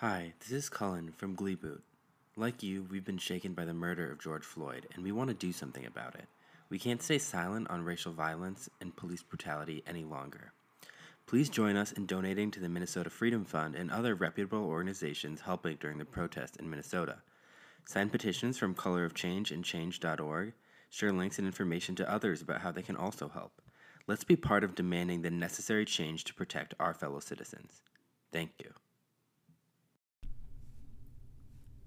[0.00, 1.82] Hi, this is Cullen from Glee Boot.
[2.36, 5.34] Like you, we've been shaken by the murder of George Floyd, and we want to
[5.34, 6.26] do something about it.
[6.68, 10.52] We can't stay silent on racial violence and police brutality any longer.
[11.24, 15.76] Please join us in donating to the Minnesota Freedom Fund and other reputable organizations helping
[15.76, 17.16] during the protest in Minnesota.
[17.86, 20.52] Sign petitions from Color of Change and Change.org.
[20.90, 23.62] Share links and information to others about how they can also help.
[24.06, 27.80] Let's be part of demanding the necessary change to protect our fellow citizens.
[28.30, 28.74] Thank you.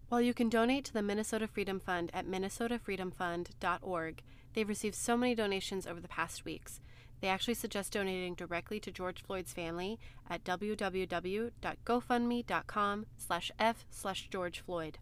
[0.10, 4.24] While you can donate to the Minnesota Freedom Fund at minnesotafreedomfund.org,
[4.54, 6.82] they've received so many donations over the past weeks.
[7.22, 14.62] They actually suggest donating directly to George Floyd's family at www.gofundme.com slash f slash George
[14.62, 14.98] Floyd.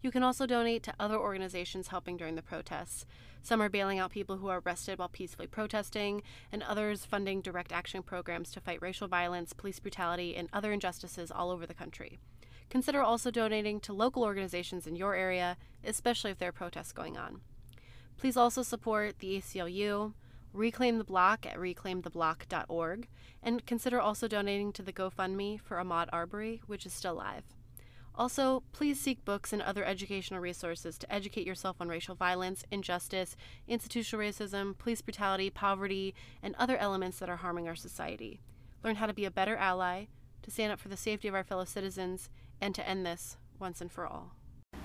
[0.00, 3.04] You can also donate to other organizations helping during the protests.
[3.42, 6.22] Some are bailing out people who are arrested while peacefully protesting,
[6.52, 11.32] and others funding direct action programs to fight racial violence, police brutality, and other injustices
[11.32, 12.20] all over the country.
[12.68, 17.16] Consider also donating to local organizations in your area, especially if there are protests going
[17.16, 17.40] on.
[18.16, 20.14] Please also support the ACLU,
[20.52, 23.08] Reclaim the Block at reclaimtheblock.org,
[23.42, 27.44] and consider also donating to the GoFundMe for Ahmaud Arbery, which is still live.
[28.18, 33.36] Also, please seek books and other educational resources to educate yourself on racial violence, injustice,
[33.68, 38.40] institutional racism, police brutality, poverty, and other elements that are harming our society.
[38.82, 40.06] Learn how to be a better ally,
[40.42, 43.80] to stand up for the safety of our fellow citizens, and to end this once
[43.80, 44.32] and for all.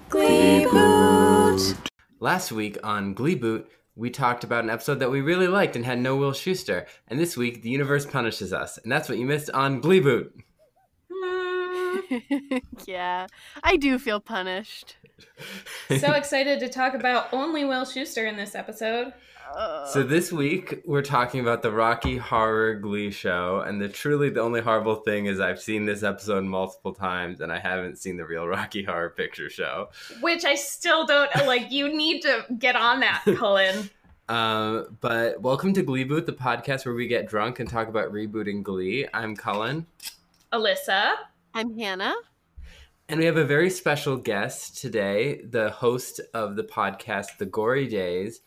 [0.10, 1.76] Glee Boot.
[2.20, 5.86] Last week on Glee Boot, we talked about an episode that we really liked and
[5.86, 6.86] had no Will Schuester.
[7.08, 8.78] And this week, the universe punishes us.
[8.78, 10.34] And that's what you missed on Glee Boot.
[12.86, 13.28] yeah,
[13.64, 14.98] I do feel punished.
[16.00, 19.14] so excited to talk about only Will Schuester in this episode.
[19.88, 24.40] So this week we're talking about the Rocky Horror Glee show, and the truly the
[24.40, 28.26] only horrible thing is I've seen this episode multiple times, and I haven't seen the
[28.26, 29.90] real Rocky Horror Picture Show,
[30.22, 31.72] which I still don't like.
[31.72, 33.90] You need to get on that, Cullen.
[34.30, 38.14] um, but welcome to Glee Boot, the podcast where we get drunk and talk about
[38.14, 39.08] rebooting Glee.
[39.14, 39.86] I'm Cullen.
[40.54, 41.16] Alyssa.
[41.54, 42.16] I'm Hannah.
[43.10, 47.88] And we have a very special guest today, the host of the podcast, The Gory
[47.88, 48.40] Days,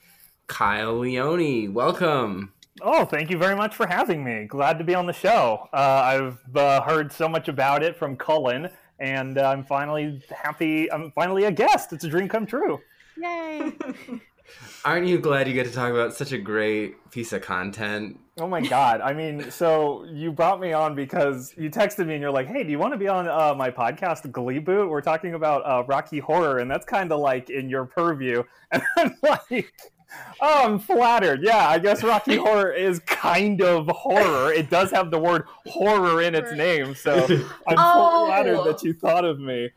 [0.47, 1.73] Kyle Leone.
[1.73, 2.53] Welcome.
[2.83, 4.47] Oh, thank you very much for having me.
[4.47, 5.69] Glad to be on the show.
[5.73, 8.69] Uh, I've uh, heard so much about it from Cullen,
[8.99, 10.91] and uh, I'm finally happy.
[10.91, 11.93] I'm finally a guest.
[11.93, 12.81] It's a dream come true.
[13.17, 13.73] Yay!
[14.85, 18.21] Aren't you glad you get to talk about such a great piece of content?
[18.39, 19.01] Oh my god!
[19.01, 22.65] I mean, so you brought me on because you texted me and you're like, "Hey,
[22.65, 24.91] do you want to be on uh, my podcast, Glee Boot?
[24.91, 28.83] We're talking about uh, Rocky Horror, and that's kind of like in your purview." And
[28.97, 29.73] I'm like,
[30.41, 31.43] Oh, I'm flattered.
[31.43, 34.53] Yeah, I guess Rocky Horror is kind of horror.
[34.53, 37.25] It does have the word horror in its name, so
[37.67, 38.27] I'm oh.
[38.27, 38.85] flattered that oh.
[38.85, 39.71] you thought of me.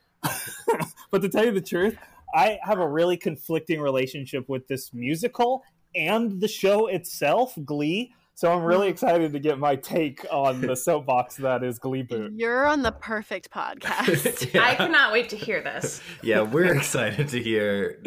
[1.11, 1.97] but to tell you the truth,
[2.33, 5.63] I have a really conflicting relationship with this musical
[5.95, 8.13] and the show itself, Glee.
[8.37, 12.33] So I'm really excited to get my take on the soapbox that is Glee Boot.
[12.35, 14.53] You're on the perfect podcast.
[14.53, 14.61] yeah.
[14.61, 16.01] I cannot wait to hear this.
[16.21, 17.99] Yeah, we're excited to hear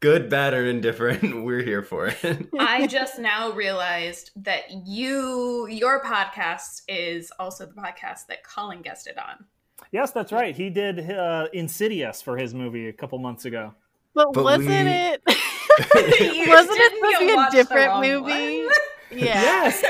[0.00, 1.44] good, bad, or indifferent.
[1.44, 2.48] We're here for it.
[2.58, 9.16] I just now realized that you your podcast is also the podcast that Cullen guested
[9.18, 9.44] on.
[9.92, 10.54] Yes, that's right.
[10.54, 13.74] He did uh, Insidious for his movie a couple months ago.
[14.14, 14.74] But, but wasn't we...
[14.74, 15.22] it?
[15.26, 18.68] wasn't it supposed to be a different movie?
[19.10, 19.18] One?
[19.18, 19.40] Yeah.
[19.40, 19.82] Yes.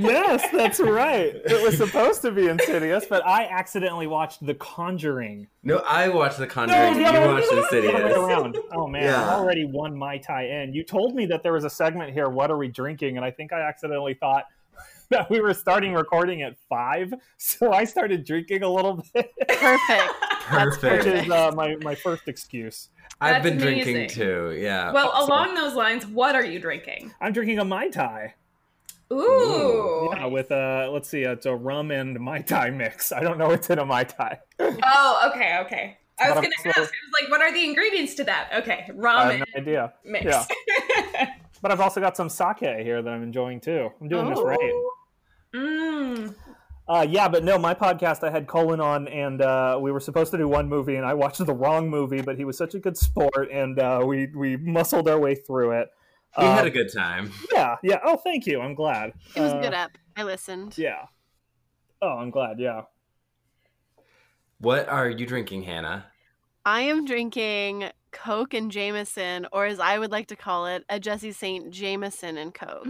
[0.00, 1.34] yes, that's right.
[1.34, 5.48] It was supposed to be Insidious, but I accidentally watched The Conjuring.
[5.62, 7.02] No, I watched The Conjuring.
[7.02, 7.94] No, you watched Insidious.
[7.94, 8.58] Around.
[8.72, 9.28] Oh man, yeah.
[9.28, 10.72] I already won my tie in.
[10.72, 12.28] You told me that there was a segment here.
[12.28, 13.16] What are we drinking?
[13.16, 14.44] And I think I accidentally thought
[15.10, 19.32] that we were starting recording at five, so I started drinking a little bit.
[19.48, 20.12] Perfect.
[20.42, 21.04] Perfect.
[21.04, 22.88] Which is uh, my my first excuse.
[23.20, 23.94] I've been amazing.
[23.94, 24.58] drinking too.
[24.58, 24.92] Yeah.
[24.92, 27.14] Well, along those lines, what are you drinking?
[27.20, 28.34] I'm drinking a mai tai.
[29.12, 30.10] Ooh.
[30.12, 33.12] Yeah, with a let's see, it's a rum and mai tai mix.
[33.12, 34.40] I don't know what's in a mai tai.
[34.58, 35.98] oh, okay, okay.
[36.18, 36.78] I was going to ask.
[36.78, 38.50] I was like, what are the ingredients to that?
[38.58, 39.28] Okay, rum.
[39.28, 39.92] I have no idea.
[40.04, 40.24] Mix.
[40.24, 40.44] Yeah.
[41.62, 43.90] but I've also got some sake here that I'm enjoying too.
[44.00, 44.30] I'm doing oh.
[44.30, 44.72] this right.
[45.54, 46.34] Mmm.
[46.88, 50.32] Uh, yeah, but no, my podcast I had Cullen on, and uh, we were supposed
[50.32, 52.80] to do one movie, and I watched the wrong movie, but he was such a
[52.80, 55.88] good sport, and uh, we we muscled our way through it.
[56.38, 57.30] We um, had a um, good time.
[57.52, 57.98] Yeah, yeah.
[58.04, 58.60] Oh, thank you.
[58.60, 59.12] I'm glad.
[59.36, 59.90] It was good up.
[60.16, 60.76] I listened.
[60.78, 61.06] Yeah.
[62.00, 62.58] Oh, I'm glad.
[62.58, 62.82] Yeah.
[64.58, 66.06] What are you drinking, Hannah?
[66.64, 71.00] I am drinking Coke and Jameson, or as I would like to call it, a
[71.00, 72.86] Jesse Saint Jameson and Coke.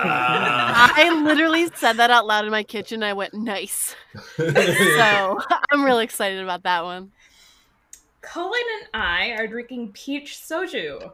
[0.00, 0.92] Ah.
[0.96, 3.02] I literally said that out loud in my kitchen.
[3.02, 3.94] I went, nice.
[4.36, 5.40] So
[5.70, 7.12] I'm really excited about that one.
[8.20, 8.60] Cullen
[8.92, 11.12] and I are drinking peach soju.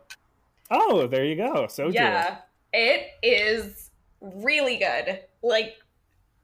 [0.71, 1.67] Oh, there you go.
[1.69, 2.39] So yeah,
[2.73, 3.91] it is
[4.21, 5.21] really good.
[5.43, 5.75] Like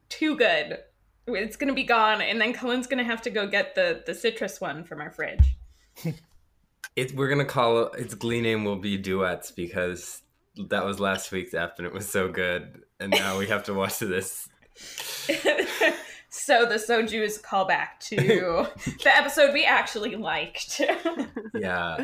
[0.08, 0.78] too good.
[1.26, 4.60] It's gonna be gone, and then Cullen's gonna have to go get the the citrus
[4.60, 5.56] one from our fridge.
[6.96, 10.22] It, we're gonna call it, its Glee name will be duets because
[10.68, 13.74] that was last week's ep and it was so good, and now we have to
[13.74, 14.48] watch this.
[16.30, 18.16] so the soju is a callback to
[19.02, 20.80] the episode we actually liked.
[21.54, 21.98] Yeah.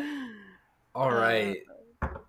[0.93, 1.57] All right.
[1.69, 1.73] Uh,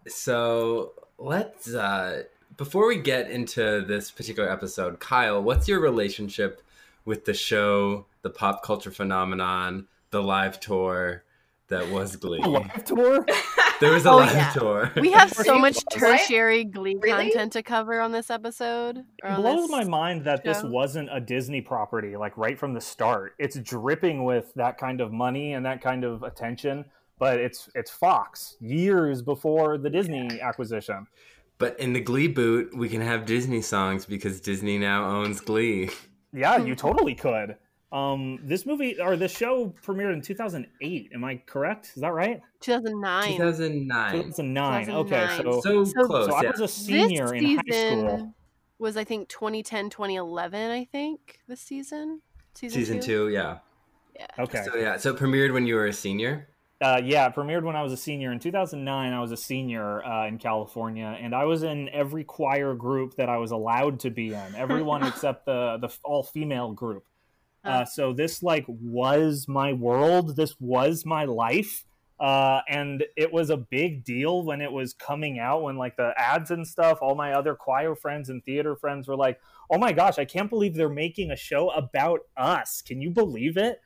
[0.06, 2.25] So let's uh
[2.56, 6.62] before we get into this particular episode, Kyle, what's your relationship
[7.05, 11.23] with the show, the pop culture phenomenon, the live tour
[11.69, 12.41] that was Glee?
[12.43, 13.25] A live tour?
[13.81, 14.50] There was a Oh, live yeah.
[14.50, 14.93] tour.
[14.97, 17.31] We have so much tertiary Glee Really?
[17.31, 19.05] content to cover on this episode.
[19.23, 22.59] or It on blows this- my mind that this wasn't a Disney property, like right
[22.59, 23.35] from the start.
[23.38, 26.87] It's dripping with that kind of money and that kind of attention,
[27.19, 31.06] but it's it's Fox years before the Disney acquisition.
[31.59, 35.91] But in the Glee boot, we can have Disney songs because Disney now owns Glee.
[36.32, 36.67] Yeah, Hmm.
[36.69, 37.56] you totally could.
[37.91, 41.11] Um, this movie or this show premiered in 2008.
[41.15, 41.93] Am I correct?
[41.94, 42.41] Is that right?
[42.61, 43.32] 2009.
[43.32, 44.12] 2009.
[44.12, 44.91] 2009.
[44.91, 46.26] Okay, so So, So- close.
[46.26, 48.35] so I was a senior this in high season school.
[48.79, 52.21] was, I think, 2010, 2011, I think, this season.
[52.55, 53.59] Season, Season two, yeah.
[54.14, 54.26] Yeah.
[54.38, 54.62] Okay.
[54.64, 56.49] So yeah, so it premiered when you were a senior.
[56.81, 58.31] Uh, yeah, it premiered when I was a senior.
[58.31, 62.75] In 2009, I was a senior uh, in California, and I was in every choir
[62.75, 64.55] group that I was allowed to be in.
[64.55, 67.05] Everyone except the the all female group.
[67.65, 70.37] Uh, so this like was my world.
[70.37, 71.85] This was my life,
[72.21, 75.63] uh, and it was a big deal when it was coming out.
[75.63, 79.17] When like the ads and stuff, all my other choir friends and theater friends were
[79.17, 82.83] like, "Oh my gosh, I can't believe they're making a show about us!
[82.83, 83.81] Can you believe it?"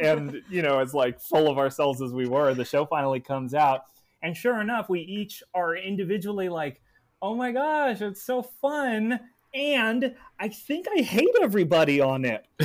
[0.00, 3.54] And you know as like full of ourselves as we were the show finally comes
[3.54, 3.82] out.
[4.22, 6.80] And sure enough we each are individually like
[7.22, 9.20] oh my gosh it's so fun.
[9.54, 12.46] And i think i hate everybody on it.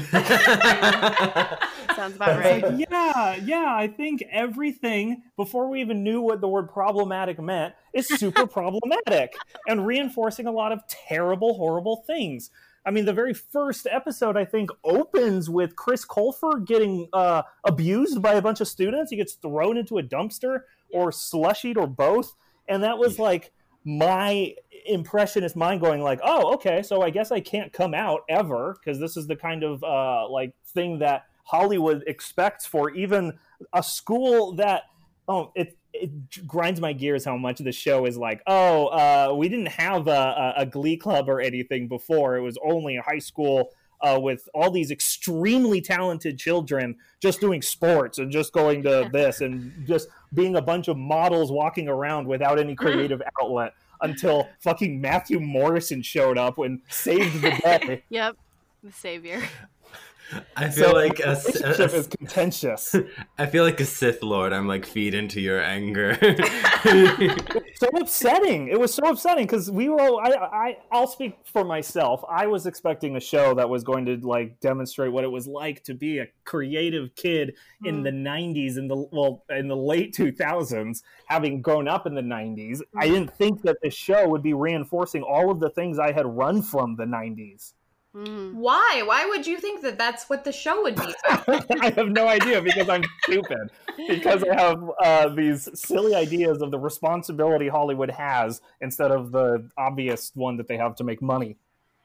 [1.96, 2.64] Sounds about right.
[2.64, 7.74] like, yeah yeah i think everything before we even knew what the word problematic meant
[7.94, 9.36] is super problematic
[9.68, 12.50] and reinforcing a lot of terrible horrible things
[12.86, 18.22] I mean, the very first episode, I think, opens with Chris Colfer getting uh, abused
[18.22, 19.12] by a bunch of students.
[19.12, 20.62] He gets thrown into a dumpster
[20.92, 22.36] or slushied or both.
[22.68, 23.52] And that was like
[23.84, 24.56] my
[24.86, 29.00] impressionist mind going like, oh, okay, so I guess I can't come out ever because
[29.00, 33.38] this is the kind of uh, like thing that Hollywood expects for even
[33.74, 34.84] a school that
[35.28, 39.50] oh it it grinds my gears how much the show is like oh uh, we
[39.50, 43.20] didn't have a, a, a glee club or anything before it was only a high
[43.20, 43.72] school
[44.02, 49.42] uh, with all these extremely talented children just doing sports and just going to this
[49.42, 55.00] and just being a bunch of models walking around without any creative outlet until fucking
[55.00, 58.04] Matthew Morrison showed up and saved the day.
[58.10, 58.36] Yep.
[58.84, 59.44] The savior.
[60.56, 62.96] I feel So like a, relationship a- is contentious.
[63.38, 64.54] I feel like a Sith Lord.
[64.54, 66.18] I'm like feed into your anger.
[67.76, 68.68] so upsetting.
[68.68, 70.00] It was so upsetting because we were.
[70.02, 70.78] all- I, I.
[70.92, 72.24] I'll speak for myself.
[72.30, 75.84] I was expecting a show that was going to like demonstrate what it was like
[75.86, 77.56] to be a creative kid
[77.86, 78.04] in Mm.
[78.04, 82.82] the '90s, in the well, in the late 2000s, having grown up in the '90s.
[82.96, 83.12] I Mm.
[83.12, 86.62] didn't think that the show would be reinforcing all of the things I had run
[86.62, 87.74] from the '90s.
[88.16, 88.56] Mm.
[88.56, 89.04] Why?
[89.06, 91.14] Why would you think that that's what the show would be?
[91.30, 93.72] I have no idea because I'm stupid.
[94.08, 99.70] Because I have uh, these silly ideas of the responsibility Hollywood has instead of the
[99.78, 101.58] obvious one that they have to make money.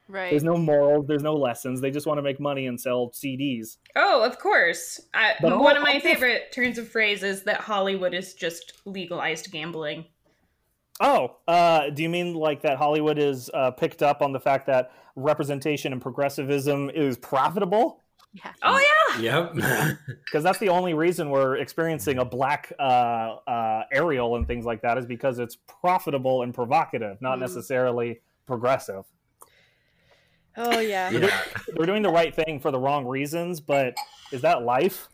[0.08, 0.30] Right.
[0.30, 1.80] There's no morals, there's no lessons.
[1.80, 3.78] They just want to make money and sell CDs.
[3.96, 5.00] oh, of course.
[5.12, 10.04] I, one of my favorite turns of phrase is that Hollywood is just legalized gambling.
[11.00, 14.66] Oh, uh, do you mean like that Hollywood is uh, picked up on the fact
[14.66, 18.02] that representation and progressivism is profitable?
[18.32, 18.52] yeah.
[18.62, 18.80] Oh
[19.20, 19.20] yeah.
[19.54, 19.96] yep.
[20.24, 22.82] Because that's the only reason we're experiencing a black uh,
[23.46, 27.40] uh, Ariel and things like that is because it's profitable and provocative, not Mm.
[27.42, 29.04] necessarily progressive.
[30.56, 31.10] Oh yeah.
[31.10, 31.42] yeah.
[31.74, 33.94] They're doing the right thing for the wrong reasons, but
[34.32, 35.08] is that life?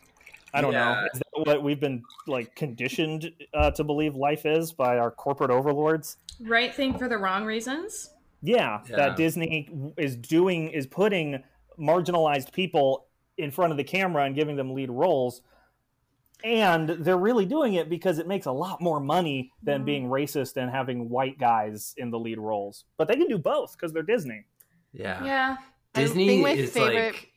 [0.53, 0.93] I don't Yeah.
[0.93, 1.07] know.
[1.13, 5.49] Is that what we've been like conditioned uh, to believe life is by our corporate
[5.51, 6.17] overlords?
[6.39, 8.11] Right thing for the wrong reasons.
[8.41, 8.95] Yeah, Yeah.
[8.97, 11.43] that Disney is doing is putting
[11.79, 13.07] marginalized people
[13.37, 15.41] in front of the camera and giving them lead roles.
[16.45, 19.85] and they're really doing it because it makes a lot more money than Mhm.
[19.85, 22.83] being racist and having white guys in the lead roles.
[22.97, 24.43] But they can do both because they're Disney.
[24.91, 25.23] Yeah.
[25.23, 25.57] Yeah.
[25.95, 27.31] I Disney think my is favorite- like.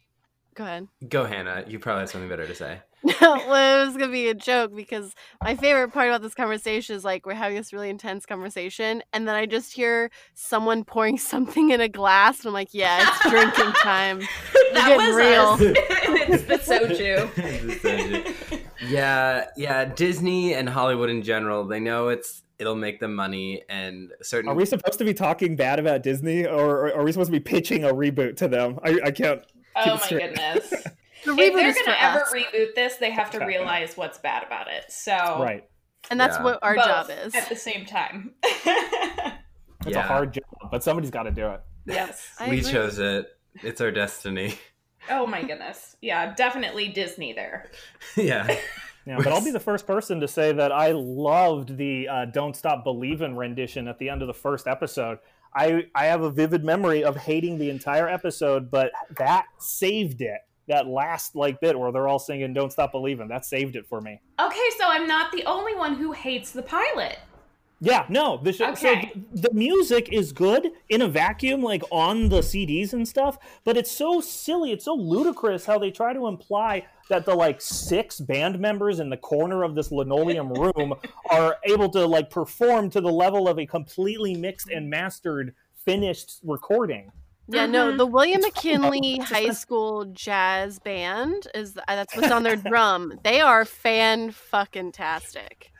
[0.56, 0.88] Go ahead.
[1.06, 1.64] Go, Hannah.
[1.68, 2.80] You probably have something better to say.
[3.20, 7.04] well, it was gonna be a joke because my favorite part about this conversation is
[7.04, 11.70] like we're having this really intense conversation, and then I just hear someone pouring something
[11.70, 14.20] in a glass, and I'm like, yeah, it's drinking time.
[14.72, 15.40] that getting was real.
[15.42, 15.60] us.
[15.60, 17.30] it's the soju.
[17.36, 18.60] It's the soju.
[18.88, 19.84] Yeah, yeah.
[19.84, 24.48] Disney and Hollywood in general, they know it's it'll make them money, and certain.
[24.48, 27.40] Are we supposed to be talking bad about Disney, or are we supposed to be
[27.40, 28.78] pitching a reboot to them?
[28.82, 29.42] I, I can't.
[29.76, 30.34] Oh my straight.
[30.34, 30.72] goodness.
[31.24, 34.68] The if they're gonna ever us, reboot this, they have to realize what's bad about
[34.68, 34.84] it.
[34.92, 35.64] So Right.
[36.10, 36.44] and that's Yeah.
[36.44, 37.34] what our both job is.
[37.34, 38.34] at the same time.
[39.84, 40.00] It's Yeah.
[40.00, 41.60] a hard job, but somebody's got to do it.
[41.86, 42.28] yes.
[42.48, 43.26] We chose it.
[43.62, 44.58] It's our destiny.
[45.10, 45.96] Oh my goodness.
[46.00, 47.70] Yeah, definitely Disney there.
[48.16, 48.56] yeah.
[49.06, 52.56] Yeah, but I'll be the first person to say that I loved the uh, "Don't
[52.56, 55.18] Stop Believin'" rendition at the end of the first episode.
[55.54, 60.40] I I have a vivid memory of hating the entire episode, but that saved it.
[60.68, 64.00] That last like bit where they're all singing "Don't Stop Believing" that saved it for
[64.00, 64.20] me.
[64.40, 67.18] Okay, so I'm not the only one who hates the pilot.
[67.78, 69.00] Yeah, no, the sh- so Okay.
[69.12, 73.38] th- the music is good in a vacuum, like on the CDs and stuff.
[73.64, 77.60] But it's so silly, it's so ludicrous how they try to imply that the like
[77.60, 80.94] six band members in the corner of this linoleum room
[81.30, 86.40] are able to like perform to the level of a completely mixed and mastered finished
[86.42, 87.12] recording.
[87.48, 87.98] Yeah, no, Mhm.
[87.98, 93.20] the William McKinley High School Jazz Band is uh, that's what's on their drum.
[93.22, 95.70] They are fan fucking tastic.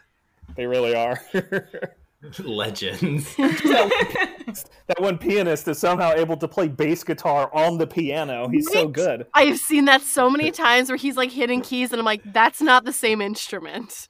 [0.55, 1.21] They really are.
[2.39, 3.35] Legends.
[3.37, 8.49] that one pianist is somehow able to play bass guitar on the piano.
[8.49, 9.27] He's so good.
[9.35, 12.61] I've seen that so many times where he's like hitting keys, and I'm like, that's
[12.61, 14.09] not the same instrument.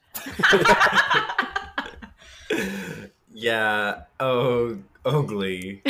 [3.33, 4.03] yeah.
[4.21, 5.83] Oh, Glee.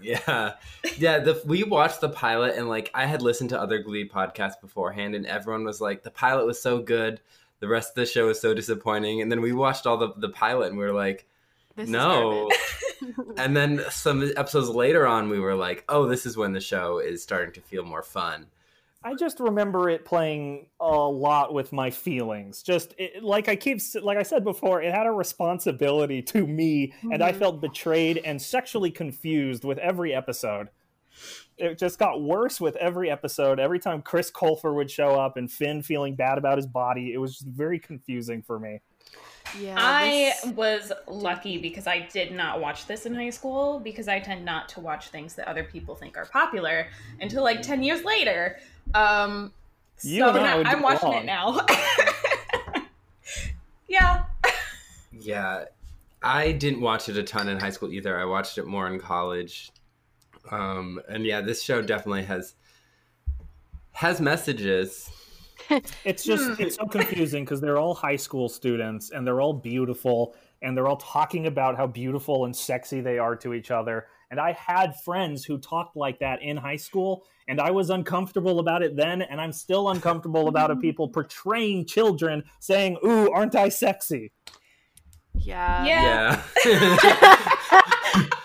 [0.00, 0.52] yeah.
[0.98, 1.18] Yeah.
[1.20, 5.14] The, we watched the pilot, and like I had listened to other Glee podcasts beforehand,
[5.14, 7.20] and everyone was like, the pilot was so good.
[7.62, 9.22] The rest of the show was so disappointing.
[9.22, 11.26] And then we watched all the, the pilot, and we were like,
[11.76, 12.50] This no.
[13.36, 16.98] and then some episodes later on, we were like, oh, this is when the show
[16.98, 18.46] is starting to feel more fun.
[19.04, 22.62] I just remember it playing a lot with my feelings.
[22.64, 26.92] Just it, like I keep, like I said before, it had a responsibility to me,
[27.12, 27.36] and I Mhm.
[27.38, 30.68] felt betrayed and sexually confused with every episode.
[31.62, 33.60] It just got worse with every episode.
[33.60, 37.18] Every time Chris Colfer would show up and Finn feeling bad about his body, it
[37.18, 38.80] was just very confusing for me.
[39.58, 44.08] yeah, I this- was lucky because I did not watch this in high school because
[44.08, 46.88] I tend not to watch things that other people think are popular
[47.20, 48.58] until like 10 years later.
[48.94, 49.52] Um,
[50.02, 51.22] You so and I now would I'm watching along.
[51.22, 51.66] it now.
[53.88, 54.24] yeah.
[55.12, 55.64] Yeah,
[56.22, 58.18] I didn't watch it a ton in high school either.
[58.18, 59.70] I watched it more in college.
[60.50, 62.54] Um, and yeah, this show definitely has
[63.92, 65.10] has messages.
[66.04, 66.54] It's just Hmm.
[66.58, 70.88] it's so confusing because they're all high school students and they're all beautiful and they're
[70.88, 74.06] all talking about how beautiful and sexy they are to each other.
[74.30, 78.58] And I had friends who talked like that in high school, and I was uncomfortable
[78.60, 80.80] about it then, and I'm still uncomfortable about it.
[80.80, 84.32] People portraying children saying, "Ooh, aren't I sexy?"
[85.34, 86.42] yeah, Yeah.
[86.64, 88.30] Yeah.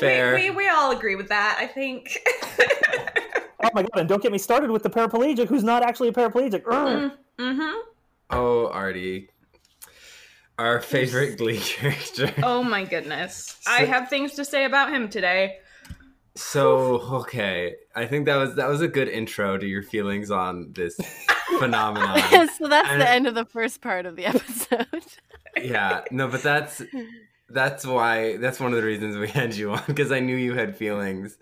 [0.00, 0.34] Fair.
[0.34, 2.18] We, we, we all agree with that, I think.
[3.62, 3.90] Oh my god!
[4.00, 6.62] And don't get me started with the paraplegic who's not actually a paraplegic.
[6.64, 7.12] Urgh.
[7.38, 7.78] mm-hmm.
[8.30, 9.30] oh, Artie.
[10.58, 12.30] Our favorite Glee character.
[12.42, 13.58] Oh my goodness.
[13.66, 15.58] I have things to say about him today.
[16.36, 20.72] So okay, I think that was that was a good intro to your feelings on
[20.72, 20.96] this
[21.58, 22.18] phenomenon.
[22.58, 24.86] so that's And- the end of the first part of the episode.
[25.56, 26.82] yeah, no, but that's
[27.54, 30.54] that's why that's one of the reasons we had you on because I knew you
[30.54, 31.38] had feelings,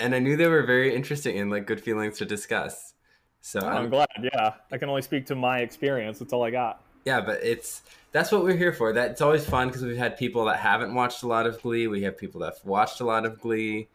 [0.00, 2.94] and I knew they were very interesting and like good feelings to discuss.
[3.40, 4.08] So Oh, I'm- I'm glad.
[4.22, 6.18] Yeah, I can only speak to my experience.
[6.18, 6.82] That's all I got.
[7.04, 8.92] yeah, but it's that's what we're here for.
[8.92, 11.86] That's always fun because we've had people that haven't watched a lot of Glee.
[11.88, 13.88] We have people that have watched a lot of Glee,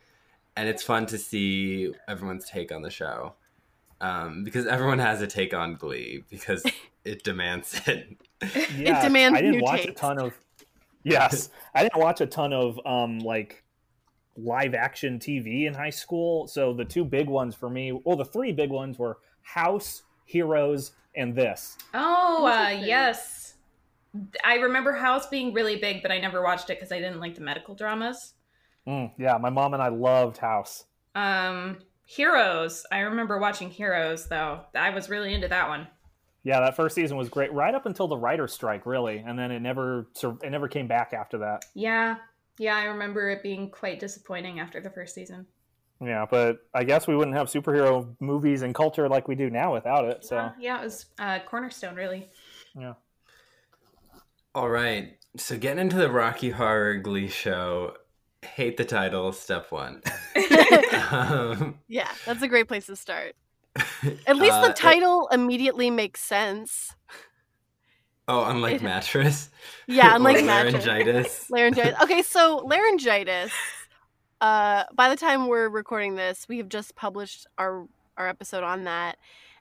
[0.55, 3.34] and it's fun to see everyone's take on the show.
[4.01, 6.63] Um, because everyone has a take on Glee because
[7.05, 8.17] it demands it.
[8.75, 9.91] yeah, demands I didn't new watch takes.
[9.91, 10.34] a ton of.
[11.04, 13.64] Yes, I didn't watch a ton of um like
[14.36, 16.48] live action TV in high school.
[16.48, 20.94] So the two big ones for me, well, the three big ones were House, Heroes,
[21.16, 21.78] and this.
[21.94, 23.56] Oh, uh, yes.
[24.44, 27.36] I remember House being really big, but I never watched it because I didn't like
[27.36, 28.34] the medical dramas.
[28.88, 30.86] Mm, yeah, my mom and I loved House.
[31.16, 32.86] Um, Heroes.
[32.92, 34.62] I remember watching Heroes though.
[34.76, 35.88] I was really into that one.
[36.44, 39.52] Yeah, that first season was great, right up until the writer strike, really, and then
[39.52, 41.64] it never it never came back after that.
[41.74, 42.18] Yeah.
[42.60, 45.48] Yeah, I remember it being quite disappointing after the first season.
[46.02, 49.74] Yeah, but I guess we wouldn't have superhero movies and culture like we do now
[49.74, 50.26] without it.
[50.26, 52.30] So Uh, yeah, it was uh, cornerstone, really.
[52.78, 52.94] yeah,
[54.54, 55.18] All right.
[55.38, 57.96] So getting into the Rocky Horror Glee show.
[58.44, 60.02] Hate the title, step one.
[61.12, 63.36] um, Yeah, that's a great place to start.
[64.28, 66.96] At least uh, the title immediately makes sense.
[68.28, 69.50] oh, unlike It- mattress.
[69.88, 70.86] Yeah, unlike mattress.
[70.86, 71.50] laryngitis.
[71.50, 72.02] Laryngitis.
[72.04, 73.52] Okay, so laryngitis.
[74.42, 78.84] Uh, by the time we're recording this, we have just published our our episode on
[78.84, 79.18] that,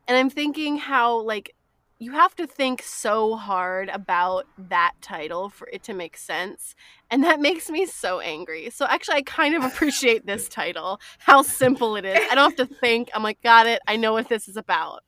[0.07, 1.55] and I'm thinking how like
[1.99, 6.75] you have to think so hard about that title for it to make sense,
[7.12, 8.71] and that makes me so angry.
[8.71, 11.00] So actually, I kind of appreciate this title.
[11.19, 12.19] How simple it is.
[12.31, 13.11] I don't have to think.
[13.14, 13.81] I'm like, got it.
[13.87, 15.04] I know what this is about.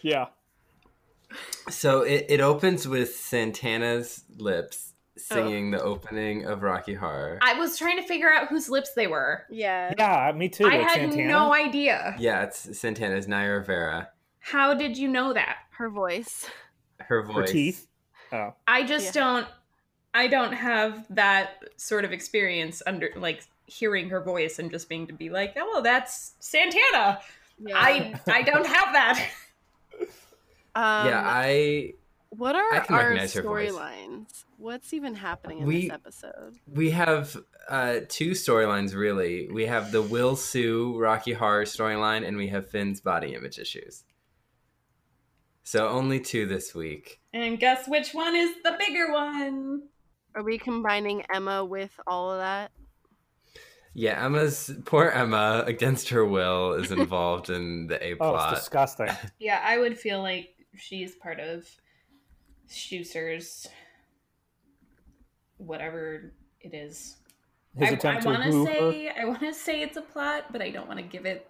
[0.00, 0.28] yeah.
[1.70, 4.88] So it, it opens with Santana's lips
[5.30, 5.34] Oh.
[5.36, 7.38] singing the opening of Rocky Horror.
[7.42, 9.44] I was trying to figure out whose lips they were.
[9.50, 9.92] Yeah.
[9.98, 10.64] Yeah, me too.
[10.66, 11.28] I like had Santana.
[11.28, 12.16] no idea.
[12.18, 14.08] yeah, it's Santana's Naya Rivera.
[14.40, 15.58] How did you know that?
[15.76, 16.48] Her voice.
[16.98, 17.36] Her voice.
[17.36, 17.86] Her teeth.
[18.32, 19.20] Oh, I just Yeah.
[19.22, 19.46] don't
[20.14, 25.06] I don't have that sort of experience under like hearing her voice and just being
[25.06, 27.20] to be like, "Oh, that's Santana."
[27.64, 27.74] Yeah.
[27.76, 29.30] I I don't have that.
[30.74, 31.92] Um, yeah, I
[32.30, 33.72] What I are can our recognize her voice.
[33.72, 34.44] storylines?
[34.56, 36.54] What's even happening in We- this episode?
[36.66, 37.36] we have
[37.68, 39.50] uh, two storylines really.
[39.50, 44.04] We have the Will Sue Rocky Horror storyline, and we have Finn's body image issues.
[45.62, 47.20] So only two this week.
[47.34, 49.82] And guess which one is the bigger one?
[50.34, 52.70] Are we combining Emma with all of that?
[53.94, 58.52] Yeah, Emma's poor Emma against her will is involved in the A oh, plot.
[58.52, 59.08] it's disgusting.
[59.38, 61.66] Yeah, I would feel like she's part of
[62.70, 63.66] Schuester's
[65.58, 67.16] whatever it is.
[67.76, 68.72] His I, attempt I to want to woo her.
[68.72, 71.48] say I want to say it's a plot, but I don't want to give it.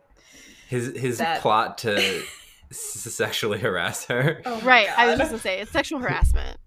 [0.69, 1.97] his his That- plot to
[2.71, 4.43] s- sexually harass her.
[4.45, 4.89] Oh my right.
[4.99, 6.59] I was just gonna say it's sexual harassment.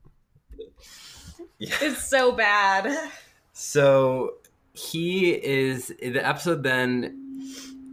[1.57, 1.75] Yeah.
[1.81, 3.11] It's so bad.
[3.53, 4.35] So
[4.73, 7.25] he is the episode then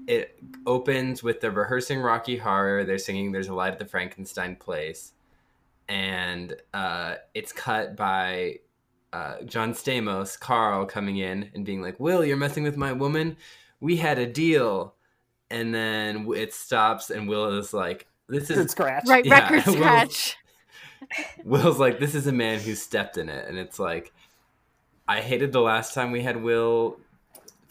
[0.07, 2.85] it opens with the rehearsing Rocky Horror.
[2.85, 5.13] They're singing There's a Light at the Frankenstein Place.
[5.89, 8.59] And uh, it's cut by
[9.13, 13.37] uh, John Stamos, Carl, coming in and being like, Will, you're messing with my woman?
[13.81, 14.95] We had a deal.
[15.51, 19.05] And then it stops, and Will is like, This Good is scratch.
[19.07, 19.25] Right.
[19.25, 20.37] Yeah, Record scratch.
[21.45, 24.13] Will's like, this is a man who stepped in it, and it's like,
[25.09, 26.99] I hated the last time we had Will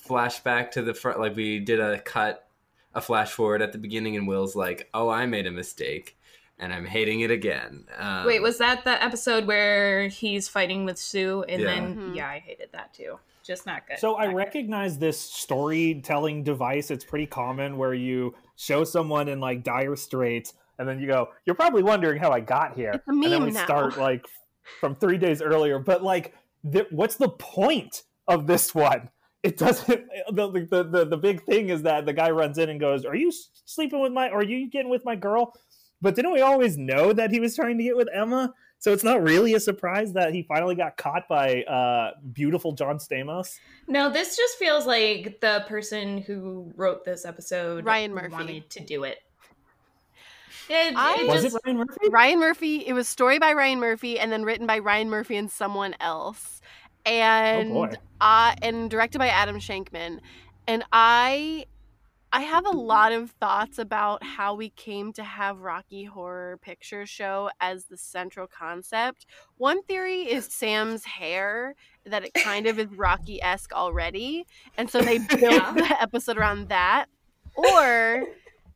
[0.07, 1.19] flashback to the front.
[1.19, 2.47] Like we did a cut,
[2.93, 6.17] a flash forward at the beginning, and Will's like, "Oh, I made a mistake,
[6.59, 10.97] and I'm hating it again." Um, Wait, was that the episode where he's fighting with
[10.97, 11.43] Sue?
[11.47, 11.67] And Yeah.
[11.67, 12.15] then Mhm.
[12.15, 13.19] yeah, I hated that too.
[13.43, 13.97] Just not good.
[13.97, 14.35] So I good.
[14.35, 16.91] recognize this storytelling device.
[16.91, 21.29] It's pretty common where you show someone in like dire straits, and then you go,
[21.45, 23.63] "You're probably wondering how I got here." It's a and then we now.
[23.63, 24.25] start like
[24.79, 25.77] from three days earlier.
[25.77, 26.33] But like,
[26.69, 29.09] th- what's the point of this one?
[29.43, 30.01] It doesn't.
[30.31, 33.15] The, the the the big thing is that the guy runs in and goes, "Are
[33.15, 33.31] you
[33.65, 34.29] sleeping with my?
[34.29, 35.53] Or are you getting with my girl?"
[36.01, 38.53] But didn't we always know that he was trying to get with Emma?
[38.79, 42.97] So it's not really a surprise that he finally got caught by uh, beautiful John
[42.97, 43.59] Stamos.
[43.87, 48.31] No, this just feels like the person who wrote this episode Ryan Murphy.
[48.31, 49.19] wanted to do it.
[50.69, 52.09] It, I Was just, it Ryan Murphy?
[52.09, 52.75] Ryan Murphy.
[52.87, 56.61] It was story by Ryan Murphy and then written by Ryan Murphy and someone else,
[57.05, 57.91] and Oh boy.
[58.19, 60.19] uh, and directed by Adam Shankman.
[60.67, 61.65] And I,
[62.31, 67.05] I have a lot of thoughts about how we came to have Rocky Horror Picture
[67.05, 69.25] Show as the central concept.
[69.57, 74.45] One theory is Sam's hair that it kind of is Rocky esque already,
[74.77, 75.73] and so they built Yeah.
[75.75, 77.07] the episode around that,
[77.55, 78.23] or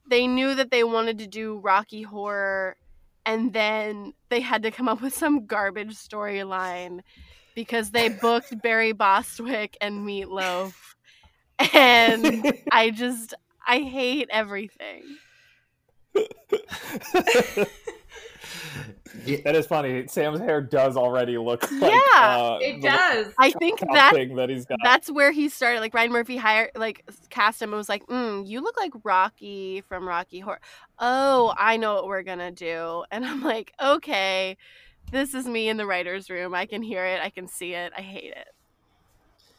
[0.08, 2.78] they knew that they wanted to do Rocky Horror
[3.26, 7.02] and then they had to come up with some garbage storyline
[7.56, 10.74] because they booked Barry Bostwick and Meatloaf.
[11.74, 13.34] And I just
[13.66, 15.04] I hate everything.
[19.26, 20.08] Yeah, that is funny.
[20.08, 23.34] Sam's hair does already look like Yeah, uh, it does.
[23.40, 24.78] I think that that he's got.
[24.84, 25.80] that's where he started.
[25.80, 29.82] Like Ryan Murphy hired like cast him and was like, mm, you look like Rocky
[29.82, 30.60] from Rocky Horror.
[31.00, 33.04] Oh, I know what we're gonna do.
[33.12, 34.58] And I'm like, okay,
[35.12, 36.54] this is me in the writer's room.
[36.54, 37.94] I can hear it, I can see it.
[37.98, 38.48] I hate it.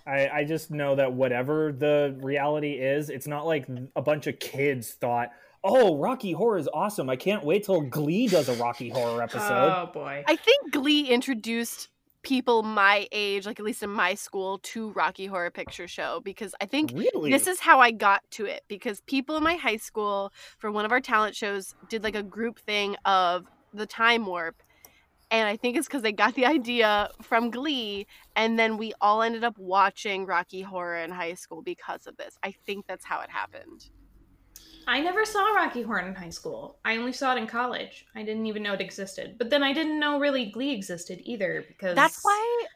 [0.06, 4.38] I, I just know that whatever the reality is, it's not like a bunch of
[4.38, 5.30] kids thought,
[5.66, 7.10] "Oh, Rocky Horror is awesome!
[7.10, 10.24] I can't wait till Glee does a Rocky Horror oh, episode." Oh boy.
[10.26, 11.88] I think Glee introduced
[12.26, 16.56] people my age, like at least in my school, to Rocky Horror Picture Show because
[16.60, 17.30] I think really?
[17.30, 20.84] this is how I got to it because people in my high school for one
[20.84, 24.60] of our talent shows did like a group thing of the time warp.
[25.30, 29.22] And I think it's because they got the idea from Glee, and then we all
[29.22, 32.38] ended up watching Rocky Horror in high school because of this.
[32.42, 33.88] I think that's how it happened.
[34.86, 36.78] I never saw Rocky Horror in high school.
[36.84, 38.06] I only saw it in college.
[38.14, 39.36] I didn't even know it existed.
[39.36, 42.66] But then I didn't know really Glee existed either because That's why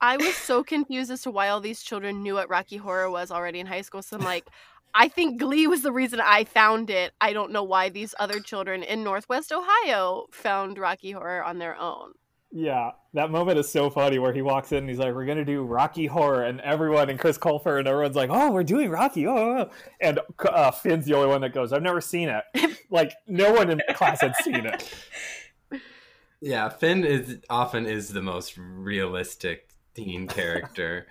[0.00, 3.30] I was so confused as to why all these children knew what Rocky Horror was
[3.30, 4.02] already in high school.
[4.02, 4.46] So I'm like,
[4.94, 7.12] I think Glee was the reason I found it.
[7.20, 11.76] I don't know why these other children in Northwest Ohio found Rocky Horror on their
[11.76, 12.12] own.
[12.58, 15.44] Yeah, that moment is so funny where he walks in and he's like, "We're gonna
[15.44, 19.26] do Rocky Horror," and everyone and Chris Colfer and everyone's like, "Oh, we're doing Rocky!"
[19.26, 19.70] Oh, oh.
[20.00, 22.44] and uh, Finn's the only one that goes, "I've never seen it."
[22.90, 24.90] like no one in the class had seen it.
[26.40, 31.08] Yeah, Finn is often is the most realistic teen character.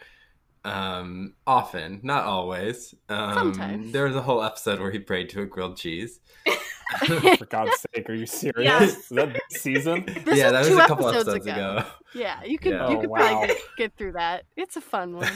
[0.64, 2.96] um, often, not always.
[3.08, 3.92] Um, Sometimes.
[3.92, 6.22] There was a whole episode where he prayed to a grilled cheese.
[7.38, 8.56] For God's sake, are you serious?
[8.58, 8.84] Yeah.
[8.84, 10.06] Is that this season?
[10.26, 11.78] This yeah, was that was two a couple episodes episodes ago.
[11.78, 11.86] ago.
[12.14, 12.90] Yeah, you could Yeah.
[12.90, 13.18] you Oh, could wow.
[13.20, 14.44] probably get, get through that.
[14.56, 15.32] It's a fun one.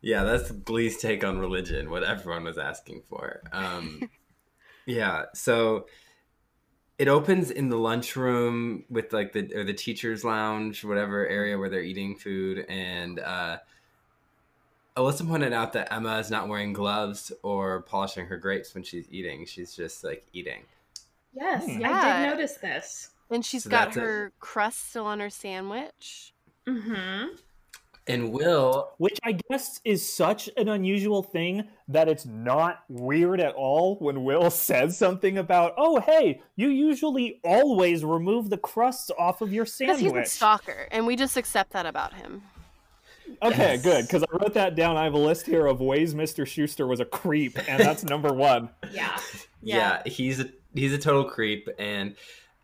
[0.00, 3.40] Yeah, that's Glee's take on religion, what everyone was asking for.
[3.52, 4.10] Um,
[4.84, 5.86] yeah, so
[6.98, 11.70] it opens in the lunchroom with like the or the teachers' lounge, whatever area where
[11.70, 13.56] they're eating food, and uh,
[14.96, 19.06] Alyssa pointed out that Emma is not wearing gloves or polishing her grapes when she's
[19.10, 19.44] eating.
[19.44, 20.62] She's just like eating.
[21.34, 21.84] Yes, Hmm.
[21.84, 23.10] I did notice this.
[23.30, 24.00] And she's So got that's it.
[24.00, 26.32] her crust still on her sandwich.
[26.68, 27.34] Mm-hmm.
[28.06, 33.54] And Will, Which I guess is such an unusual thing that it's not weird at
[33.54, 39.40] all when Will says something about, "Oh, hey, you usually always remove the crusts off
[39.40, 42.42] of your Because sandwich." he's a stalker, and we just accept that about him.
[43.42, 43.82] Okay, Yes.
[43.82, 44.96] good, because I wrote that down.
[44.96, 46.44] I have a list here of ways Mr.
[46.44, 48.70] Schuester was a creep, and that's number one.
[48.92, 49.18] Yeah.
[49.62, 52.16] yeah, he's a he's a total creep and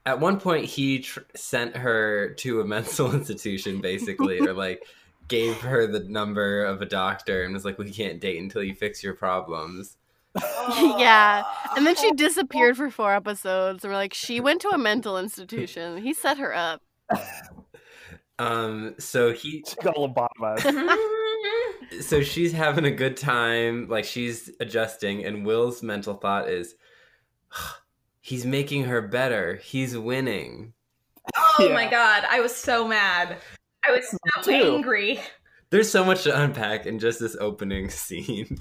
[0.04, 4.82] at one point he tr- sent her to a mental institution basically or like
[5.28, 8.74] gave her the number of a doctor and was like we can't date until you
[8.74, 9.96] fix your problems
[10.96, 11.42] yeah.
[11.76, 13.82] And then she disappeared for four episodes.
[13.84, 15.96] And we're like, she went to a mental institution.
[15.98, 16.82] He set her up.
[18.40, 20.96] Um so he She got lobotomized.
[22.02, 26.76] So she's having a good time like she's adjusting and will's mental thought is
[28.20, 30.72] he's making her better he's winning
[31.34, 31.74] Oh Yeah.
[31.74, 33.36] my god, I was so mad.
[33.86, 34.52] I was so too.
[34.52, 35.20] angry.
[35.70, 38.56] there's so much to unpack in just this opening scene.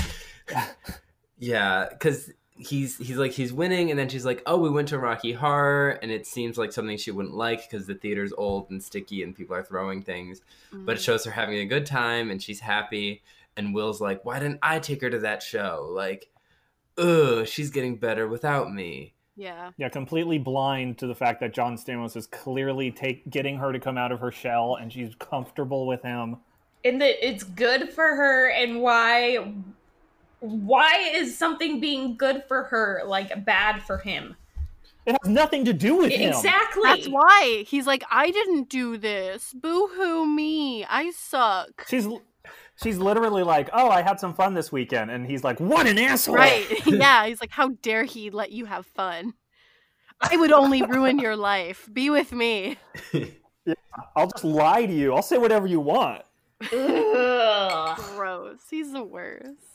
[1.37, 4.99] yeah, because he's he's like he's winning, and then she's like, "Oh, we went to
[4.99, 8.83] Rocky Horror," and it seems like something she wouldn't like because the theater's old and
[8.83, 10.41] sticky, and people are throwing things.
[10.71, 11.03] But it mm.
[11.03, 13.23] shows her having a good time, and she's happy.
[13.57, 16.29] And Will's like, "Why didn't I take her to that show?" Like,
[16.97, 19.13] ugh, she's getting better without me.
[19.35, 19.71] yeah.
[19.77, 23.79] yeah, completely blind to the fact that John Stamos is clearly take getting her to
[23.79, 26.37] come out of her shell, and she's comfortable with him.
[26.83, 29.53] And that it's good for her and why
[30.39, 34.35] why is something being good for her like bad for him?
[35.05, 36.29] It has nothing to do with him.
[36.29, 36.83] Exactly.
[36.83, 39.53] That's why he's like, I didn't do this.
[39.53, 40.85] Boo hoo me.
[40.85, 41.85] I suck.
[41.87, 42.07] She's
[42.81, 45.97] she's literally like, "Oh, I had some fun this weekend," and he's like, "What an
[45.97, 46.65] asshole!" Right.
[46.85, 47.25] yeah.
[47.25, 49.33] He's like, how dare he let you have fun?
[50.21, 51.87] I would only ruin your life.
[51.91, 52.77] Be with me.
[54.15, 55.13] I'll just lie to you.
[55.13, 56.23] I'll say whatever you want.
[56.73, 57.97] Ugh.
[58.15, 58.59] Gross.
[58.69, 59.68] He's the worst.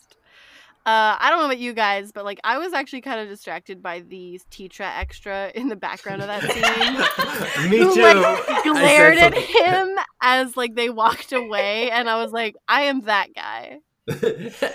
[0.86, 3.82] Uh, I don't know about you guys, but like I was actually kind of distracted
[3.82, 6.42] by the Tetra extra in the background of that
[7.62, 7.70] scene.
[7.70, 8.02] me who too.
[8.02, 13.00] like glared at him as like they walked away, and I was like, I am
[13.02, 13.78] that guy.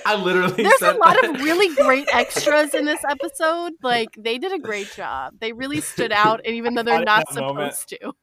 [0.08, 0.63] I literally.
[0.63, 1.36] There's a lot that.
[1.36, 3.74] of really great extras in this episode.
[3.84, 5.36] Like they did a great job.
[5.39, 8.13] They really stood out, and even though they're At not that moment- supposed to.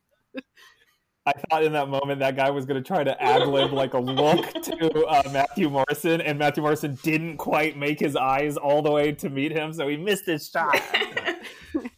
[1.27, 3.95] I thought in that moment that guy was going to try to ad lib like
[3.95, 8.81] a look to uh, Matthew Morrison, and Matthew Morrison didn't quite make his eyes all
[8.81, 10.81] the way to meet him, so he missed his shot.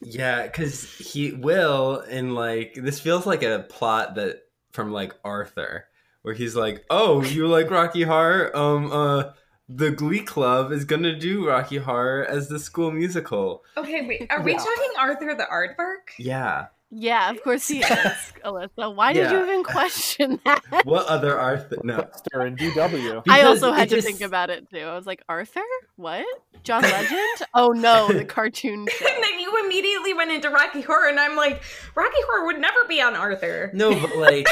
[0.01, 5.85] Yeah, because he will, and like this feels like a plot that from like Arthur,
[6.23, 8.57] where he's like, "Oh, you like Rocky Horror?
[8.57, 9.33] Um, uh,
[9.69, 14.27] the Glee Club is gonna do Rocky Horror as the school musical." Okay, wait.
[14.31, 14.59] Are we Yeah.
[14.59, 16.15] talking Arthur the aardvark?
[16.19, 16.69] Yeah.
[16.91, 17.85] Yeah, of course he is,
[18.45, 18.95] Alyssa.
[18.95, 20.63] Why did you even question that?
[20.85, 21.77] What other Arthur?
[21.85, 21.99] No.
[21.99, 23.23] Dexter and DW.
[23.29, 24.79] I also had to just- think about it too.
[24.81, 25.61] I was like, Arthur?
[25.97, 26.25] What?
[26.65, 27.43] John Legend?
[27.55, 29.07] Oh no, the cartoon show.
[29.07, 31.63] and then you immediately went into Rocky Horror, and I'm like,
[31.95, 33.71] Rocky Horror would never be on Arthur.
[33.75, 34.47] No, but like,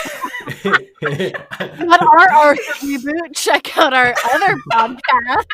[1.81, 3.35] Not our Arthur reboot.
[3.35, 5.45] Check out our other podcast.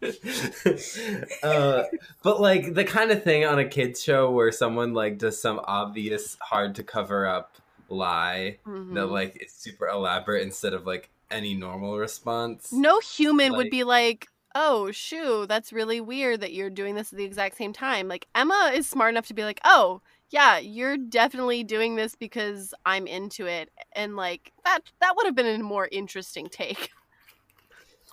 [1.42, 1.82] uh,
[2.22, 5.60] but like the kind of thing on a kids show where someone like does some
[5.64, 7.56] obvious, hard to cover up
[7.88, 8.58] lie
[8.90, 9.10] that Mhm.
[9.10, 12.72] like is super elaborate instead of like any normal response.
[12.72, 17.16] No human would be like, "Oh, shoo, that's really weird that you're doing this at
[17.18, 20.96] the exact same time." Like Emma is smart enough to be like, "Oh, yeah, you're
[20.98, 25.62] definitely doing this because I'm into it." And like that that would have been a
[25.62, 26.90] more interesting take.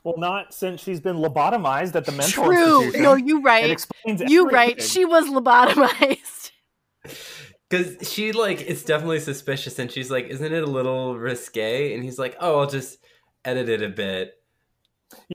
[0.05, 2.83] Well, not since she's been lobotomized at the mental True.
[2.83, 3.01] institution.
[3.01, 3.69] No, you It right.
[3.71, 4.79] explains You right.
[4.81, 6.51] She was lobotomized.
[7.67, 12.03] Because she like it's definitely suspicious, and she's like, "Isn't it a little risque?" And
[12.03, 12.99] he's like, "Oh, I'll just
[13.43, 14.35] edit it a bit."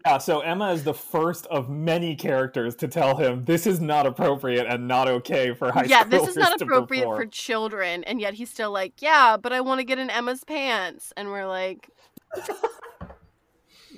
[0.06, 4.06] Yeah, so Emma is the first of many characters to tell him this is not
[4.06, 5.90] appropriate and not okay for high school.
[5.90, 9.52] yeah, this is not to appropriate for children, and yet he's still like, "Yeah, but
[9.52, 11.90] I want to get in Emma's pants," and we're like.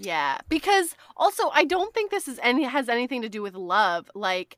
[0.03, 4.11] Yeah, because also I don't think this is any has anything to do with love.
[4.17, 4.57] Like,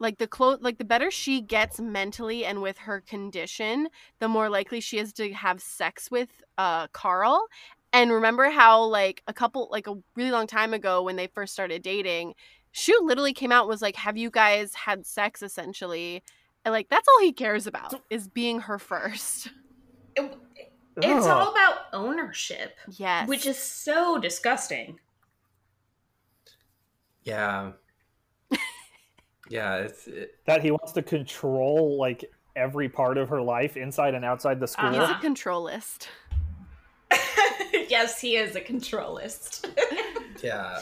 [0.00, 3.88] like the clo- like the better she gets mentally and with her condition,
[4.20, 7.46] the more likely she is to have sex with uh Carl.
[7.92, 11.52] And remember how like a couple like a really long time ago when they first
[11.54, 12.34] started dating,
[12.74, 16.22] Schue literally came out and was like, "Have you guys had sex?" Essentially,
[16.64, 19.50] and like that's all he cares about is being her first.
[20.16, 20.36] It-
[20.96, 21.30] it's Ugh.
[21.30, 24.98] all about ownership, Yes, which is so disgusting.
[27.22, 27.72] Yeah,
[29.48, 29.76] yeah.
[29.78, 34.24] It's it, that he wants to control like every part of her life inside and
[34.24, 34.90] outside the school.
[34.90, 35.14] he's Uh-huh.
[35.18, 36.08] a controlist.
[37.88, 39.68] yes, he is a controlist.
[40.42, 40.80] yeah.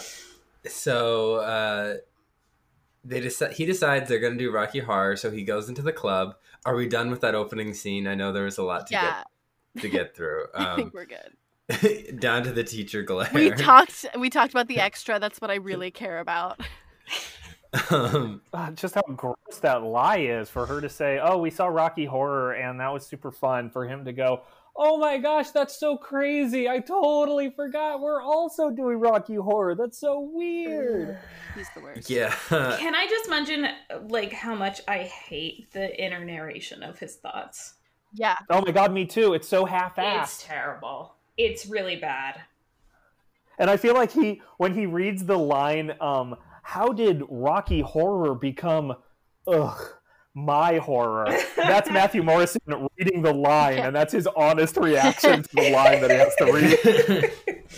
[0.66, 1.94] So uh,
[3.04, 6.36] they decide he decides they're gonna do Rocky Horror, so he goes into the club.
[6.66, 8.06] Are we done with that opening scene?
[8.06, 9.26] I know there was a lot to Yeah, get
[9.80, 10.44] to get through.
[10.54, 12.20] I think Um, we're good.
[12.20, 13.30] down to the teacher glare.
[13.32, 14.04] We talked.
[14.18, 15.18] We talked about the extra.
[15.18, 16.60] That's what I really care about.
[17.90, 21.66] um, Ah, just how gross that lie is for her to say, "Oh, we saw
[21.66, 24.42] Rocky Horror and that was super fun." For him to go,
[24.76, 26.68] "Oh my gosh, that's so crazy!
[26.68, 29.74] I totally forgot we're also doing Rocky Horror.
[29.74, 31.18] That's so weird."
[31.56, 32.10] He's the worst.
[32.10, 32.34] yeah.
[32.48, 33.66] Can I just mention
[34.08, 37.74] like how much I hate the inner narration of his thoughts?
[38.14, 38.36] Yeah.
[38.48, 39.34] Oh my god, me too.
[39.34, 40.22] It's so half-assed.
[40.22, 41.14] It's terrible.
[41.36, 42.40] It's really bad.
[43.58, 48.34] And I feel like he, when he reads the line, um, "How did Rocky Horror
[48.34, 48.94] become,
[49.46, 49.80] ugh,
[50.34, 52.60] my horror?" That's Matthew Morrison
[52.98, 53.86] reading the line, Yeah.
[53.88, 57.60] and that's his honest reaction to the line that he has to read.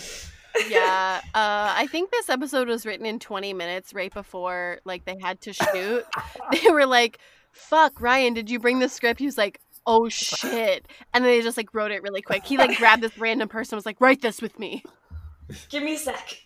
[0.69, 1.21] Yeah.
[1.35, 5.39] Uh, I think this episode was written in 20 minutes right before like they had
[5.41, 6.03] to shoot.
[6.51, 7.19] they were like,
[7.51, 11.41] "Fuck, Ryan, did you bring the script?" He was like, "Oh shit!" And then they
[11.41, 12.45] just like wrote it really quick.
[12.45, 14.83] He like grabbed this random person, and was like, "Write this with me."
[15.69, 16.35] Give me a sec.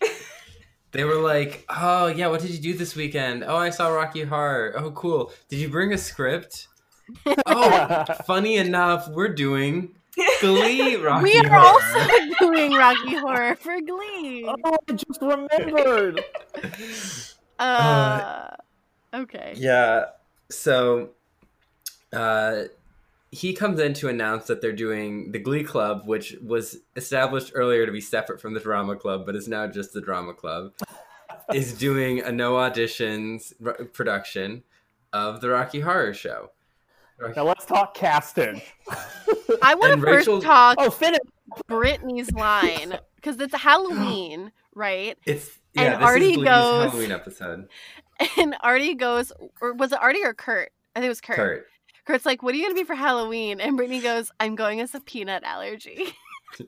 [0.92, 3.44] They were like, "Oh yeah, what did you do this weekend?
[3.44, 4.74] Oh, I saw Rocky Horror.
[4.76, 5.32] Oh, cool.
[5.48, 6.68] Did you bring a script?
[7.46, 9.94] Oh, funny enough, we're doing
[10.42, 14.46] Glee Rocky we are Horror." also doing Rocky Horror for Glee.
[14.46, 16.22] oh, I just remembered.
[17.58, 18.48] Uh,
[19.14, 19.54] okay.
[19.56, 20.04] yeah.
[20.50, 21.10] So,
[22.12, 22.64] uh,
[23.32, 27.86] he comes in to announce that they're doing the Glee Club, which was established earlier
[27.86, 30.72] to be separate from the Drama Club, but is now just the Drama Club.
[31.54, 34.62] is doing a no auditions r- production
[35.12, 36.50] of the Rocky Horror Show.
[37.36, 38.60] Now let's talk casting.
[39.62, 41.20] I want to And first Rachel- talk Oh, finish.
[41.68, 45.16] Brittany's line because it's Halloween, right?
[45.26, 45.96] It's And yeah.
[45.98, 47.68] This Artie is Glee's goes- Halloween episode.
[48.38, 50.70] And Artie goes, or was it Artie or Kurt?
[50.94, 51.36] I think it was Kurt.
[51.36, 51.66] Kurt.
[52.06, 54.94] Kurt's like, "What are you gonna be for Halloween?" And Brittany goes, "I'm going as
[54.94, 56.06] a peanut allergy."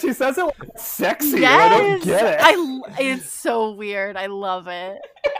[0.00, 1.36] She says it like it's sexy.
[1.36, 2.40] and I don't get it.
[2.40, 4.16] I l- it's so weird.
[4.16, 4.98] I love it.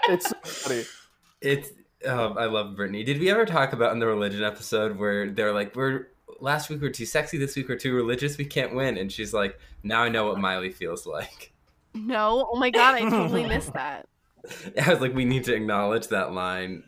[0.08, 0.84] It's so funny.
[1.40, 1.70] It's
[2.06, 3.02] um, I love Brittany.
[3.02, 6.08] Did we ever talk about in the religion episode where they're like, "We're
[6.40, 9.32] last week we're too sexy, this week we're too religious, we can't win," and she's
[9.34, 11.52] like, "Now I know what Miley feels like."
[11.94, 14.06] No, oh my god, I totally missed that.
[14.80, 16.84] I was like, we need to acknowledge that line.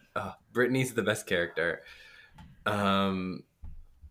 [0.57, 1.83] Oh, Brittany's the best character.
[2.65, 3.43] Um,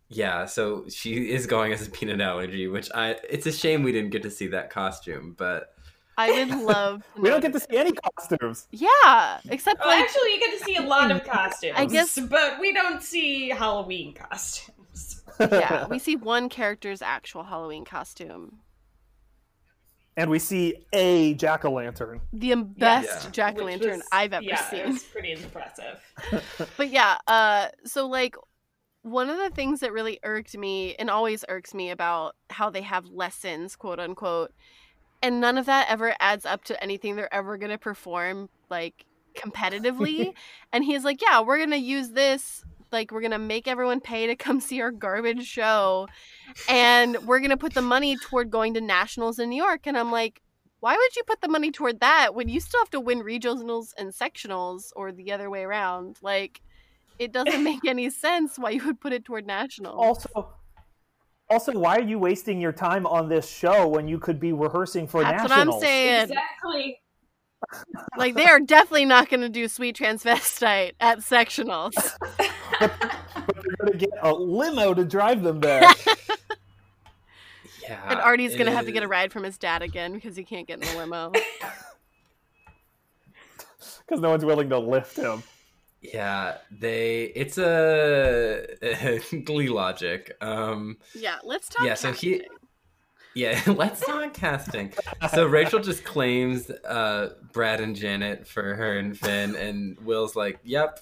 [0.09, 3.17] yeah, so she is going as a peanut allergy, which I.
[3.29, 5.73] It's a shame we didn't get to see that costume, but
[6.17, 7.03] I would love.
[7.15, 8.67] to We don't get to see any costumes.
[8.71, 11.73] Yeah, except Well, like actually, you get to see a lot of costumes.
[11.75, 15.23] I guess- but we don't see Halloween costumes.
[15.39, 18.59] yeah, we see one character's actual Halloween costume.
[20.17, 22.21] And we see a jack o' lantern.
[22.33, 23.29] The best Yeah.
[23.31, 24.93] jack o' lantern I've ever yeah, It seen.
[24.93, 25.99] was pretty impressive.
[26.77, 28.35] But yeah, uh, so like
[29.01, 32.81] one of the things that really irked me and always irks me about how they
[32.81, 34.51] have lessons, quote unquote,
[35.21, 40.33] and none of that ever adds up to anything they're ever gonna perform like competitively.
[40.73, 44.35] and he's like, Yeah, we're gonna use this, like we're gonna make everyone pay to
[44.35, 46.07] come see our garbage show
[46.69, 49.87] and we're gonna put the money toward going to nationals in New York.
[49.87, 50.41] And I'm like,
[50.79, 53.93] why would you put the money toward that when you still have to win regionals
[53.97, 56.17] and sectionals or the other way around?
[56.21, 56.61] Like,
[57.17, 59.95] it doesn't make any sense why you would put it toward nationals.
[59.97, 60.53] Also,
[61.49, 65.07] also, why are you wasting your time on this show when you could be rehearsing
[65.07, 65.75] for That's what nationals?
[65.75, 66.21] I'm saying.
[66.23, 66.99] Exactly.
[68.17, 71.93] Like, they are definitely not going to do Sweet Transvestite at sectionals.
[72.77, 75.83] But they're going to get a limo to drive them there.
[77.87, 78.01] Yeah.
[78.09, 80.43] and Artie's going to have to get a ride from his dad again because he
[80.43, 81.31] can't get in the limo.
[84.07, 85.43] because no one's willing to lift him.
[86.01, 87.25] Yeah, they.
[87.35, 88.65] It's a
[89.43, 90.35] Glee logic.
[90.41, 91.85] Um, yeah, let's talk.
[91.85, 92.57] Yeah, so he- casting.
[93.35, 94.93] Yeah, let's talk casting.
[95.33, 100.59] So Rachel just claims uh, Brad and Janet for her and Finn, and Will's like,
[100.63, 101.01] "Yep."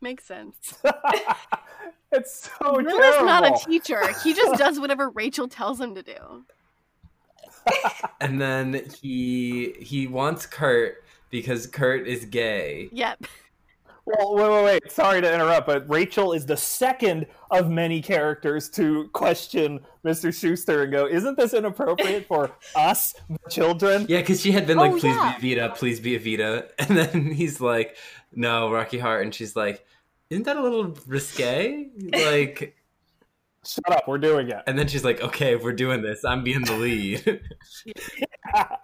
[0.00, 0.78] Makes sense.
[2.12, 2.84] it's so true.
[2.84, 3.18] Will terrible.
[3.18, 4.02] is not a teacher.
[4.22, 6.44] He just does whatever Rachel tells him to do.
[8.20, 12.88] And then he he wants Kurt because Kurt is gay.
[12.92, 13.26] Yep.
[14.06, 14.92] Well, wait, wait, wait.
[14.92, 20.30] Sorry to interrupt, but Rachel is the second of many characters to question Mr.
[20.30, 24.78] Schuester and go, "Isn't this inappropriate for us, the children?" Yeah, because she had been
[24.78, 25.38] like, Oh, "Please yeah.
[25.40, 27.96] be Evita, please be Evita," and then he's like,
[28.34, 29.84] "No, Rocky Heart," and she's like,
[30.30, 32.76] "Isn't that a little risque?" Like,
[33.66, 34.62] Shut up, we're doing it.
[34.66, 37.42] and then she's like, "Okay, if we're doing this, I'm being the lead."
[37.84, 38.64] Yeah.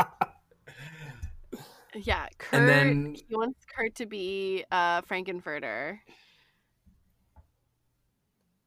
[2.38, 2.60] Kurt.
[2.60, 5.98] and then he wants Kurt to be uh, Frank-N-Furter.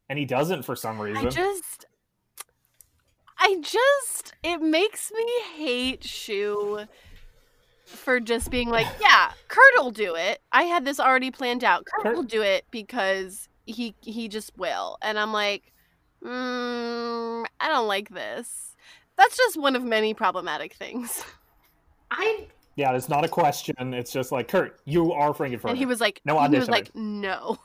[0.10, 1.28] and he doesn't for some reason.
[1.28, 1.86] I just,
[3.38, 6.88] I just, it makes me hate Schue
[7.86, 10.42] for just being like, yeah, Kurt will do it.
[10.52, 11.86] I had this already planned out.
[11.86, 14.98] Kurt, Kurt- will do it because he he just will.
[15.02, 15.72] And I'm like,
[16.24, 18.76] mm, I don't like this.
[19.16, 21.24] That's just one of many problematic things.
[22.12, 22.48] I
[22.80, 23.94] yeah, it's not a question.
[23.94, 25.72] It's just like, Kurt, you are Frank-N-Furter.
[25.72, 26.54] And he was like, No audition.
[26.54, 27.60] he was like, no.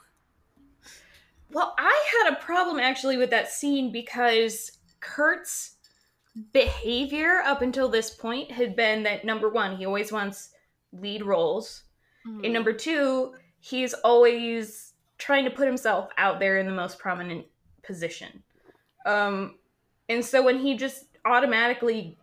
[1.53, 5.77] well, I had a problem actually with that scene because Kurt's
[6.53, 10.51] behavior up until this point had been that number one, he always wants
[10.93, 11.85] lead roles.
[12.27, 12.47] Mm.
[12.47, 17.47] And number two, he's always trying to put himself out there in the most prominent
[17.85, 18.43] position.
[19.07, 19.59] Um,
[20.09, 22.19] and so when he just automatically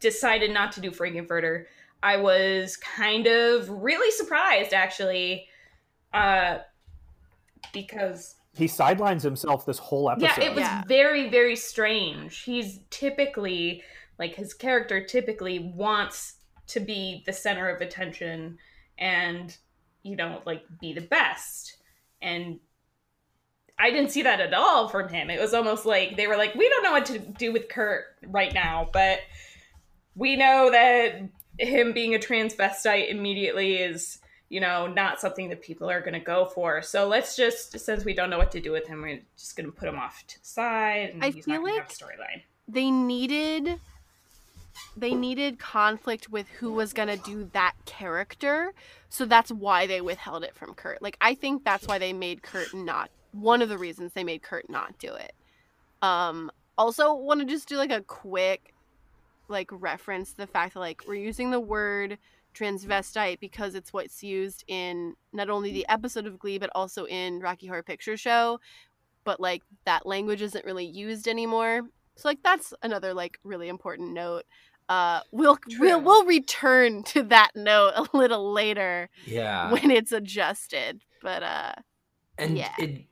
[0.00, 1.64] decided not to do Frank-N-Furter,
[2.06, 5.48] I was kind of really surprised actually.
[6.14, 6.58] Uh,
[7.72, 10.40] because he sidelines himself this whole episode.
[10.40, 10.82] yeah, it was Yeah.
[10.86, 12.42] very, very strange.
[12.42, 13.82] He's typically
[14.18, 16.36] like his character typically wants
[16.68, 18.58] to be the center of attention
[18.98, 19.56] and
[20.02, 21.76] you know, like be the best.
[22.22, 22.60] And
[23.76, 25.28] I didn't see that at all from him.
[25.28, 28.04] It was almost like they were like, we don't know what to do with Kurt
[28.28, 29.18] right now, but
[30.14, 35.90] we know that him being a transvestite immediately is you know, not something that people
[35.90, 36.80] are going to go for.
[36.80, 39.66] So let's just, since we don't know what to do with him, we're just going
[39.66, 42.42] to put him off to the side, and I he's feel not like- storyline.
[42.68, 43.80] they needed
[44.96, 48.72] they needed conflict with who was going to do that character
[49.08, 52.42] so that's why they withheld it from kurt like i think that's why they made
[52.42, 55.32] kurt not one of the reasons they made kurt not do it
[56.02, 58.74] um also want to just do like a quick
[59.48, 62.18] like reference the fact that like we're using the word
[62.54, 67.38] transvestite because it's what's used in not only the episode of glee but also in
[67.40, 68.58] rocky horror picture show
[69.24, 71.82] but like that language isn't really used anymore
[72.16, 74.44] so like that's another like really important note.
[74.88, 81.02] Uh we'll we'll we'll return to that note a little later yeah, when it's adjusted.
[81.22, 81.72] But uh
[82.38, 82.72] and yeah.
[82.78, 83.04] it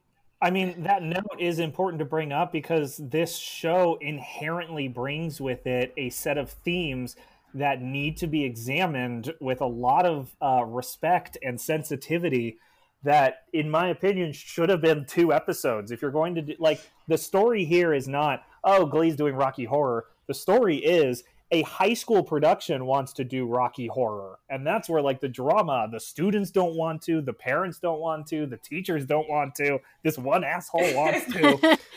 [0.45, 5.67] I mean, that note is important to bring up because this show inherently brings with
[5.67, 7.17] it a set of themes
[7.55, 12.59] that need to be examined with a lot of uh, respect and sensitivity.
[13.05, 15.91] That, in my opinion, should have been two episodes.
[15.91, 19.65] If you're going to do, like, the story here is not, oh, Glee's doing Rocky
[19.65, 20.05] Horror.
[20.27, 21.25] The story is
[21.55, 25.89] a high school production wants to do Rocky Horror, and that's where like the drama,
[25.91, 29.79] the students don't want to, the parents don't want to, the teachers don't want to.
[30.03, 31.79] This one asshole wants to.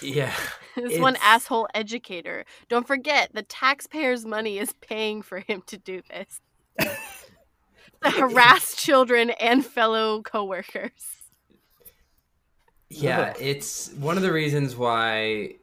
[0.00, 0.32] Yeah.
[0.76, 2.44] this one asshole educator.
[2.68, 6.40] Don't forget, the taxpayers' money is paying for him to do this.
[8.04, 11.16] to harass children and fellow coworkers.
[12.88, 15.56] Yeah, it's one of the reasons why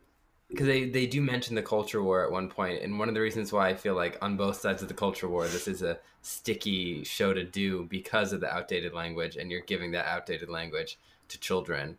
[0.54, 3.22] because they, they do mention the culture war at one point, and one of the
[3.22, 5.97] reasons why I feel like on both sides of the culture war, this is a
[6.22, 10.99] sticky show to do because of the outdated language, and you're giving that outdated language
[11.30, 11.97] to children.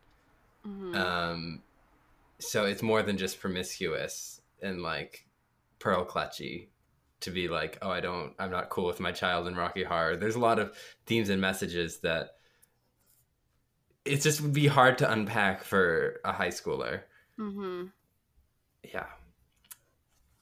[0.65, 0.95] Mhm.
[0.95, 1.63] Um,
[2.39, 5.27] so it's more than just promiscuous and like
[5.81, 6.69] pearl clutchy
[7.23, 10.17] to be like, oh, I don't, I'm not cool with my child in Rocky Horror.
[10.17, 10.77] There's a lot of
[11.07, 12.37] themes and messages that
[14.05, 17.01] it just would be hard to unpack for a high schooler.
[17.37, 17.91] Mhm.
[18.93, 19.07] Yeah.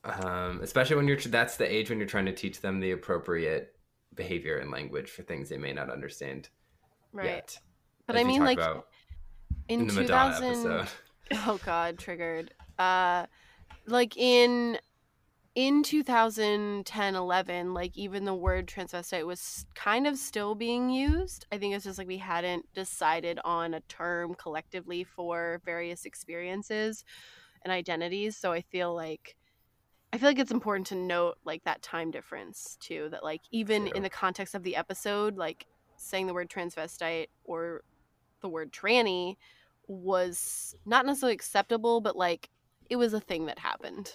[0.04, 3.76] Um, especially when you're that's the age when you're trying to teach them the appropriate
[4.14, 6.48] behavior and language for things they may not understand
[7.12, 7.26] Right.
[7.26, 7.58] yet.
[8.06, 8.58] But I mean, like
[9.68, 10.88] in, in the 2000 episode.
[11.46, 13.26] oh god triggered uh
[13.86, 14.78] like in
[15.54, 21.58] in 2010 11 like even the word transvestite was kind of still being used i
[21.58, 27.04] think it's just like we hadn't decided on a term collectively for various experiences
[27.64, 29.36] and identities so i feel like
[30.12, 33.88] i feel like it's important to note like that time difference too that like even
[33.88, 37.82] in the context of the episode like saying the word transvestite or
[38.40, 39.36] the word tranny
[39.88, 42.50] was not necessarily acceptable, but like
[42.88, 44.12] it was a thing that happened.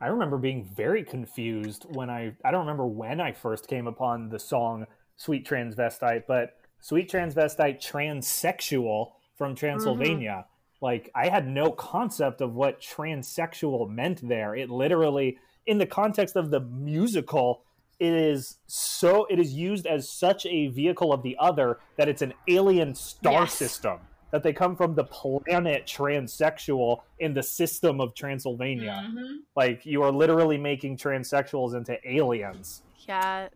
[0.00, 4.28] I remember being very confused when I I don't remember when I first came upon
[4.28, 4.86] the song
[5.16, 9.56] Sweet Transvestite, but Sweet Transvestite Transsexual from mm-hmm.
[9.56, 10.46] Transylvania.
[10.80, 14.54] Like I had no concept of what transsexual meant there.
[14.54, 17.62] It literally in the context of the musical
[17.98, 22.20] it is so it is used as such a vehicle of the other that it's
[22.20, 23.54] an alien star Yes.
[23.54, 24.00] system
[24.32, 29.38] that they come from the planet transsexual in the system of Transylvania Mhm.
[29.56, 32.82] like you are literally making transsexuals into aliens.
[33.08, 33.48] Yeah.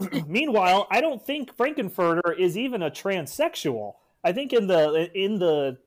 [0.26, 3.94] Meanwhile, I don't think Frank-N-Furter is even a transsexual.
[4.24, 5.78] I think in the in the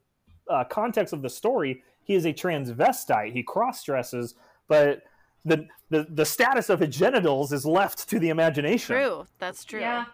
[0.49, 3.31] uh, context of the story, he is a transvestite.
[3.33, 4.35] He cross dresses,
[4.67, 5.03] but
[5.45, 8.95] the, the the status of his genitals is left to the imagination.
[8.95, 9.25] True.
[9.39, 9.79] That's true.
[9.79, 10.05] Yeah.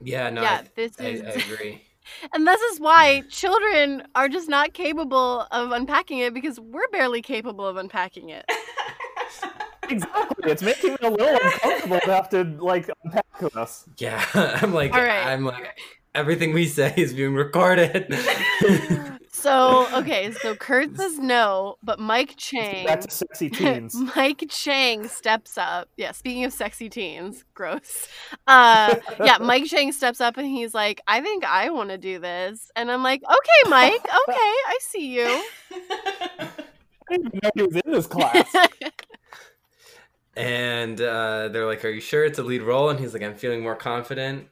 [0.00, 1.82] Yeah, no, Yeah, I, this I, is I agree.
[2.34, 7.20] and this is why children are just not capable of unpacking it because we're barely
[7.20, 8.44] capable of unpacking it.
[9.90, 10.50] Exactly.
[10.50, 13.88] It's making me a little uncomfortable to have to like unpack this.
[13.96, 15.26] Yeah, I'm like, All right.
[15.26, 15.78] I'm like,
[16.18, 18.12] everything we say is being recorded.
[19.30, 22.84] So, okay, so Kurt says no, but Mike Chang.
[22.84, 23.94] That's to sexy teens.
[24.16, 25.88] Mike Chang steps up.
[25.96, 28.08] Yeah, speaking of sexy teens, gross.
[28.48, 32.18] Uh yeah, Mike Chang steps up and he's like, "I think I want to do
[32.18, 34.00] this." And I'm like, "Okay, Mike.
[34.00, 34.10] Okay,
[34.66, 36.48] I see you." I
[37.08, 38.56] didn't even know he was in this class.
[40.36, 43.36] and uh, they're like, "Are you sure it's a lead role?" And he's like, "I'm
[43.36, 44.48] feeling more confident."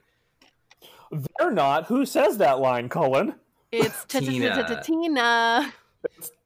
[1.10, 1.86] They're not.
[1.86, 3.34] Who says that line, Cullen?
[3.72, 4.80] It's Tina.
[4.84, 5.72] Tina.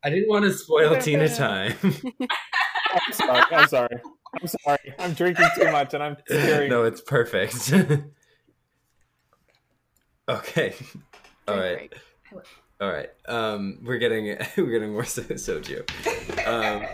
[0.03, 1.75] I didn't want to spoil Tina time.
[1.83, 3.43] I'm sorry.
[3.53, 3.97] I'm sorry.
[4.41, 4.95] I'm sorry.
[4.99, 6.71] I'm drinking too much and I'm tearing.
[6.71, 7.73] no, it's perfect.
[10.29, 10.75] okay.
[11.49, 11.93] All right.
[12.81, 13.11] All right.
[13.27, 15.81] Um, we're getting we're getting more so- soju.
[16.47, 16.87] Um,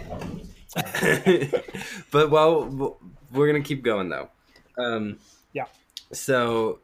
[2.10, 2.98] but well,
[3.32, 4.30] we're gonna keep going though.
[4.78, 5.18] Um,
[5.52, 5.66] Yeah.
[6.12, 6.80] So,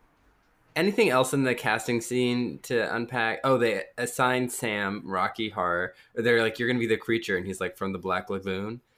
[0.77, 3.41] anything else in the casting scene to unpack?
[3.45, 5.95] Oh, they assigned Sam Rocky Horror.
[6.15, 8.81] They're like, "You're gonna be the creature," and he's like, "From the Black Lagoon."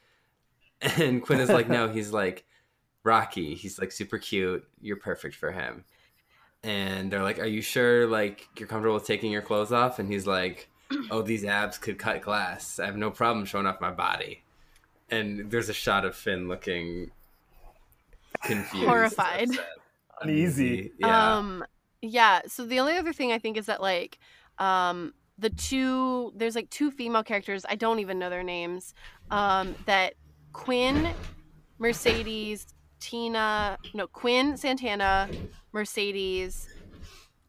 [0.99, 2.45] And Quinn is like, "No." He's like,
[3.05, 4.66] "Rocky." He's like super cute.
[4.83, 5.85] You're perfect for him.
[6.62, 8.07] And they're like, "Are you sure?
[8.07, 10.68] Like, you're comfortable with taking your clothes off?" And he's like,
[11.11, 12.79] "Oh, these abs could cut glass.
[12.79, 14.43] I have no problem showing off my body."
[15.11, 17.11] And there's a shot of Finn looking
[18.43, 19.51] confused, Horrified.
[19.51, 19.66] upset,
[20.23, 20.93] Uneasy.
[20.99, 21.37] Yeah.
[21.37, 21.65] Um
[22.03, 24.19] yeah, so the only other thing I think is that like
[24.59, 28.95] um the two there's like two female characters, I don't even know their names,
[29.31, 30.15] um that
[30.53, 31.09] Quinn,
[31.79, 32.67] Mercedes,
[33.01, 35.29] Tina, no, Quinn, Santana,
[35.73, 36.69] Mercedes,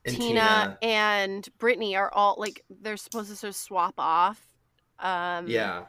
[0.06, 4.42] And Tina, and Brittany are all like they're supposed to sort of swap off.
[5.00, 5.86] Um yeah.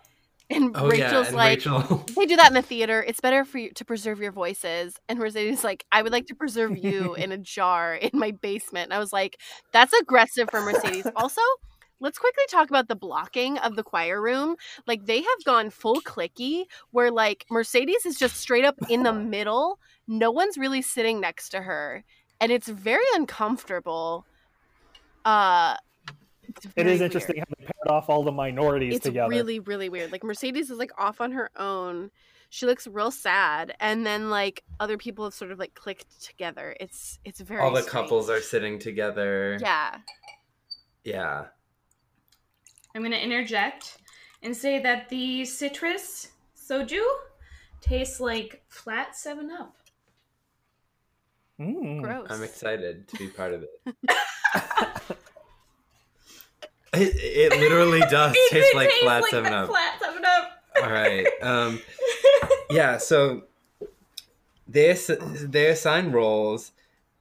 [0.49, 1.07] And Oh yeah.
[1.07, 2.05] Rachel's And like Rachel.
[2.17, 3.03] they do that in the theater.
[3.07, 4.97] It's better for you to preserve your voices.
[5.09, 8.85] And Mercedes like, I would like to preserve you in a jar in my basement.
[8.85, 9.39] And I was like,
[9.73, 11.07] that's aggressive for Mercedes.
[11.17, 11.41] Also,
[12.01, 14.57] let's quickly talk about the blocking of the choir room.
[14.87, 19.13] Like they have gone full clicky where like Mercedes is just straight up in the
[19.13, 19.79] middle.
[20.07, 22.05] No one's really sitting next to her.
[22.41, 24.27] And it's very uncomfortable.
[25.25, 25.77] Uh
[26.65, 27.47] It very is interesting weird.
[27.49, 29.27] how they paired off all the minorities It's together.
[29.27, 30.11] It's really, really weird.
[30.13, 32.11] Like Mercedes is like off on her own.
[32.49, 36.77] She looks real sad, and then like other people have sort of like clicked together.
[36.81, 37.91] It's it's very All the strange.
[37.93, 39.59] couples are sitting together.
[39.61, 39.97] Yeah,
[41.05, 41.47] Yeah.
[42.95, 43.99] I'm going to interject
[44.43, 47.03] and say that the citrus soju
[47.83, 49.77] tastes like flat 7 Up.
[51.61, 52.01] Mm.
[52.03, 52.27] gross.
[52.31, 53.71] I'm excited to be part of it.
[56.97, 59.69] it, it literally does It taste like taste flat like seven up.
[59.69, 60.51] Flat 7 Up.
[60.83, 61.27] All right.
[61.43, 61.81] Um,
[62.71, 62.99] yeah.
[62.99, 63.45] So
[64.69, 66.73] they they assign roles,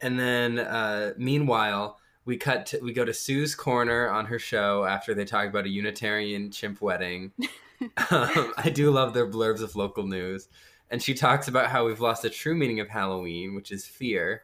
[0.01, 2.65] and then uh, meanwhile we cut.
[2.67, 6.51] To, we go to Sue's corner on her show after they talk about a Unitarian
[6.51, 7.31] chimp wedding.
[8.11, 10.47] um, I do love their blurbs of local news.
[10.91, 14.43] And she talks about how we've lost the true meaning of Halloween, which is fear.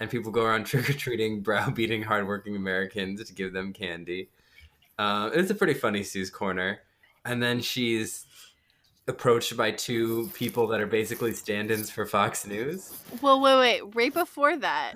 [0.00, 4.28] and people go around trick or treating, browbeating hardworking Americans to give them candy.
[5.02, 6.78] Uh, it's a pretty funny Sue's Corner.
[7.24, 8.24] And then she's
[9.08, 12.96] approached by two people that are basically stand ins for Fox News.
[13.20, 13.96] Well, wait, wait.
[13.96, 14.94] Right before that,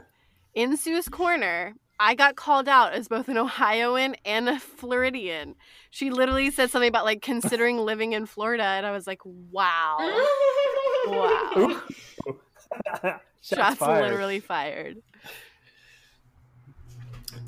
[0.54, 5.56] in Sue's corner, I got called out as both an Ohioan and a Floridian.
[5.90, 9.98] She literally said something about like considering living in Florida, and I was like, wow.
[11.08, 11.82] Wow.
[13.02, 14.02] Shots, Shots fired.
[14.02, 14.96] literally fired.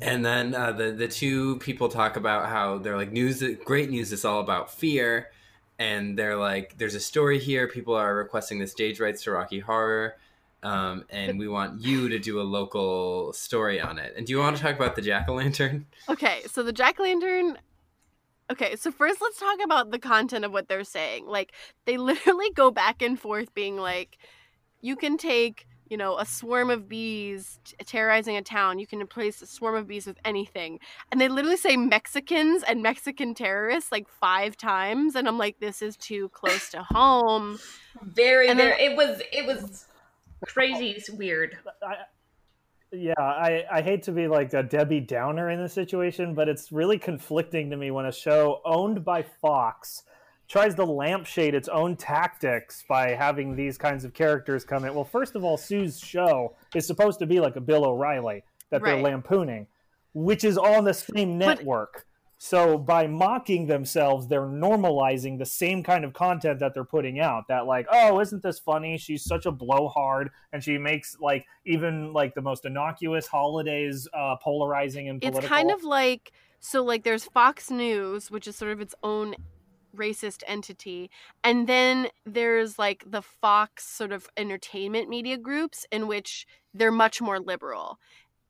[0.01, 4.11] And then uh, the the two people talk about how they're like news, great news.
[4.11, 5.29] is all about fear,
[5.77, 7.67] and they're like, there's a story here.
[7.67, 10.15] People are requesting the stage rights to Rocky Horror,
[10.63, 14.13] um, and we want you to do a local story on it.
[14.15, 15.85] And do you want to talk about the jack o' lantern?
[16.07, 17.57] Okay, so the jack o' lantern.
[18.51, 21.27] Okay, so first let's talk about the content of what they're saying.
[21.27, 21.53] Like,
[21.85, 24.17] they literally go back and forth being like,
[24.81, 28.79] you can take, you know, a swarm of bees t- terrorizing a town.
[28.79, 30.79] You can replace a swarm of bees with anything.
[31.11, 35.15] And they literally say Mexicans and Mexican terrorists like five times.
[35.15, 37.59] And I'm like, this is too close to home.
[38.03, 39.85] Very, And then- It was, it was
[40.47, 40.91] crazy.
[40.91, 41.57] It's weird.
[41.81, 41.95] I,
[42.91, 46.71] yeah, I, I hate to be like a Debbie Downer in this situation, but it's
[46.71, 50.03] really conflicting to me when a show owned by Fox
[50.49, 54.93] tries to lampshade its own tactics by having these kinds of characters come in.
[54.93, 58.83] Well, first of all, Sue's show is supposed to be like a Bill O'Reilly that
[58.83, 59.67] they're lampooning,
[60.13, 62.05] which is on the same But- network.
[62.41, 67.49] So by mocking themselves, they're normalizing the same kind of content that they're putting out.
[67.49, 68.97] That like, oh, isn't this funny?
[68.97, 74.37] She's such a blowhard, and she makes like even like the most innocuous holidays uh,
[74.41, 75.39] polarizing and political.
[75.39, 76.31] It's kind of like
[76.61, 79.35] so like there's Fox News, which is sort of its own
[79.99, 81.09] racist entity,
[81.43, 87.21] and then there's like the Fox sort of entertainment media groups in which they're much
[87.21, 87.99] more liberal.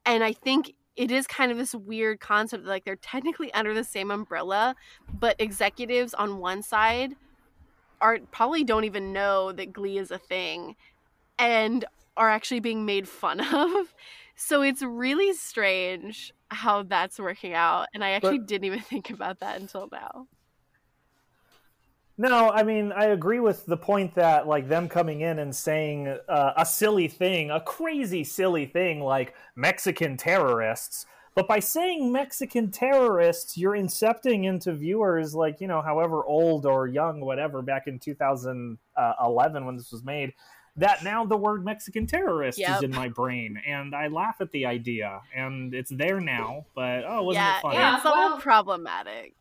[0.05, 3.73] And I think it is kind of this weird concept that like they're technically under
[3.73, 4.75] the same umbrella,
[5.19, 7.15] but executives on one side
[8.01, 10.75] are probably don't even know that Glee is a thing
[11.37, 11.85] and
[12.17, 13.93] are actually being made fun of.
[14.35, 17.87] So it's really strange how that's working out.
[17.93, 20.27] And I actually didn't even think about that until now.
[22.19, 26.09] No, I mean I agree with the point that like them coming in and saying
[26.27, 31.05] uh, a silly thing, a crazy silly thing like Mexican terrorists.
[31.33, 36.87] But by saying Mexican terrorists, you're incepting into viewers like you know, however old or
[36.87, 40.33] young, whatever, back in 2011 when this was made.
[40.75, 42.77] That now the word Mexican terrorist Yep.
[42.77, 46.65] is in my brain, and I laugh at the idea, and it's there now.
[46.75, 47.75] But oh, wasn't yeah, it funny?
[47.75, 49.38] Yeah, it's all well- problematic.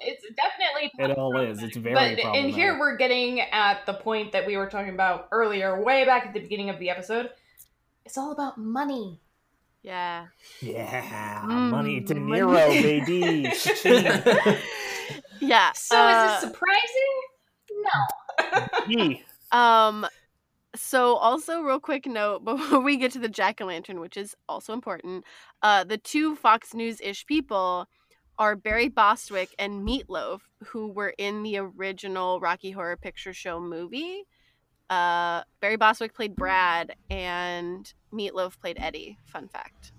[0.00, 0.92] It's definitely.
[0.98, 1.62] It all is.
[1.62, 5.28] It's very But and here we're getting at the point that we were talking about
[5.32, 7.30] earlier, way back at the beginning of the episode.
[8.04, 9.20] It's all about money.
[9.82, 10.26] Yeah.
[10.60, 12.40] Yeah, Mm, money, De money.
[12.42, 13.50] Niro, baby.
[13.54, 14.58] Cha-ching.
[15.40, 15.72] Yeah.
[15.72, 17.20] So uh, is it surprising?
[17.84, 18.66] No.
[18.88, 19.24] Yee.
[19.52, 20.06] Um
[20.74, 25.24] so also real quick note before we get to the jack-o'-lantern, which is also important,
[25.62, 27.86] uh the two Fox News-ish people
[28.38, 34.24] are Barry Bostwick and Meatloaf, who were in the original Rocky Horror Picture Show movie.
[34.90, 39.18] Uh Barry Bostwick played Brad and Meatloaf played Eddie.
[39.26, 39.92] Fun fact.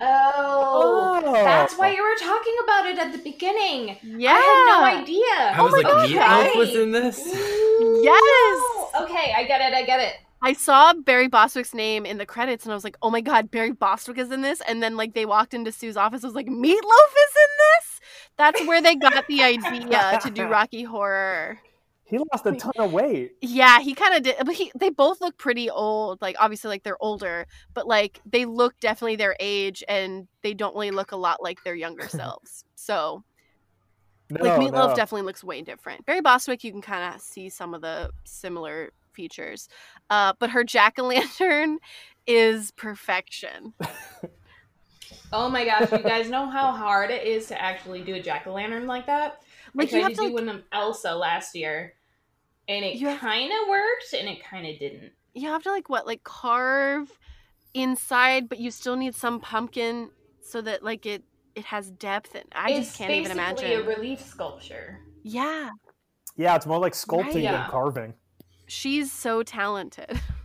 [0.00, 1.32] Oh, Oh.
[1.32, 3.96] that's why you were talking about it at the beginning.
[4.02, 4.32] Yeah.
[4.32, 5.22] I had no idea.
[5.56, 6.08] I was my like, God.
[6.50, 7.18] Meatloaf was in this.
[7.24, 9.02] Yes!
[9.02, 9.72] Okay, I get it.
[9.74, 10.14] I get it.
[10.42, 13.50] I saw Barry Bostwick's name in the credits and I was like, oh my god,
[13.50, 14.60] Barry Bostwick is in this.
[14.68, 17.73] And then like they walked into Sue's office, I was like, Meatloaf is in this?
[18.36, 21.58] That's where they got the idea to do Rocky Horror.
[22.06, 23.32] He lost a ton of weight.
[23.40, 26.20] Yeah, he kind of did, but he they both look pretty old.
[26.20, 30.74] Like obviously, like they're older, but like they look definitely their age, and they don't
[30.74, 32.64] really look a lot like their younger selves.
[32.74, 33.24] So
[34.28, 34.94] No, like Meatloaf no.
[34.94, 36.04] definitely looks way different.
[36.04, 39.68] Barry Bostwick, you can kind of see some of the similar features,
[40.10, 41.78] uh, but her jack o' lantern
[42.26, 43.72] is perfection.
[45.34, 48.46] Oh my gosh, you guys know how hard it is to actually do a jack
[48.46, 49.42] o' lantern like that?
[49.74, 51.94] Like I tried you have to to, do like, one of Elsa last year,
[52.68, 55.12] and it kind of worked, and it kind of didn't.
[55.34, 57.18] you have to like what like carve
[57.74, 60.10] inside, but you still need some pumpkin
[60.40, 61.24] so that like it
[61.54, 62.34] it has depth.
[62.34, 63.72] And I it's just can't even basically imagine.
[63.72, 65.00] a relief sculpture.
[65.22, 65.70] yeah,
[66.36, 67.50] Yeah, it's more like sculpting Right.
[67.50, 68.14] than carving.
[68.66, 70.20] she's so talented.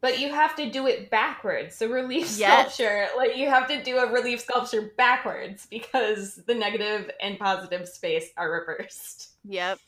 [0.00, 1.74] But you have to do it backwards.
[1.74, 2.74] So relief Yes.
[2.76, 7.88] sculpture, like you have to do a relief sculpture backwards because the negative and positive
[7.88, 9.30] space are reversed.
[9.44, 9.78] yep.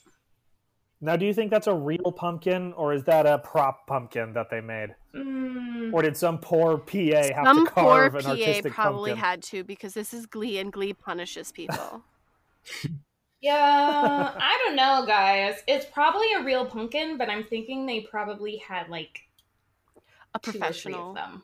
[1.03, 4.51] Now, do you think that's a real pumpkin, or is that a prop pumpkin that
[4.51, 8.31] they made, Mm, or did some poor PA have Some to poor carve an PA
[8.33, 9.25] artistic probably pumpkin?
[9.25, 12.03] had to because this is Glee and Glee punishes people.
[13.41, 15.63] yeah, I don't know, guys.
[15.67, 19.21] It's probably a real pumpkin, but I'm thinking they probably had like
[20.35, 21.43] A two or three professional, of them.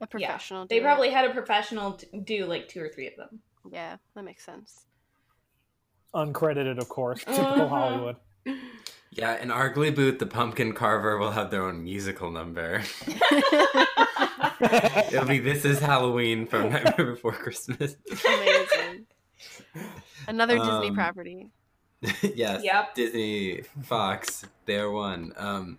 [0.00, 0.66] a professional.
[0.66, 0.84] They do it.
[0.84, 3.40] probably had a professional do like two or three of them.
[3.70, 4.84] yeah, that makes sense.
[6.14, 7.20] Uncredited, of course.
[7.24, 7.66] Typical Uh-huh.
[7.68, 8.16] Hollywood.
[9.10, 12.82] Yeah, in our Glee boot, the pumpkin carver will have their own musical number.
[14.60, 17.96] It'll be "This Is Halloween" from Nightmare Before Christmas.
[18.10, 19.06] Amazing.
[20.28, 21.50] Another Disney Um, property.
[22.22, 22.62] yes.
[22.64, 22.94] Yep.
[22.94, 25.32] Disney, Fox, they're one.
[25.36, 25.78] Um,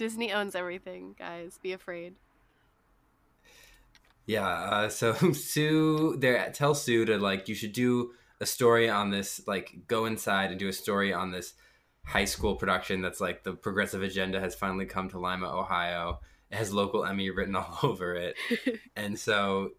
[0.00, 1.58] Disney owns everything, guys.
[1.62, 2.14] Be afraid.
[4.24, 4.48] yeah.
[4.48, 9.46] Uh, so Sue, they tell Sue to like, you should do a story on this.
[9.46, 11.52] Like, go inside and do a story on this
[12.02, 16.20] high school production that's like the progressive agenda has finally come to Lima, Ohio.
[16.50, 18.36] It has local Emmy written all over it.
[18.96, 19.72] and so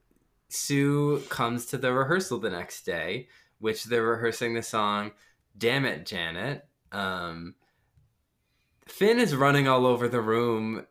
[0.49, 5.13] Sue comes to the rehearsal the next day, which they're rehearsing the song
[5.57, 6.67] Damn It, Janet.
[6.91, 7.55] Um,
[8.92, 10.86] Finn is running all over the room.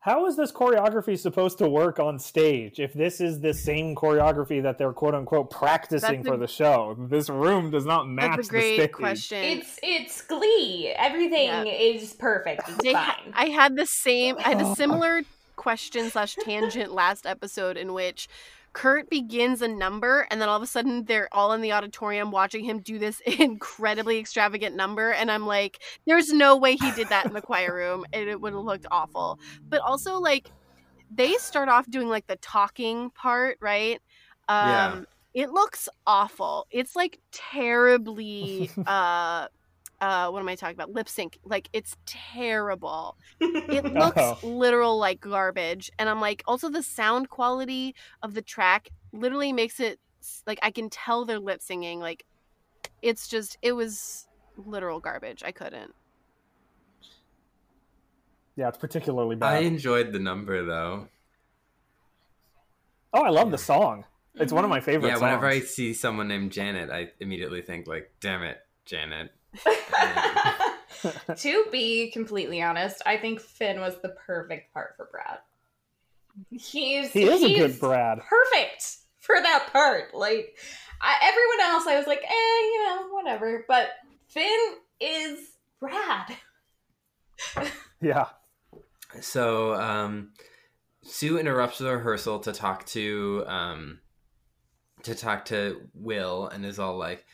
[0.00, 4.62] How is this choreography supposed to work on stage if this is the same choreography
[4.62, 6.96] that they're quote unquote practicing That's a- for the show?
[7.10, 8.92] This room does not match That's a the great stage.
[8.92, 9.38] question.
[9.42, 10.92] It's it's Glee.
[10.96, 11.64] Everything Yeah.
[11.64, 12.62] is perfect.
[12.68, 13.32] It's fine.
[13.34, 14.36] I had the same.
[14.38, 15.22] I had a similar
[15.56, 18.28] question slash tangent last episode in which
[18.76, 22.30] Kurt begins a number, and then all of a sudden they're all in the auditorium
[22.30, 27.08] watching him do this incredibly extravagant number, and I'm like, there's no way he did
[27.08, 29.40] that in the choir room, and it would have looked awful.
[29.70, 30.50] But also, like,
[31.10, 33.98] they start off doing like the talking part, right?
[34.46, 35.02] Um, Yeah.
[35.32, 36.66] It looks awful.
[36.70, 38.70] It's like terribly.
[38.86, 39.48] uh
[40.00, 44.38] uh what am i talking about lip sync like it's terrible it looks Oh.
[44.42, 49.80] literal like garbage and i'm like also the sound quality of the track literally makes
[49.80, 49.98] it
[50.46, 52.24] like i can tell they're lip singing like
[53.02, 54.26] it's just it was
[54.56, 55.94] literal garbage i couldn't
[58.56, 59.52] Yeah, it's particularly bad.
[59.52, 61.08] I enjoyed the number though.
[63.12, 64.04] oh, I love the song.
[64.34, 67.86] It's one of my favorite Yeah, whenever I see someone named Janet, I immediately think
[67.86, 69.30] like, "Damn it, Janet."
[71.36, 75.38] to be completely honest, I think Finn was the perfect part for Brad.
[76.50, 78.20] He's He is a good Brad.
[78.20, 80.14] perfect for that part.
[80.14, 80.56] Like
[81.00, 83.64] I, everyone else, I was like, eh, you know, whatever.
[83.66, 83.88] But
[84.28, 85.38] Finn is
[85.80, 86.36] Brad.
[88.00, 88.26] Yeah.
[89.20, 90.32] So um,
[91.02, 94.00] Sue interrupts the rehearsal to talk to um,
[95.04, 97.24] to talk to Will, and is all like,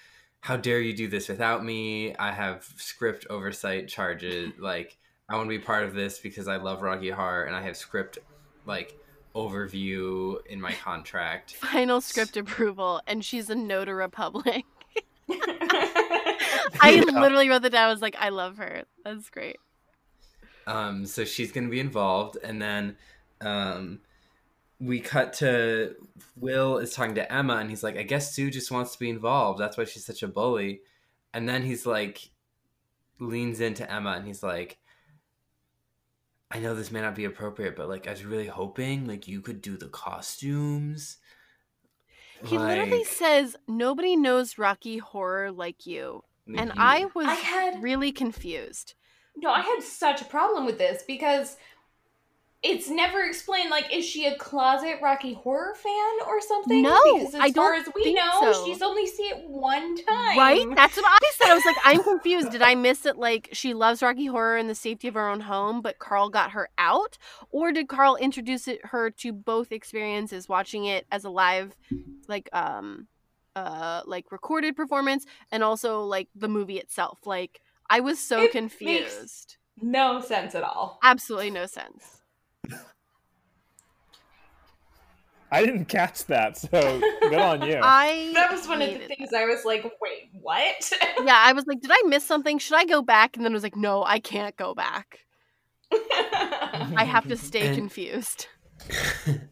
[0.42, 2.14] "How dare you do this without me?
[2.16, 4.52] I have script oversight charges.
[4.58, 7.62] Like, I want to be part of this because I love Rocky Horror, and I
[7.62, 8.18] have script
[8.66, 8.94] like
[9.34, 14.64] overview in my contract." final script approval and she's a no to republic
[16.80, 19.56] i literally wrote that down i was like i love her that's great
[20.66, 22.96] Um, so she's going to be involved, and then
[23.40, 24.00] um,
[24.82, 25.94] we cut to
[26.36, 29.08] Will is talking to Emma, and he's like, "I guess Sue just wants to be
[29.08, 29.60] involved.
[29.60, 30.82] That's why she's such a bully."
[31.32, 32.30] And then he's like,
[33.18, 34.78] leans into Emma, and he's like,
[36.50, 39.40] "I know this may not be appropriate, but like, I was really hoping like you
[39.40, 41.18] could do the costumes."
[42.44, 46.58] he literally says nobody knows rocky horror like you mm-hmm.
[46.58, 48.94] and you- i was I had- really confused
[49.36, 51.56] no, I had such a problem with this because
[52.62, 53.70] it's never explained.
[53.70, 56.82] Like, is she a closet Rocky Horror fan or something?
[56.82, 58.64] No, because as I far don't as we know, so.
[58.64, 60.38] she's only seen it one time.
[60.38, 60.66] Right?
[60.76, 61.50] That's what I said.
[61.50, 62.52] I was like, I'm confused.
[62.52, 63.16] Did I miss it?
[63.16, 66.52] Like, she loves Rocky Horror in the safety of her own home, but Carl got
[66.52, 67.18] her out?
[67.50, 71.74] Or did Carl introduce it, her to both experiences, watching it as a live,
[72.28, 73.08] like, um,
[73.56, 77.18] uh, like recorded performance and also like the movie itself?
[77.26, 77.60] Like,
[77.90, 79.56] I was so It confused.
[79.80, 81.00] No sense at all.
[81.02, 82.21] Absolutely no sense.
[85.50, 86.70] I didn't catch that, so
[87.20, 87.78] good on you.
[87.82, 90.90] I That was one of the hated things I was like, wait, what?
[91.24, 92.58] yeah, I was like, did I miss something?
[92.58, 93.36] Should I go back?
[93.36, 95.26] And then I was like, no, I can't go back.
[95.92, 98.46] I have to stay And- confused.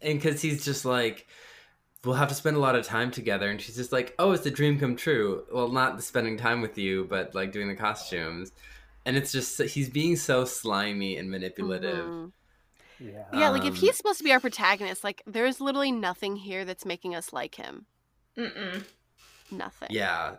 [0.03, 1.29] and because he's just like
[2.05, 4.45] we'll have to spend a lot of time together and she's just like oh it's
[4.45, 7.77] a dream come true well not the spending time with you but like doing the
[7.77, 8.51] costumes
[9.07, 12.33] and it's just he's being so slimy and manipulative Mhm.
[13.01, 13.25] Yeah.
[13.33, 16.65] Yeah, like if Um, he's supposed to be our protagonist, like there's literally nothing here
[16.65, 17.87] that's making us like him.
[18.39, 18.85] Mm-mm.
[19.51, 19.89] Nothing.
[19.91, 20.37] yeah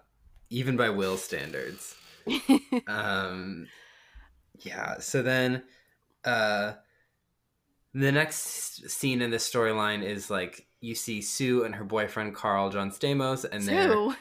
[0.49, 1.95] even by will standards
[2.87, 3.67] um
[4.59, 5.63] yeah so then
[6.23, 6.73] uh
[7.93, 12.69] the next scene in this storyline is like you see sue and her boyfriend carl
[12.69, 14.15] john stamos and they're Sue,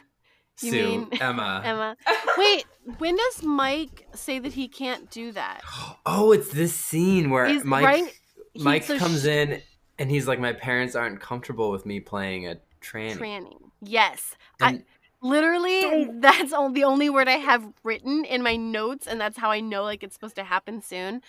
[0.63, 1.97] You sue mean emma Emma.
[2.37, 2.65] Wait,
[2.99, 5.61] when does Mike say that he can't do that?
[6.07, 8.20] Oh, it's this scene where Is- Mike right?
[8.57, 9.63] Mike so comes sh- in
[9.99, 13.57] and he's like, "My parents aren't comfortable with me playing a tranny." Tranny.
[13.83, 14.35] Yes.
[14.61, 14.85] I, And-
[15.23, 19.51] literally, that's all, the only word I have written in my notes, and that's how
[19.51, 21.23] I know like it's supposed to happen soon.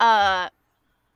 [0.00, 0.48] Uh,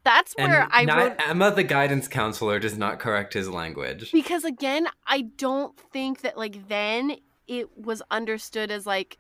[0.05, 4.13] that's and where I not- wrote Emma, the guidance counselor, does not correct his language.
[4.13, 7.17] because again i don't think that like then
[7.49, 9.19] it was understood as like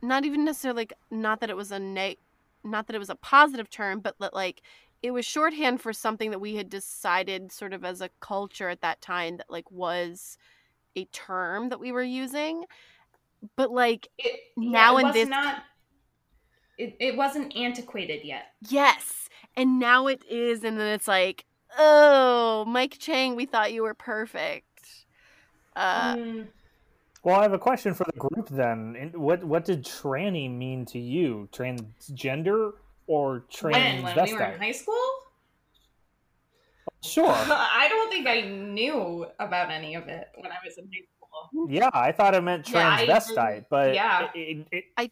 [0.00, 2.16] not even necessarily like not that it was a neg
[2.64, 4.62] not that it was a positive term but that like
[5.02, 8.80] it was shorthand for something that we had decided sort of as a culture at
[8.82, 10.38] that time that like was
[10.96, 12.64] a term that we were using
[13.56, 15.64] but like It, Now it in was this- not.
[16.78, 18.52] It, it wasn't antiquated yet.
[18.68, 21.44] yes and now it is and then it's like
[21.78, 25.04] oh mike chang we thought you were perfect
[25.76, 26.46] uh Mm.
[27.24, 28.96] Well, I have a question for the group then.
[28.96, 31.48] In- What what did tranny mean to you?
[31.52, 32.72] Transgender
[33.12, 34.94] or when when we were in high school,
[37.02, 37.28] Sure.
[37.36, 41.66] I don't think I knew about any of it when I was in high school.
[41.68, 44.28] Yeah, I thought it meant Yeah, I transvestite, but yeah.
[44.34, 45.10] it, it, it, I-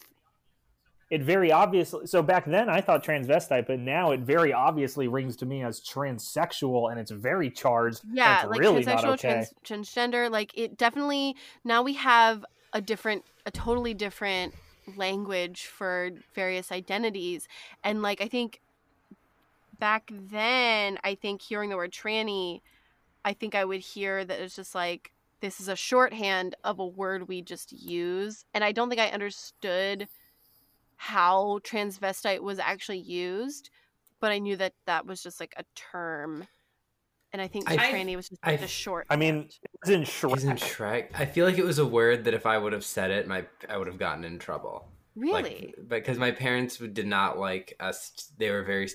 [1.11, 2.07] it very obviously.
[2.07, 5.81] So back then, I thought transvestite, but now it very obviously rings to me as
[5.81, 8.03] transsexual, and it's very charged.
[8.13, 9.47] yeah it's like really not transsexual okay.
[9.65, 11.35] trans- transgender like it definitely
[11.65, 14.55] now we have a different a totally different
[14.97, 17.49] language for various identities.
[17.85, 18.61] And like i think
[19.79, 22.61] back then i think hearing the word tranny
[23.25, 25.11] i think i would hear that it's just like
[25.41, 28.45] this is a shorthand of a word we just use.
[28.53, 30.07] And i don't think i understood
[30.97, 33.71] how transvestite was actually used
[34.21, 36.47] but i knew that that was just like a term.
[37.33, 39.49] And i think I- tranny was just I- like a short I mean,
[39.83, 40.37] it was in Shrek.
[40.37, 41.09] Isn't Shrek?
[41.15, 43.45] I feel like it was a word that if I would have said it, my
[43.69, 44.89] I would have gotten in trouble.
[45.17, 48.31] really Like, because my parents did not like us.
[48.39, 48.89] They were very,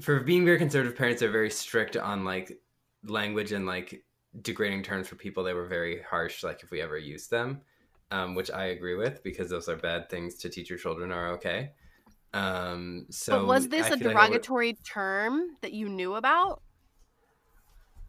[0.00, 2.60] for being very conservative parents, they're very strict on like
[3.04, 4.04] language and like
[4.42, 5.42] degrading terms for people.
[5.42, 7.60] They were very harsh, like if we ever used them,
[8.10, 11.32] um, which I agree with because those are bad things to teach your children are
[11.32, 11.72] okay.
[12.34, 15.88] Um, so but was this I a feel like I would- derogatory term that you
[15.88, 16.62] knew about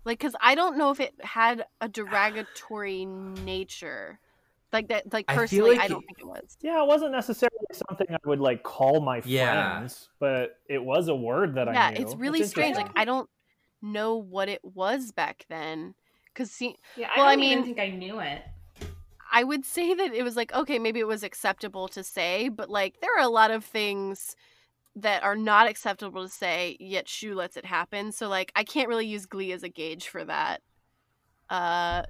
[0.09, 4.19] like because i don't know if it had a derogatory nature
[4.73, 7.11] like that like I personally like i don't it- think it was Yeah, it wasn't
[7.11, 7.55] necessarily
[7.87, 9.77] something I would like call my Yeah.
[9.77, 11.95] friends, but it was a word that yeah I knew.
[11.95, 13.29] Yeah, it's really strange like i don't
[13.81, 15.95] know what it was back then
[16.33, 18.41] because see Yeah, Well, I I don't even mean- think I knew it.
[19.31, 22.67] I would say that it was like, okay, maybe it was acceptable to say, but
[22.69, 24.35] like there are a lot of things
[25.01, 28.11] that are not acceptable to say, yet Schue lets it happen.
[28.11, 30.61] So like I can't really use Glee as a gauge for that.
[31.49, 32.03] Uh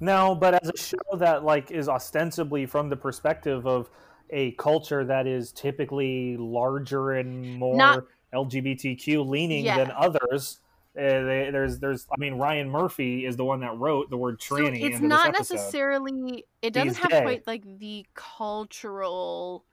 [0.00, 3.90] No, but as a show that like is ostensibly from the perspective of
[4.30, 8.04] a culture that is typically larger and more Not-
[8.34, 9.76] LGBTQ leaning Yeah.
[9.78, 10.60] than others.
[10.96, 12.06] Uh, they, there's, there's.
[12.12, 15.06] I mean, Ryan Murphy is the one that wrote the word so tranny it's into
[15.06, 17.22] not necessarily it doesn't He's have gay.
[17.22, 19.64] quite like the cultural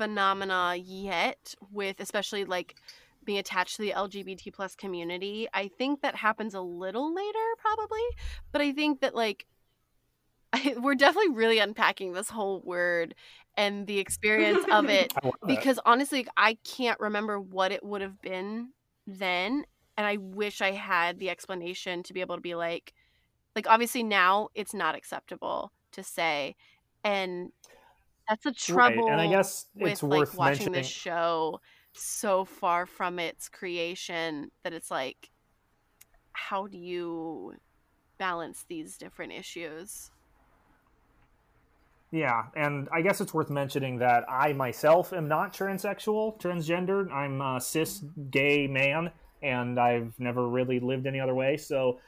[0.00, 2.74] phenomena yet with especially like
[3.22, 8.00] being attached to the lgbt plus community i think that happens a little later probably
[8.50, 9.44] but i think that like
[10.54, 13.14] I, we're definitely really unpacking this whole word
[13.58, 15.34] and the experience of it it.
[15.46, 18.70] because honestly I can't remember what it would have been
[19.06, 19.66] then
[19.98, 22.94] and I wish I had the explanation to be able to be like
[23.54, 26.56] like obviously now it's not acceptable to say
[27.04, 27.52] and
[28.30, 30.72] that's a trouble Right, and I guess with it's like watching mentioning.
[30.74, 31.60] this show
[31.94, 35.30] so far from its creation that it's like
[36.32, 37.54] how do you
[38.18, 40.12] balance these different issues
[42.12, 47.12] Yeah, and I guess it's worth mentioning that I myself am not transsexual, transgendered.
[47.12, 48.30] I'm a cis mm-hmm.
[48.30, 49.12] gay man,
[49.42, 51.56] and I've never really lived any other way.
[51.56, 52.00] So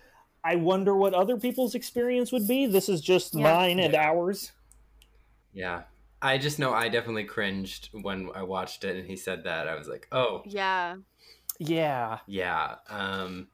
[0.45, 2.67] I wonder what other people's experience would be.
[2.67, 3.55] This is just Yeah.
[3.55, 4.11] mine and Yeah.
[4.11, 4.53] ours.
[5.53, 5.85] Yeah.
[6.23, 9.67] I just know I definitely cringed when I watched it and he said that.
[9.67, 10.97] I was like, oh, yeah
[11.59, 12.19] Yeah.
[12.27, 12.77] yeah.
[12.89, 13.49] Um,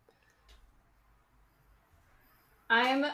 [2.70, 3.06] I'm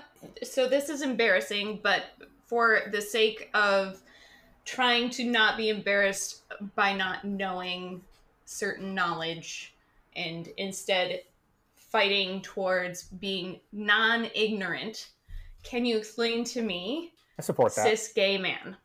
[0.43, 2.07] so this is embarrassing, but
[2.47, 4.01] for the sake of
[4.65, 6.43] trying to not be embarrassed
[6.75, 8.03] by not knowing
[8.47, 9.75] certain knowledge
[10.17, 11.23] and instead
[11.77, 15.11] fighting towards being non-ignorant,
[15.63, 17.87] can you explain to me I support that.
[17.87, 18.77] cis gay man?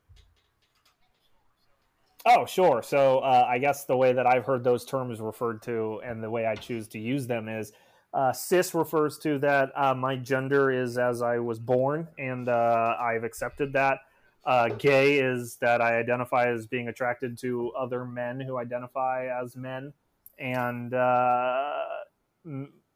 [2.25, 2.81] Oh, sure.
[2.83, 6.29] So uh, I guess the way that I've heard those terms referred to and the
[6.29, 7.71] way I choose to use them is
[8.13, 12.95] uh, cis refers to that uh, my gender is as I was born and uh,
[12.99, 13.99] I've accepted that.
[14.45, 19.55] Uh, gay is that I identify as being attracted to other men who identify as
[19.55, 19.93] men.
[20.37, 21.83] And uh,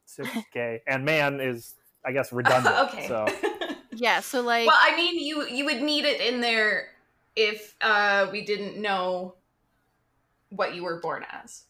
[0.05, 0.81] cis gay.
[0.87, 2.75] And man is, I guess, redundant.
[2.89, 3.07] okay.
[3.07, 3.27] So
[3.95, 6.87] yeah so like well, I mean, you you would need it in there
[7.35, 9.35] if uh, we didn't know
[10.49, 11.65] what you were born as.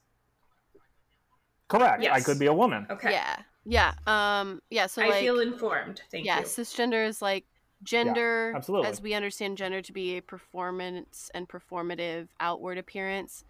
[1.68, 2.06] correct.
[2.06, 2.86] I could be a woman.
[2.90, 3.12] Okay.
[3.12, 6.02] yeah yeah um yeah so I like feel informed.
[6.12, 6.32] Thank you.
[6.32, 6.46] yeah you.
[6.46, 7.46] cisgender is like
[7.82, 8.90] gender absolutely.
[8.90, 13.44] as we understand gender to be a performance and performative outward appearance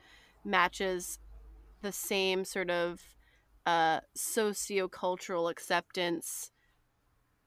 [0.43, 1.19] matches
[1.81, 3.01] the same sort of
[3.65, 6.51] uh sociocultural acceptance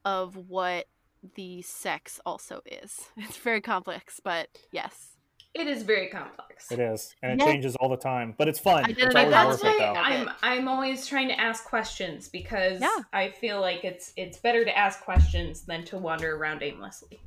[0.05, 0.87] of what
[1.35, 5.13] the sex also is it's very complex but yes
[5.55, 6.71] It is very complex.
[6.71, 7.51] It is, and it Yeah.
[7.53, 8.91] changes all the time, but it's fun.
[8.91, 9.95] It's always that's worth it, why though.
[10.13, 13.01] I'm I'm always trying to ask questions because Yeah.
[13.13, 17.21] I feel like it's it's better to ask questions than to wander around aimlessly.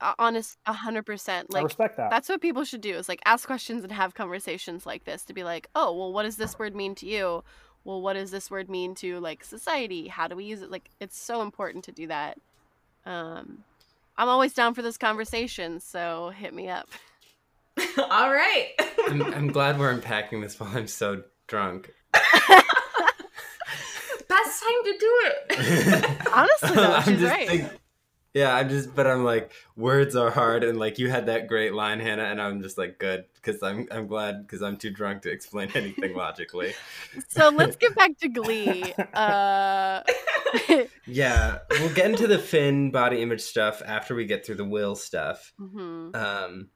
[0.00, 2.10] Uh, honest 100% I like respect that.
[2.10, 5.32] that's what people should do is like ask questions and have conversations like this to
[5.32, 7.42] be like oh well what does this word mean to you
[7.84, 10.90] well what does this word mean to like society how do we use it like
[11.00, 12.36] it's so important to do that
[13.06, 13.58] um
[14.16, 16.88] i'm always down for this conversation so hit me up
[17.98, 18.68] All right.
[19.08, 21.90] I'm, I'm glad we're unpacking this while I'm so drunk.
[22.12, 22.28] Best
[24.62, 26.26] time to do it.
[26.34, 27.48] Honestly, though, I'm she's just right.
[27.48, 27.70] think-
[28.34, 31.74] yeah, I'm just, but I'm like, words are hard, and like you had that great
[31.74, 35.22] line, Hannah, and I'm just like, good, because I'm, I'm glad, because I'm too drunk
[35.22, 36.74] to explain anything logically.
[37.28, 40.02] so let's get back to glee uh
[41.06, 44.94] Yeah, we'll get into the Finn body image stuff after we get through the Will
[44.96, 45.52] stuff.
[45.60, 46.14] mhm.
[46.14, 46.68] Um,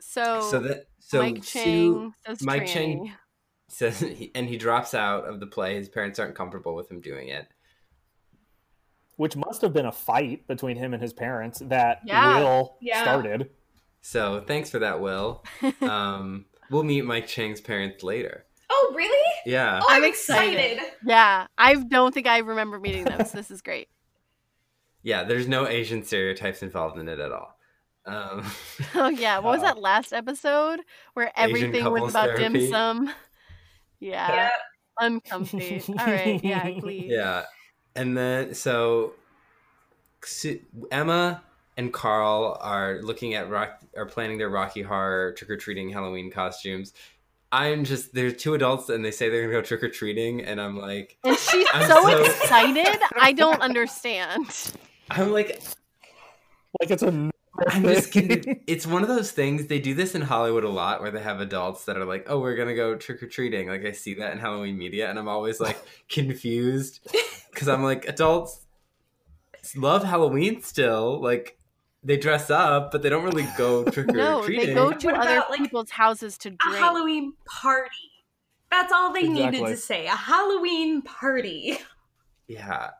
[0.00, 2.66] so, so that, so mike Sue chang says Mike.
[2.66, 3.12] Chang-
[3.68, 4.02] says,
[4.34, 5.76] and he drops out of the play.
[5.76, 7.46] His parents aren't comfortable with him doing it.
[9.20, 12.38] Which must have been a fight between him and his parents that Yeah.
[12.40, 13.02] Will Yeah.
[13.02, 13.50] started.
[14.00, 15.44] So thanks for that, Will.
[15.82, 18.46] Um, we'll meet Mike Chang's parents later.
[18.70, 19.32] Oh, really?
[19.44, 19.80] Yeah.
[19.82, 20.72] Oh, I'm, I'm excited.
[20.78, 20.92] excited.
[21.04, 23.88] yeah i don't think i remember meeting them so this is great
[25.02, 27.58] Yeah, there's no Asian stereotypes involved in it at all.
[28.06, 28.44] Um,
[28.94, 30.80] Oh yeah, what was Uh, that last episode
[31.14, 33.12] where everything was couples about dim sum?
[33.98, 34.50] Yeah, Yeah.
[34.98, 35.82] uncomfy.
[35.88, 37.06] All right, yeah, Glee.
[37.10, 37.44] yeah,
[38.00, 39.12] and then so
[40.90, 41.42] Emma
[41.76, 46.30] and Carl are looking at rock are planning their Rocky Horror trick or treating Halloween
[46.30, 46.92] costumes.
[47.52, 50.60] I'm just there's two adults and they say they're gonna go trick or treating, and
[50.60, 53.00] I'm like, And she's I'm so, so- excited.
[53.20, 54.46] I don't understand.
[55.10, 55.60] I'm like,
[56.80, 57.29] Like it's a.
[57.68, 58.62] I'm just kidding.
[58.66, 59.66] It's one of those things.
[59.66, 62.38] They do this in Hollywood a lot, where they have adults that are like, "Oh,
[62.40, 65.28] we're gonna go trick or treating." Like I see that in Halloween media, and I'm
[65.28, 65.78] always like
[66.08, 67.00] confused
[67.50, 68.66] because I'm like, adults
[69.76, 71.20] love Halloween still.
[71.20, 71.58] Like
[72.02, 74.16] they dress up, but they don't really go trick-or-treating.
[74.16, 74.68] No, treating.
[74.68, 76.76] they go to What other about, like, people's houses to A.
[76.76, 77.90] Halloween party.
[78.70, 80.06] That's all they needed to say.
[80.06, 81.78] A Halloween party.
[82.46, 82.90] yeah,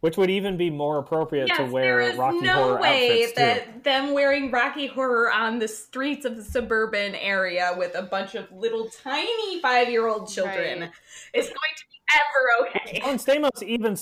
[0.00, 3.10] Which would even be more appropriate to yes, wear there is Rocky no Horror way
[3.10, 8.02] outfits that them wearing Rocky Horror on the streets of the suburban area with a
[8.02, 10.90] bunch of little tiny five-year-old children Right.
[11.34, 13.00] is going to be ever okay.
[13.00, 13.96] John Stamos even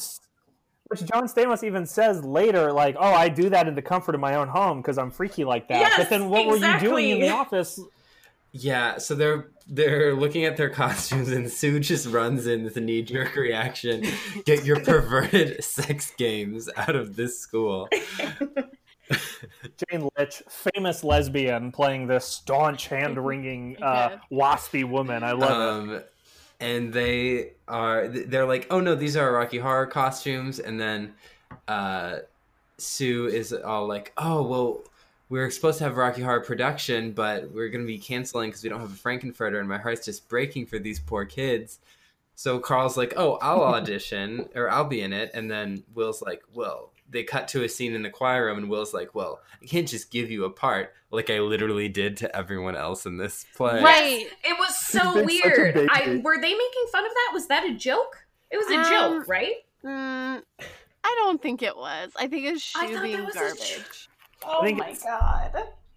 [0.88, 4.20] which John Stamos even says later, like, "Oh, I do that in the comfort of
[4.20, 7.09] my own home because I'm freaky like that." Yes, but then, what were you doing
[7.09, 7.80] in the office?
[8.53, 12.80] Yeah, so they're they're looking at their costumes, and Sue just runs in with a
[12.80, 14.04] knee jerk reaction.
[14.44, 17.88] Get your perverted sex games out of this school.
[19.10, 25.22] Jane Lynch, famous lesbian, playing this staunch, hand wringing, uh, waspy woman.
[25.22, 25.96] I love it.
[25.96, 26.02] Um,
[26.58, 31.14] and they are they're like, oh no, these are Rocky Horror costumes, and then
[31.68, 32.18] uh,
[32.78, 34.80] Sue is all like, oh well.
[35.29, 38.62] We were supposed to have Rocky Horror production, but we're going to be canceling because
[38.62, 41.81] we don't have a Frank-N-Furter, and my heart's just breaking for these poor kids.
[42.37, 46.43] So Carl's like, "Oh, I'll audition, or I'll be in it," and then Will's like,
[46.55, 49.66] "Well." They cut to a scene in the choir room, and Will's like, "Well, I
[49.66, 53.47] can't just give you a part like I literally did to everyone else in this
[53.55, 54.27] play." Right.
[54.43, 55.89] It was so He's been such a weird.
[55.89, 57.31] I were they making fun of that?
[57.33, 58.27] Was that a joke?
[58.51, 59.55] It was a Um, joke, right?
[59.85, 60.43] Mm,
[61.05, 62.11] I don't think it was.
[62.16, 64.09] I think it's I Schue thought being that was a garbage.
[64.47, 65.53] Oh think my god!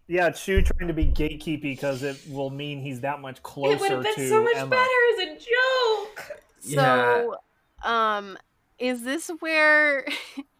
[0.08, 3.80] Yeah, Schue trying to be gatekeepy because it will mean he's that much closer It
[3.80, 4.70] would have been so much Emma.
[4.70, 6.41] better as a joke.
[6.62, 7.36] So,
[7.84, 8.38] um,
[8.80, 10.06] is this where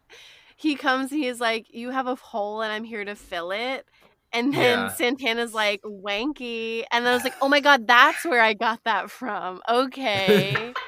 [0.56, 3.84] he comes and he's like, "You have a hole, and I'm here to fill it."
[4.32, 4.88] And then Yeah.
[4.88, 8.80] Santana's like, "Wanky," and then I was like, "Oh my god, that's where I got
[8.84, 10.72] that from." Okay,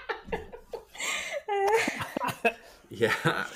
[2.91, 3.47] Yeah.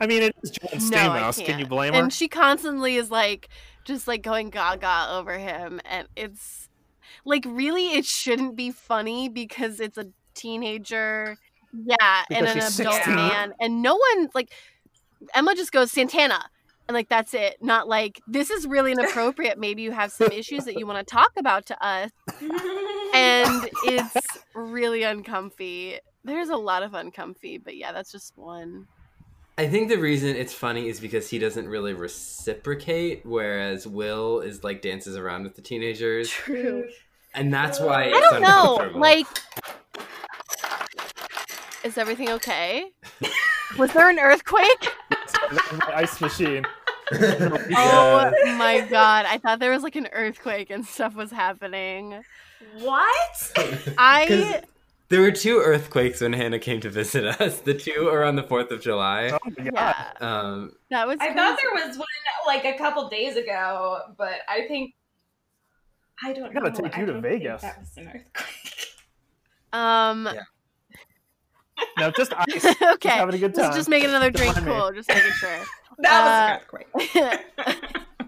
[0.00, 1.36] I mean, it is John Stamos.
[1.36, 1.48] can't.
[1.48, 2.00] Can you blame her?
[2.00, 3.48] And she constantly is like,
[3.84, 6.68] just like going gaga over him, and it's
[7.24, 11.36] like really, it shouldn't be funny because it's a teenager,
[11.72, 13.14] yeah, and an adult 16.
[13.14, 14.52] man, and no one like
[15.34, 16.50] Emma just goes Santana.
[16.88, 17.56] And like that's it.
[17.60, 19.58] Not like this is really inappropriate.
[19.58, 22.10] Maybe you have some issues that you want to talk about to us,
[23.12, 25.98] and it's really uncomfy.
[26.24, 28.86] There's a lot of uncomfy, but yeah, that's just one.
[29.58, 34.62] I think the reason it's funny is because he doesn't really reciprocate, whereas Will is
[34.62, 36.86] like dances around with the teenagers, True.
[37.34, 38.90] and that's why I don't know.
[38.98, 39.26] Like,
[41.84, 42.90] is everything okay?
[43.78, 44.92] Was there an earthquake?
[45.50, 46.64] My ice machine.
[47.12, 49.26] Oh my god!
[49.26, 52.20] I thought there was like an earthquake and stuff was happening.
[52.80, 53.52] what?
[53.96, 54.62] I 'Cause
[55.08, 57.60] there were two earthquakes when Hannah came to visit us.
[57.60, 59.30] The two are on the Fourth of July.
[59.32, 59.72] Oh my god.
[59.74, 61.18] yeah, Um, that was.
[61.20, 62.06] I thought there was one
[62.46, 64.94] like a couple days ago, but I think
[66.24, 66.88] I don't I gotta know.
[66.88, 67.62] take I you to Vegas.
[67.62, 68.88] That was an earthquake.
[69.72, 70.28] Um.
[70.32, 70.42] Yeah.
[71.98, 72.64] No, just ice.
[72.94, 73.08] okay.
[73.10, 73.76] having a good Let's time.
[73.76, 74.54] just make another drink.
[74.54, 74.82] Don't mind me.
[74.82, 74.92] Cool.
[74.92, 75.58] Just making sure.
[75.98, 78.26] That Uh, was an earthquake.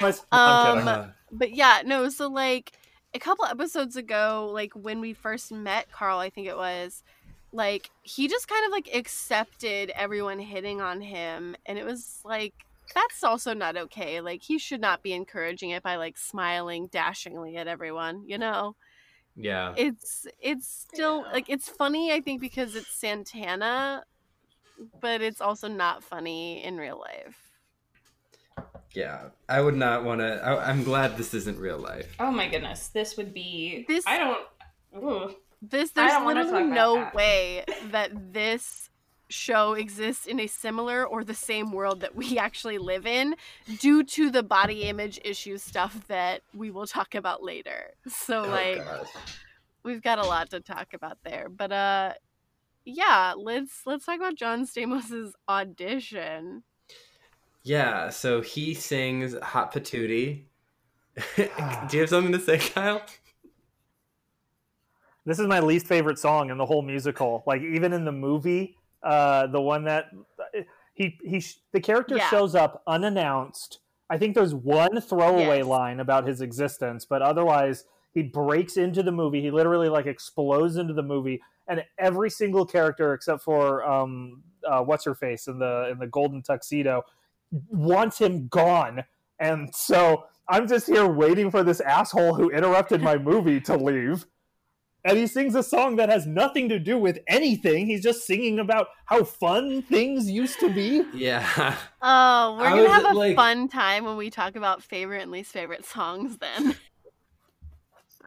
[0.00, 0.18] I'm kidding.
[0.32, 2.72] Um, uh, but yeah, no, so like
[3.16, 7.02] a couple episodes ago, like when we first met Carl, I think it was,
[7.52, 12.54] like he just kind of like accepted everyone hitting on him and it was like
[12.94, 14.20] that's also not okay.
[14.20, 18.76] Like he should not be encouraging it by like smiling dashingly at everyone, you know?
[19.36, 19.74] yeah.
[19.76, 21.32] It's it's still Yeah.
[21.32, 24.04] like it's funny I think because it's Santana,
[25.00, 27.45] but it's also not funny in real life.
[28.94, 30.42] Yeah, I would not want to.
[30.44, 32.14] I'm glad this isn't real life.
[32.18, 33.84] oh my goodness, this would be.
[33.88, 34.46] This- I don't.
[34.96, 35.34] Ooh.
[35.62, 37.14] This there's don't literally no that.
[37.14, 38.88] way that this
[39.28, 43.34] show exists in a similar or the same world that we actually live in
[43.80, 47.90] due to the body image issue stuff that we will talk about later.
[48.06, 49.08] So Oh, like gosh.
[49.82, 51.48] we've got a lot to talk about there.
[51.48, 52.12] But uh
[52.84, 56.62] yeah, let's let's talk about John Stamos's audition.
[57.66, 60.44] Yeah, so he sings Hot Patootie.
[61.36, 61.48] Do
[61.90, 63.02] you have something to say, Kyle?
[65.24, 67.42] This is my least favorite song in the whole musical.
[67.44, 70.12] Like even in the movie, uh, the one that
[70.94, 72.28] he he sh- the character Yeah.
[72.30, 73.80] shows up unannounced.
[74.08, 75.66] I think there's one throwaway Yes.
[75.66, 79.42] line about his existence, but otherwise he breaks into the movie.
[79.42, 84.82] He literally like explodes into the movie, and every single character except for um, uh,
[84.84, 87.02] what's her face in the in the golden tuxedo
[87.50, 89.04] wants him gone.
[89.38, 94.26] And so I'm just here waiting for this asshole who interrupted my movie to leave
[95.06, 97.86] and he sings a song that has nothing to do with anything.
[97.86, 101.04] He's just singing about how fun things used to be.
[101.14, 101.76] Yeah.
[102.02, 105.52] Oh, we're gonna have a like- fun time when we talk about favorite and least
[105.52, 106.74] favorite songs then.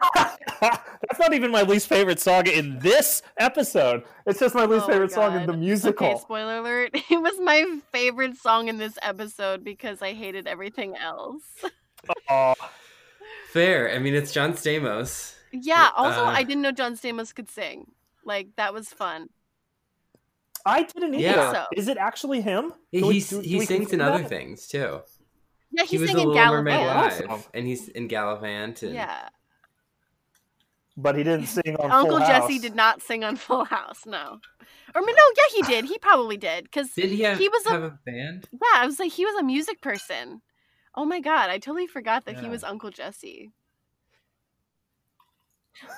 [0.62, 4.04] That's not even my least favorite song in this episode.
[4.26, 6.08] It's just my least Oh my favorite song in the musical.
[6.08, 6.92] Okay, spoiler alert.
[7.10, 11.44] It was my favorite song in this episode because I hated everything else.
[12.30, 12.56] Aw.
[13.52, 13.94] Fair.
[13.94, 15.36] I mean, it's John Stamos.
[15.52, 17.92] Yeah, also Uh, I didn't know John Stamos could sing.
[18.26, 19.30] Like that was fun.
[20.66, 21.24] I didn't either.
[21.24, 21.52] Yeah.
[21.54, 22.74] So- Is it actually him?
[22.92, 24.30] He, we- he, do- do he we sings in other that?
[24.30, 25.00] things too.
[25.72, 27.20] Yeah, He he's was the singing Little Mermaid Galavant.
[27.22, 27.30] Live.
[27.30, 28.84] live, and he's in Galavant.
[28.84, 29.30] And Yeah.
[30.98, 32.62] But he didn't sing on Uncle Full Jesse House.
[32.62, 34.40] did not sing on Full House, no.
[34.96, 35.86] Or no, yeah, he did.
[35.86, 38.50] He probably did because Did he have, He was a- have a band?
[38.52, 40.42] yeah, I was like he was a music person.
[40.96, 43.52] Oh my god, I totally forgot that he was Uncle Jesse.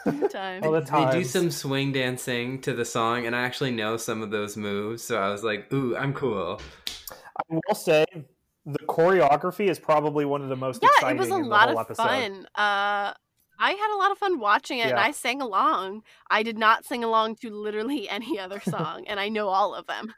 [0.06, 0.62] Good time.
[0.64, 4.22] Oh, the They do some swing dancing to the song, and I actually know some
[4.22, 6.62] of those moves, so I was like, "Ooh, I'm cool."
[7.38, 8.06] I will say
[8.66, 11.48] the choreography is probably one of the most yeah, exciting it was a in the
[11.48, 12.04] lot whole of episode.
[12.04, 12.48] fun.
[12.54, 13.14] Uh,
[13.62, 16.02] I had a lot of fun watching it, and I sang along.
[16.30, 19.86] I did not sing along to literally any other song, and I know all of
[19.88, 20.14] them.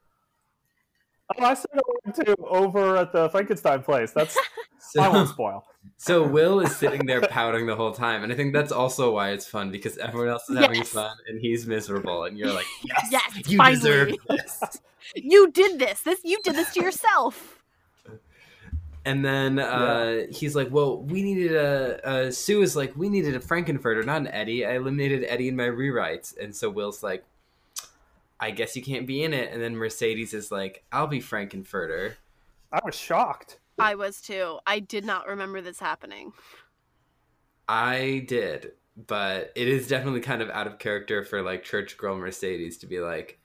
[1.37, 4.11] Oh, I sang along too over at the Frankenstein place.
[4.11, 4.37] That's
[4.99, 5.65] I won't So, spoil.
[5.97, 9.31] so Will is sitting there pouting the whole time, and I think that's also why
[9.31, 10.89] it's fun because everyone else is having Yes.
[10.89, 13.75] fun, and he's miserable, and you're like, "Yes, Yes, you finally.
[13.75, 14.61] deserve this."
[15.15, 16.01] You did this.
[16.01, 17.52] This you did this to yourself.
[19.05, 23.35] And then uh, he's like, "Well, we needed a, a." Sue is like, "We needed
[23.35, 24.65] a Frank-N-Furter, not an Eddie.
[24.65, 27.25] I eliminated Eddie in my rewrites." And so Will's like,
[28.39, 32.13] "I guess you can't be in it." And then Mercedes is like, "I'll be Frank-N-Furter."
[32.71, 33.59] I was shocked.
[33.77, 34.59] I was too.
[34.65, 36.31] I did not remember this happening.
[37.67, 42.15] I did, but it is definitely kind of out of character for like church girl
[42.15, 43.39] Mercedes to be like,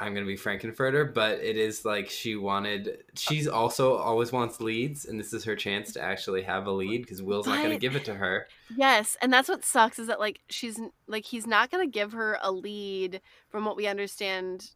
[0.00, 3.04] I'm gonna be Frank-N-Furter, but it is like she wanted.
[3.16, 7.02] She's also always wants leads, and this is her chance to actually have a lead
[7.02, 8.48] because Will's not gonna give it to her.
[8.68, 12.12] Yes, and that's what sucks is that like she's like he's not going to give
[12.12, 14.70] her a lead from what we understand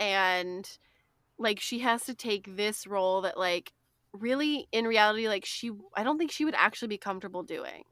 [0.00, 0.78] and
[1.38, 3.72] like she has to take this role that like
[4.12, 7.84] really in reality like she I don't think she would actually be comfortable doing.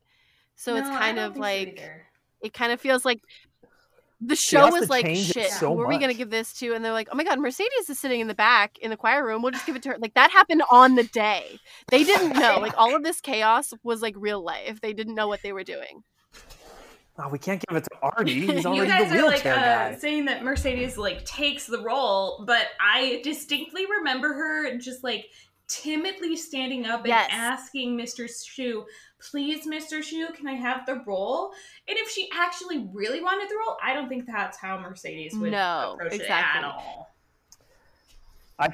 [0.56, 2.06] So it's No, I kind don't of think so like either.
[2.42, 3.20] it kind of feels like
[4.20, 6.84] the show was like change shit so who are we gonna give this to and
[6.84, 9.42] they're like oh my god mercedes is sitting in the back in the choir room
[9.42, 11.58] we'll just give it to her like that happened on the day
[11.90, 15.28] they didn't know like all of this chaos was like real life they didn't know
[15.28, 16.02] what they were doing
[17.20, 18.32] Oh, we can't give it to Artie.
[18.46, 19.94] He's you already guys the are like wheelchair uh, guy.
[19.96, 25.26] saying that Mercedes like takes the role, but I distinctly remember her just like
[25.66, 27.28] timidly standing up and Yes.
[27.32, 28.28] asking Mr.
[28.28, 28.84] Schue,
[29.20, 30.00] "Please, Mr.
[30.00, 31.52] Schue, can I have the role?"
[31.88, 35.52] And if she actually really wanted the role, I don't think that's how Mercedes would
[35.52, 37.14] No, approach it at all.
[38.58, 38.68] I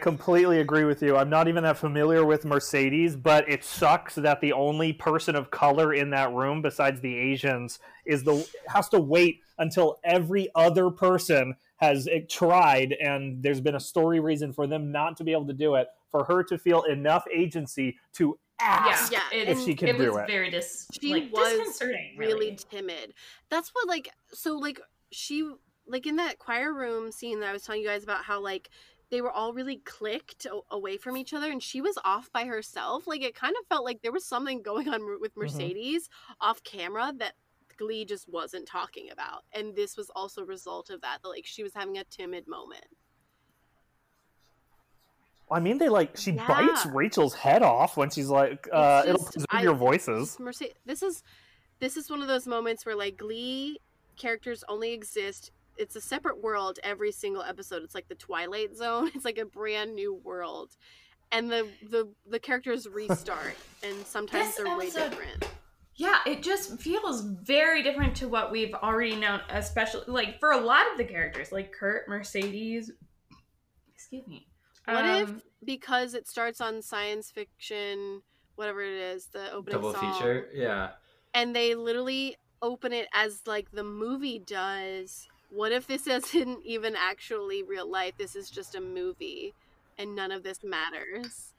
[0.00, 1.16] completely agree with you.
[1.16, 5.50] I'm not even that familiar with Mercedes, but it sucks that the only person of
[5.50, 10.90] color in that room besides the Asians is the has to wait until every other
[10.90, 15.46] person has tried and there's been a story reason for them not to be able
[15.46, 19.74] to do it for her to feel enough agency to ask Yeah, it, if she
[19.74, 20.26] can it do was it.
[20.26, 22.16] very dis- She like, was disconcerting.
[22.16, 22.34] really.
[22.34, 23.14] Really, timid.
[23.48, 24.80] That's what like so like
[25.10, 25.48] she
[25.86, 28.70] like in that choir room scene that i was telling you guys about how like
[29.10, 32.44] they were all really clicked a- away from each other and she was off by
[32.44, 35.40] herself like it kind of felt like there was something going on with mm-hmm.
[35.40, 36.08] mercedes
[36.40, 37.32] off camera that
[37.80, 39.44] glee just wasn't talking about.
[39.52, 42.46] And this was also a result of that that like she was having a timid
[42.46, 42.84] moment
[45.50, 46.46] I mean, they like she Yeah.
[46.46, 50.62] bites Rachel's head off when she's like, uh, "It'll just- preserve I- your voices." Merce-
[50.86, 51.22] this is
[51.80, 53.80] this is one of those moments where like glee
[54.16, 59.10] characters only exist it's a separate world every single episode it's like the twilight zone
[59.14, 60.76] it's like a brand new world
[61.32, 65.48] and the the the characters restart and sometimes This they're way different
[65.94, 70.58] Yeah, it just feels very different to what we've already known, especially like for a
[70.60, 72.90] lot of the characters, like Kurt, Mercedes.
[73.94, 74.46] Excuse me.
[74.86, 78.22] What if Um, because it starts on science fiction
[78.56, 80.90] whatever it is the opening Double song feature, yeah.
[81.32, 86.94] and they literally open it as like the movie does what if this isn't even
[86.96, 88.14] actually real life?
[88.18, 89.54] This is just a movie
[89.98, 91.52] and none of this matters.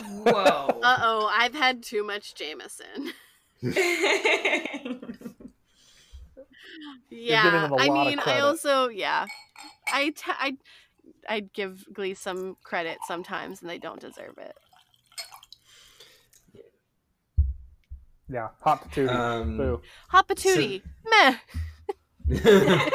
[0.00, 0.80] Whoa.
[0.82, 3.12] uh-oh i've had too much jameson.
[7.10, 9.26] Yeah giving them a i lot of mean i also yeah.
[9.92, 10.56] I t- I
[11.28, 14.56] i'd give glee some credit sometimes and they don't deserve it
[18.28, 19.10] Yeah, hot patootie.
[19.14, 19.82] Um, Boo.
[20.08, 20.80] hot patootie
[21.10, 21.36] meh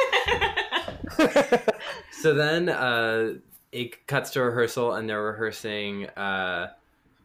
[2.10, 3.34] so then uh,
[3.72, 6.70] it cuts to rehearsal, and they're rehearsing uh,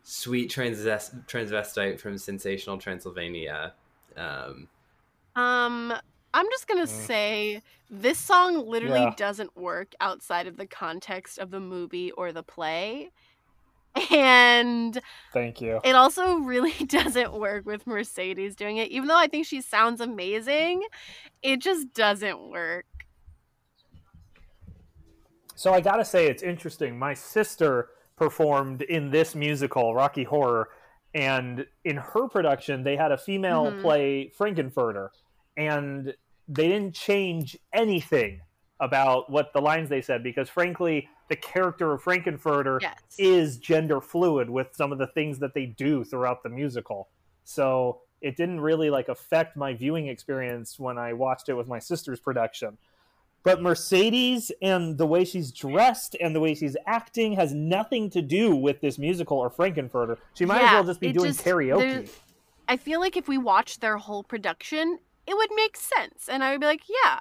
[0.04, 3.74] "Sweet Transvest- Transvestite" from Sensational Transylvania.
[4.16, 4.68] Um,
[5.36, 5.94] Um,
[6.34, 9.14] I'm just gonna say this song literally Yeah.
[9.16, 13.12] doesn't work outside of the context of the movie or the play.
[14.12, 15.00] And
[15.32, 15.80] Thank you.
[15.84, 18.90] it also really doesn't work with Mercedes doing it.
[18.90, 20.82] Even though I think she sounds amazing,
[21.44, 22.86] it just doesn't work.
[25.56, 26.98] So I gotta say, it's interesting.
[26.98, 30.70] My sister performed in this musical, Rocky Horror,
[31.14, 33.82] and in her production, they had a female Mhm.
[33.82, 35.10] play Frank-N-Furter,
[35.58, 36.16] and
[36.48, 38.42] they didn't change anything
[38.80, 43.00] about what the lines they said because, frankly, the character of Frank-N-Furter Yes.
[43.18, 47.08] is gender fluid with some of the things that they do throughout the musical.
[47.46, 51.80] So it didn't really like affect my viewing experience when I watched it with my
[51.80, 52.78] sister's production.
[53.44, 58.22] But Mercedes and the way she's dressed and the way she's acting has nothing to
[58.22, 60.18] do with this musical or Frank-N-Furter.
[60.34, 62.10] She might as well just be doing just- karaoke.
[62.68, 66.28] I feel like if we watched their whole production, it would make sense.
[66.30, 67.20] And I would be like, yeah.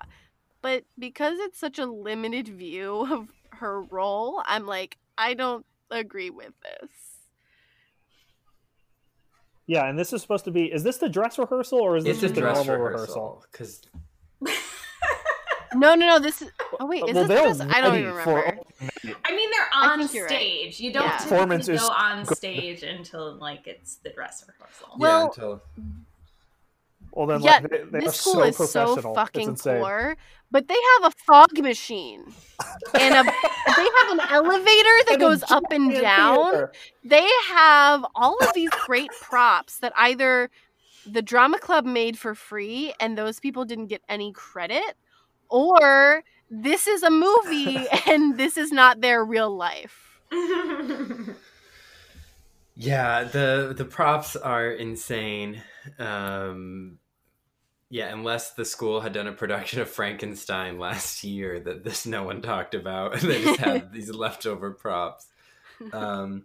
[0.61, 6.31] But because it's such a limited view of her role, I'm like, I don't agree
[6.31, 6.91] with this.
[9.67, 12.15] Yeah, and this is supposed to be is this the dress rehearsal or is this
[12.15, 13.81] It's just a dress normal rehearsal because
[15.75, 16.19] No, no, no.
[16.19, 16.51] This is.
[16.81, 17.61] Oh wait, uh, is well, this they're dress?
[17.75, 18.63] I don't ready even for remember.
[19.25, 20.31] I mean, they're on think you're right.
[20.31, 20.81] stage.
[20.81, 21.17] You don't Yeah.
[21.17, 22.37] typically Performance go is on good.
[22.37, 24.89] stage until like it's the dress rehearsal.
[24.99, 25.63] Well, yeah, until
[27.13, 29.57] Well then Yeah, like, they, they are this school so is so fucking insane.
[29.57, 30.17] poor,
[30.51, 32.37] but they have a fog machine
[32.99, 33.25] and a.
[33.67, 36.53] they have an elevator that And goes up and down.
[36.53, 36.77] theater.
[37.05, 40.51] they have all of these great props that either
[41.07, 44.97] the drama club made for free and those people didn't get any credit
[45.51, 50.21] or this is a movie and this is not their real life
[52.75, 55.63] Yeah, the the props are insane.
[55.99, 56.99] Um,
[57.93, 62.23] yeah, unless the school had done a production of Frankenstein last year that this no
[62.23, 65.27] one talked about, and they just had these leftover props.
[65.93, 66.45] Um,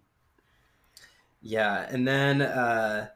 [1.43, 3.09] yeah, and then uh,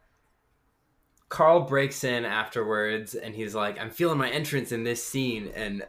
[1.29, 5.83] Carl breaks in afterwards, and he's like, "I'm feeling my entrance in this scene," and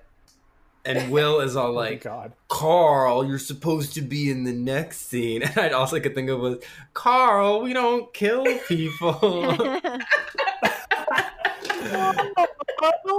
[0.84, 2.32] and Will is all Oh like, god.
[2.48, 5.42] Carl, you're supposed to be in the next scene.
[5.42, 6.58] And I'd also could think of was
[6.94, 9.46] Carl, we don't kill people.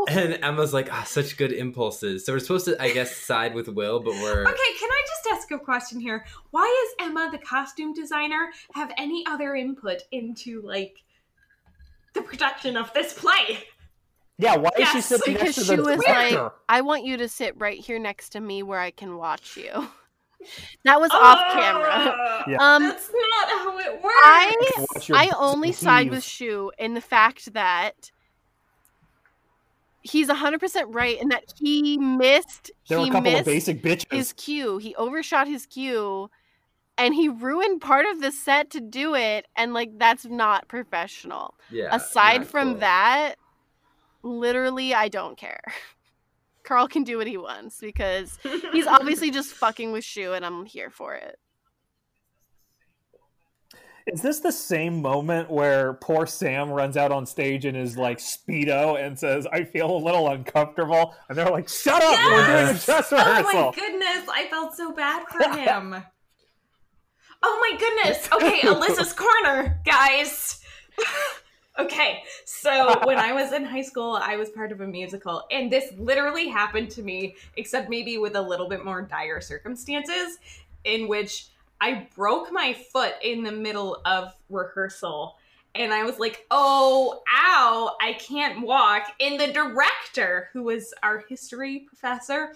[0.09, 2.25] And Emma's like, ah, such good impulses.
[2.25, 5.27] So we're supposed to, I guess, side with Will, but we're Okay, can I just
[5.33, 6.25] ask a question here?
[6.51, 10.97] Why does Emma, the costume designer, have any other input into like
[12.13, 13.59] the production of this play?
[14.37, 16.43] Yeah, why is she sitting because next to she the was director?
[16.43, 19.55] like i want you to sit right here next to me where i can watch
[19.55, 19.69] you
[20.85, 22.57] that was off camera Ah, Yeah.
[22.59, 24.15] um That's not how it works.
[24.23, 28.11] i I only side with Schue in the fact that
[30.03, 33.81] he's 100% right in that he missed There were he a couple of missed basic
[33.81, 34.11] bitches.
[34.15, 34.77] his cue.
[34.77, 36.29] He overshot his cue
[36.97, 41.55] and he ruined part of the set to do it and like that's not professional.
[41.71, 41.87] yeah.
[41.95, 42.79] Aside from cool.
[42.81, 43.35] that,
[44.23, 45.61] literally I don't care.
[46.63, 48.39] Carl can do what he wants because
[48.71, 51.37] he's obviously just fucking with Schue and I'm here for it.
[54.05, 58.17] Is this the same moment where poor Sam runs out on stage in his like
[58.17, 62.11] speedo and says, "I feel a little uncomfortable," and they're like, "Shut up!
[62.25, 62.85] We're doing a Yes!
[62.85, 66.03] dress Oh rehearsal." my goodness, I felt so bad for him.
[67.43, 68.29] oh my goodness.
[68.33, 70.59] Okay, Alyssa's corner, guys.
[71.79, 75.71] okay, so when I was in high school, I was part of a musical, and
[75.71, 80.39] this literally happened to me, except maybe with a little bit more dire circumstances,
[80.83, 81.47] in which
[81.83, 85.35] I broke my foot in the middle of rehearsal.
[85.75, 89.03] And I was like, oh, ow, I can't walk.
[89.19, 92.55] And the director, who was our history professor,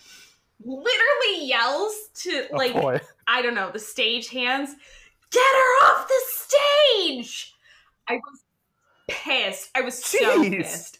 [0.63, 3.03] literally yells to, Oh, like.
[3.27, 4.69] I don't know, the stage hands,
[5.31, 7.53] get her off the stage!
[8.07, 8.43] I was
[9.09, 9.69] pissed.
[9.75, 10.99] I was so pissed.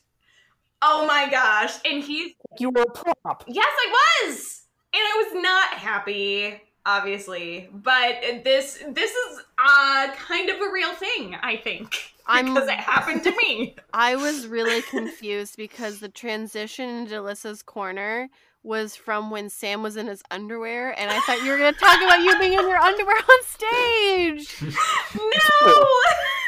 [0.81, 1.75] Oh my gosh.
[1.85, 3.45] And he's, You were a prop.
[3.47, 4.63] yes, I was!
[4.93, 7.69] And I was not happy, obviously.
[7.72, 11.95] But this, this is uh, kind of a real thing, I think.
[12.26, 13.76] I'm- Because it happened to me.
[13.93, 18.30] I was really confused because the transition into Alyssa's corner
[18.64, 21.80] was from when Sam was in his underwear, and I thought you were going to
[21.80, 24.61] talk about you being in your underwear on stage.
[25.15, 25.85] No!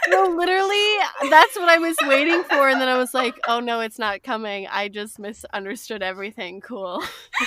[0.10, 3.82] No, literally, that's what I was waiting for, and then I was like, "Oh no,
[3.82, 6.62] it's not coming." I just misunderstood everything.
[6.62, 7.04] Cool.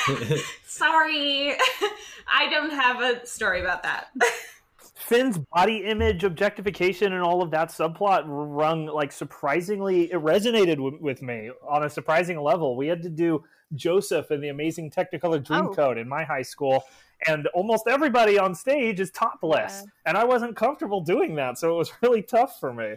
[0.66, 1.52] Sorry.
[2.28, 4.09] I don't have a story about that.
[4.94, 10.98] Finn's body image objectification and all of that subplot rung like surprisingly it resonated w-
[11.01, 12.76] with me on a surprising level.
[12.76, 13.44] We had to do
[13.74, 16.01] Joseph and the Amazing Technicolor Dreamcoat oh.
[16.01, 16.84] in my high school,
[17.27, 19.90] and almost everybody on stage is topless, Yeah.
[20.07, 22.94] and I wasn't comfortable doing that, so it was really tough for me.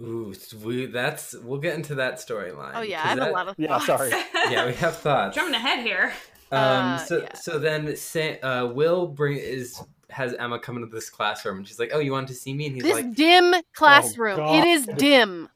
[0.00, 2.72] Ooh, we, that's we'll get into that storyline.
[2.74, 3.86] Oh yeah, I have that- a lot of Yeah, thoughts.
[3.86, 4.10] sorry.
[4.50, 5.34] Yeah, we have thoughts.
[5.34, 6.12] Jumping ahead here.
[6.52, 7.34] Um, Uh, so yeah.
[7.34, 11.78] so then Sa- uh, Will bring is has Emma come into this classroom and she's
[11.80, 14.36] like, "Oh, you wanted to see me?" And he's like, This like, dim classroom.
[14.36, 14.54] God.
[14.64, 15.48] it is dim.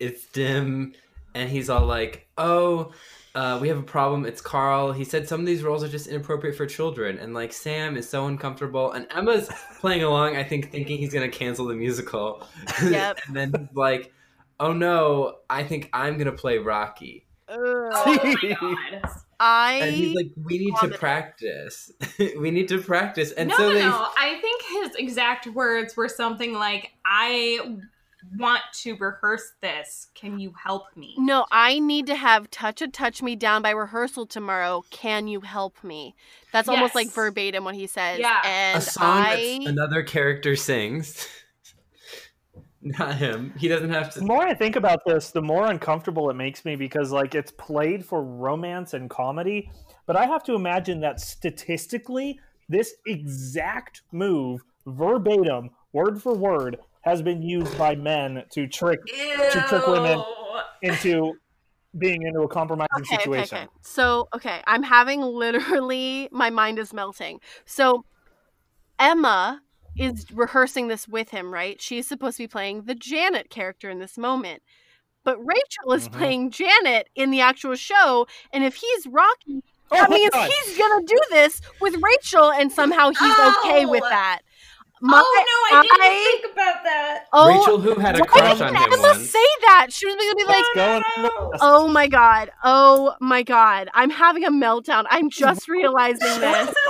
[0.00, 0.94] "It's dim,"
[1.34, 2.90] and he's all like, "Oh."
[3.34, 4.24] Uh, we have a problem.
[4.24, 4.92] It's Carl.
[4.92, 8.08] He said some of these roles are just inappropriate for children, and like Sam is
[8.08, 9.50] so uncomfortable, and Emma's
[9.80, 10.36] playing along.
[10.36, 12.46] I think thinking he's gonna cancel the musical.
[12.82, 13.18] Yep.
[13.26, 14.12] and then he's like,
[14.60, 19.10] "Oh no, I think I'm gonna play Rocky." Oh my god.
[19.40, 21.90] I And he's like, "We need to practice.
[22.38, 24.06] we need to practice." And no, so no, they no.
[24.16, 27.78] I think his exact words were something like, "I
[28.38, 30.08] want to rehearse this.
[30.14, 33.70] Can you help me?" no, I need to have touch a touch me down by
[33.70, 34.84] rehearsal tomorrow.
[34.90, 36.14] Can you help me?
[36.52, 38.20] That's almost like verbatim what he says.
[38.20, 38.40] Yeah.
[38.44, 41.28] and a song I that another character sings.
[42.84, 43.54] Not him.
[43.56, 44.20] He doesn't have to.
[44.20, 47.50] The more I think about this, the more uncomfortable it makes me because like it's
[47.50, 49.70] played for romance and comedy,
[50.06, 52.38] but I have to imagine that statistically,
[52.68, 59.64] this exact move, verbatim, word for word, has been used by men to trick to
[59.68, 60.22] trick women
[60.82, 61.34] into
[61.98, 63.58] being into a compromising okay, okay, situation.
[63.58, 63.68] okay.
[63.82, 67.40] So, okay, I'm having literally my mind is melting.
[67.66, 68.04] So,
[68.98, 69.60] Emma
[69.96, 71.80] is rehearsing this with him, right?
[71.80, 74.62] She's supposed to be playing the Janet character in this moment.
[75.24, 76.12] But Rachel is Mhm.
[76.12, 80.50] playing Janet in the actual show, and if he's Rocky, Oh that my means God.
[80.50, 84.08] he's gonna do this with Rachel, and somehow he's okay with Oh!
[84.10, 84.40] that.
[85.00, 87.26] My, oh no, I didn't I- think about that.
[87.32, 89.30] oh, Rachel, who had a why crush did on him Emma once.
[89.30, 89.88] say that?
[89.90, 91.52] She was gonna be like, What's going no.
[91.60, 92.50] Oh my god.
[92.62, 93.88] Oh my god.
[93.92, 95.04] I'm having a meltdown.
[95.10, 96.74] I'm just realizing this.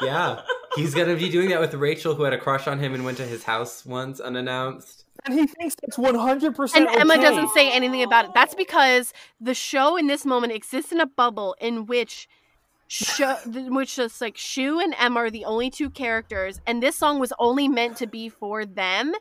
[0.00, 0.42] Yeah,
[0.76, 3.16] he's gonna be doing that with Rachel, who had a crush on him and went
[3.16, 5.04] to his house once unannounced.
[5.24, 6.88] And he thinks that's one hundred And percent.
[6.88, 8.30] And Emma doesn't say anything about it.
[8.32, 12.28] That's because the show in this moment exists in a bubble in which
[12.88, 17.20] show which just like Schue and Emma are the only two characters and this song
[17.20, 19.12] was only meant to be for them.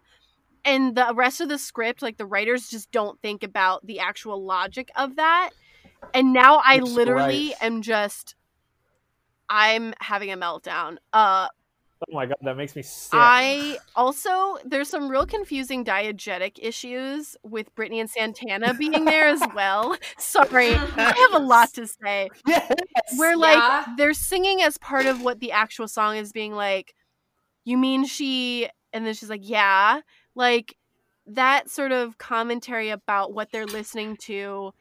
[0.65, 4.43] And the rest of the script, like the writers just don't think about the actual
[4.43, 5.51] logic of that.
[6.13, 7.61] And now I That's literally right.
[7.61, 8.35] am just
[9.49, 10.97] I'm having a meltdown.
[11.11, 11.47] Uh
[12.01, 13.11] Oh my god, that makes me sick.
[13.13, 19.41] I also there's some real confusing diegetic issues with Brittany and Santana being there as
[19.55, 19.97] well.
[20.17, 22.29] Sorry, I have a lot to say.
[22.47, 22.71] yes.
[23.17, 23.95] Where like Yeah.
[23.97, 26.93] they're singing as part of what the actual song is being like,
[27.65, 30.01] you mean she and then she's like, Yeah.
[30.35, 30.75] Like
[31.25, 34.71] that sort of commentary about what they're listening to.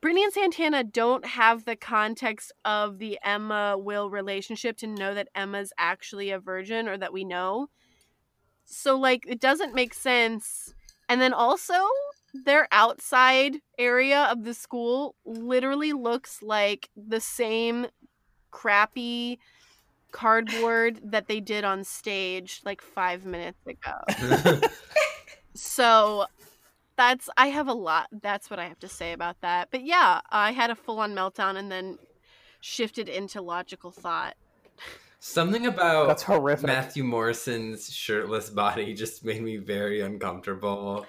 [0.00, 5.28] Brittany and Santana don't have the context of the Emma Will relationship to know that
[5.34, 7.68] Emma's actually a virgin or that we know.
[8.64, 10.72] So like it doesn't make sense.
[11.08, 11.74] And then also
[12.44, 17.86] their outside area of the school literally looks like the same
[18.50, 19.38] crappy
[20.12, 24.60] cardboard that they did on stage like 5 minutes ago.
[25.58, 26.26] So
[26.98, 28.08] that's I have a lot.
[28.20, 29.68] That's what I have to say about that.
[29.70, 31.98] But yeah, I had a full on meltdown and then
[32.60, 34.34] shifted into logical thought.
[35.20, 36.66] Something about That's horrific.
[36.66, 41.06] Matthew Morrison's shirtless body just made me very uncomfortable.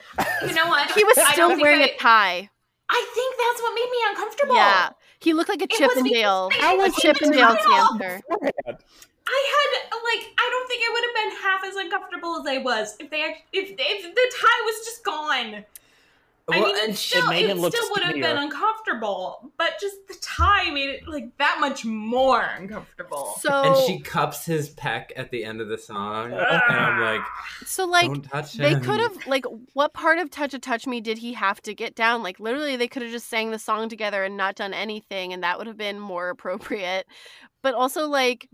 [0.48, 0.90] You know what?
[0.92, 2.50] He was still wearing I- a tie.
[2.92, 4.56] I think that's what made me uncomfortable.
[4.56, 4.90] Yeah.
[5.20, 6.50] He looked like a It was Chippendale.
[6.50, 8.00] because- How A was he Chippendale tied off?
[8.00, 8.22] dancer.
[9.32, 12.58] I had like I don't think I would have been half as uncomfortable as I
[12.64, 15.66] was if they act- if if the tie was just gone.
[16.52, 18.38] I Well, mean, and it she- still, made it him look still would have been
[18.38, 23.36] uncomfortable, but just the tie made it like that much more uncomfortable.
[23.40, 27.22] So and she cups his peck at the end of the song, and I'm like,
[27.68, 31.02] so like don't touch they could have like what part of touch a touch me
[31.02, 33.88] did he have to get down like literally they could have just sang the song
[33.88, 37.06] together and not done anything and that would have been more appropriate
[37.62, 38.50] but also like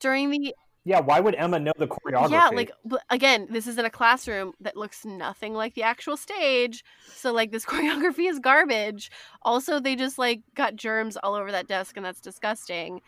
[0.00, 0.54] during the
[0.84, 2.30] Yeah, why would Emma know the choreography?
[2.30, 2.70] yeah like
[3.10, 7.50] again this is in a classroom that looks nothing like the actual stage so like
[7.52, 9.10] this choreography is garbage
[9.42, 13.00] also they just like got germs all over that desk and that's disgusting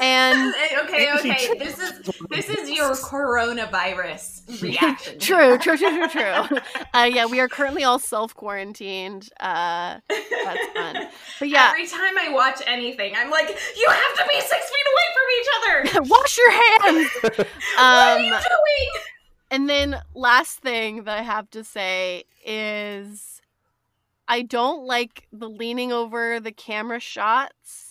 [0.00, 1.92] and okay, okay, this is
[2.30, 5.18] this is your coronavirus reaction.
[5.20, 6.58] true true true true true.
[6.94, 11.08] Uh yeah we are currently all self quarantined uh that's fun.
[11.38, 11.68] But yeah.
[11.70, 15.26] Every time I watch anything, I'm like, you have to be six feet away from
[15.38, 16.08] each other.
[16.08, 17.10] wash your hands!
[17.22, 17.40] What
[17.78, 19.02] are you um doing?
[19.50, 23.40] and then last thing that i have to say is
[24.26, 27.87] i don't like the leaning over the camera shots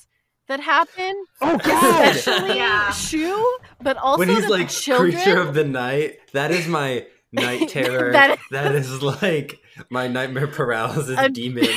[0.47, 2.15] that happen oh god!
[2.15, 2.89] especially Yeah.
[2.89, 3.45] Schue,
[3.81, 6.17] but also when he's the like children creature of the night.
[6.33, 8.11] That is my night terror.
[8.13, 9.59] That- that is like
[9.89, 11.67] my nightmare paralysis A- demon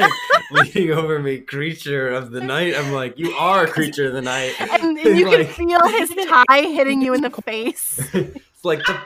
[0.52, 2.74] leading over me, creature of the night.
[2.76, 4.54] I'm like, you are a creature of the night.
[4.60, 7.98] and, and you Like- can feel his tie hitting you in the face.
[8.14, 8.96] It's like the,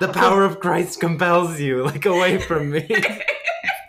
[0.00, 2.86] the power of Christ compels you, like away from me.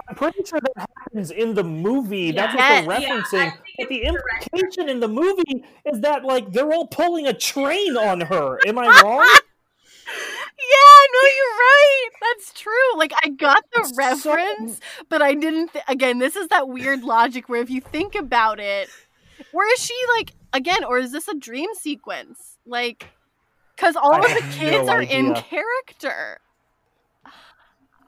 [0.08, 2.32] I'm pretty sure that happens in the movie.
[2.32, 2.86] That's Yes.
[2.86, 3.52] what they're referencing.
[3.52, 4.50] think but the it's correct.
[4.54, 8.60] implication in the movie is that like they're all pulling a train on her.
[8.68, 9.28] Am I wrong?
[10.08, 12.10] Yeah, no, you're right.
[12.22, 12.98] That's true.
[12.98, 13.90] Like I got the It's
[14.24, 14.80] so- reference,
[15.10, 15.74] but I didn't.
[15.74, 18.90] Th- again, this is that weird logic where if you think about it,
[19.52, 19.96] where is she?
[20.18, 22.58] Like again, or is this a dream sequence?
[22.66, 23.08] Like,
[23.76, 26.40] because all I of the kids no are in character.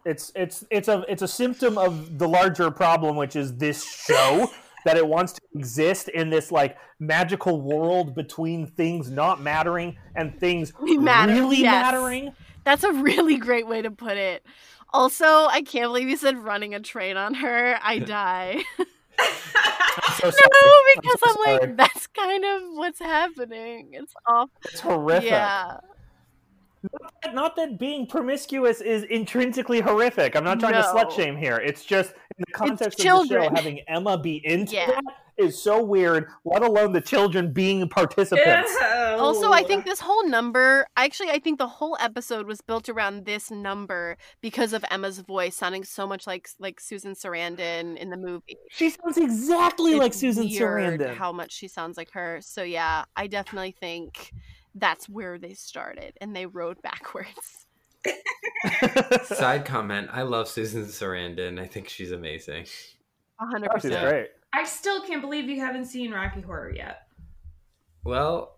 [0.07, 4.49] It's it's it's a it's a symptom of the larger problem, which is this show
[4.85, 10.39] that it wants to exist in this like magical world between things not mattering and
[10.39, 11.71] things matter, really yes.
[11.71, 12.33] mattering.
[12.63, 14.45] That's a really great way to put it.
[14.93, 17.77] Also, I can't believe you said running a train on her.
[17.83, 18.63] I die.
[19.19, 23.89] I'm so no, because so I'm, like, that's kind of what's happening.
[23.91, 24.51] It's awful.
[24.63, 25.31] It's horrific.
[25.31, 25.79] Yeah.
[27.33, 30.35] Not that being promiscuous is intrinsically horrific.
[30.35, 31.57] I'm not trying to slut shame here.
[31.57, 34.87] It's just in the context of the show, having Emma be into Yeah.
[34.87, 35.03] that
[35.37, 36.27] is so weird.
[36.45, 38.75] Let alone the children being participants.
[39.17, 39.19] Oh.
[39.19, 43.25] Also, I think this whole number, actually, I think the whole episode was built around
[43.25, 48.17] this number because of Emma's voice sounding so much like like Susan Sarandon in the
[48.17, 48.57] movie.
[48.69, 51.15] She sounds exactly like Susan weird Sarandon.
[51.15, 52.39] How much she sounds like her.
[52.43, 54.33] So yeah, I definitely think
[54.79, 57.65] that's where they started and they rode backwards.
[59.23, 61.59] Side comment: I love Susan Sarandon.
[61.59, 62.65] I think she's amazing.
[63.39, 64.09] A hundred Oh, she's percent.
[64.09, 64.27] great.
[64.53, 67.01] I still can't believe you haven't seen Rocky Horror yet.
[68.03, 68.57] Well,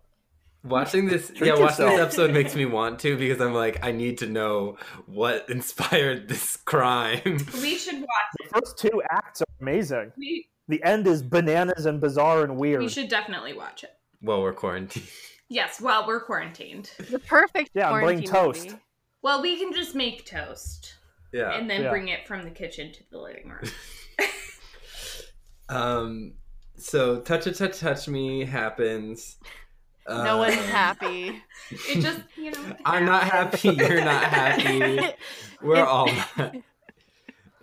[0.63, 1.91] watching this, Treat yeah, watching yourself.
[1.91, 4.77] this episode makes me want to because I'm like, I need to know
[5.07, 7.39] what inspired this crime.
[7.61, 8.07] We should watch.
[8.43, 10.11] The first two acts are amazing.
[10.17, 12.81] We The end is bananas and bizarre and weird.
[12.81, 13.91] we should definitely watch it.
[14.21, 15.07] Well, we're quarantined.
[15.49, 16.91] Yes, while we're quarantined.
[17.09, 18.65] The perfect Yeah, and bring quarantine toast.
[18.67, 18.79] movie.
[19.23, 20.95] Well, we can just make toast
[21.33, 21.51] Yeah.
[21.57, 21.89] and then Yeah.
[21.89, 23.69] bring it from the kitchen to the living room.
[25.69, 26.33] Um.
[26.77, 29.37] So, touch a touch touch me happens.
[30.07, 31.43] No one's Um, Uh, happy.
[31.71, 32.75] It just, you know.
[32.85, 33.69] I'm not happy.
[33.69, 34.99] You're not happy.
[35.61, 36.07] We're It- all
[36.37, 36.55] not.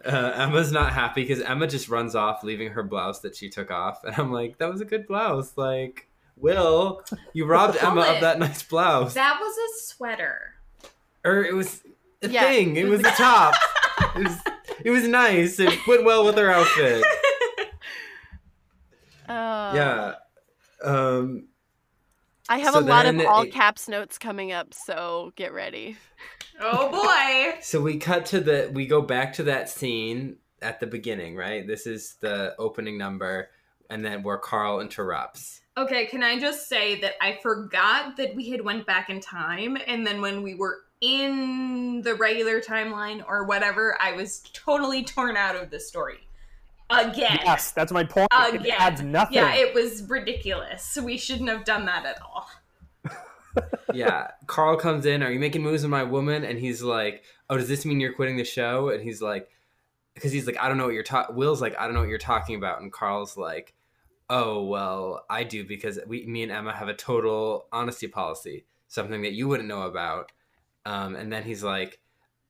[0.05, 3.73] Uh, Emma's not happy because Emma just runs off, leaving her blouse that she took
[3.73, 7.03] off, and I'm like, "That was a good blouse." Like, Will,
[7.33, 10.55] you robbed Emma of that nice blouse, That was a sweater.
[11.25, 11.83] or it was
[12.23, 12.77] a Yeah, thing.
[12.77, 13.55] It it was was a top.
[14.17, 14.39] it was.
[14.85, 15.59] It was nice.
[15.59, 17.03] It went well with her outfit.
[19.29, 20.13] Uh, Yeah.
[20.85, 21.49] Um.
[22.49, 25.97] I have So a lot of all it- caps notes coming up, so get ready.
[26.61, 27.59] Oh boy.
[27.63, 31.67] So we cut to the we go back to that scene at the beginning, right?
[31.67, 33.49] This is the opening number
[33.91, 35.61] and then where Carl interrupts.
[35.79, 39.77] Okay, can I just say that I forgot that we had went back in time
[39.87, 45.37] and then when we were in the regular timeline or whatever, I was totally torn
[45.37, 46.27] out of the story.
[46.89, 47.41] Again.
[47.45, 48.29] Yes, that's my point.
[48.33, 48.65] Again.
[48.65, 49.35] It adds nothing.
[49.35, 50.97] Yeah, it was ridiculous.
[51.03, 52.49] We shouldn't have done that at all.
[53.95, 57.57] Yeah, Carl comes in, "Are you making moves on my woman?" and he's like, "Oh,
[57.57, 59.49] does this mean you're quitting the show?" and he's like
[60.15, 62.11] because he's like, "I don't know what you're talking." Will's like, "I don't know what
[62.11, 63.73] you're talking about." And Carl's like,
[64.29, 69.23] "Oh, well, I do because we me and Emma have a total honesty policy, something
[69.23, 70.33] that you wouldn't know about."
[70.85, 71.99] Um, and then he's like,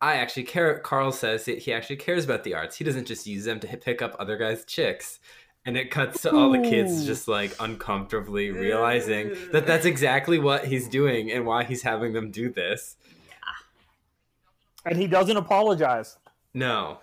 [0.00, 0.78] I actually care.
[0.80, 2.76] Carl says that he actually cares about the arts.
[2.76, 5.20] He doesn't just use them to pick up other guys' chicks.
[5.64, 10.66] And it cuts to all the kids just like uncomfortably realizing that that's exactly what
[10.66, 12.96] he's doing and why he's having them do this.
[13.26, 14.90] Yeah.
[14.90, 16.18] and he doesn't apologize.
[16.54, 16.98] No.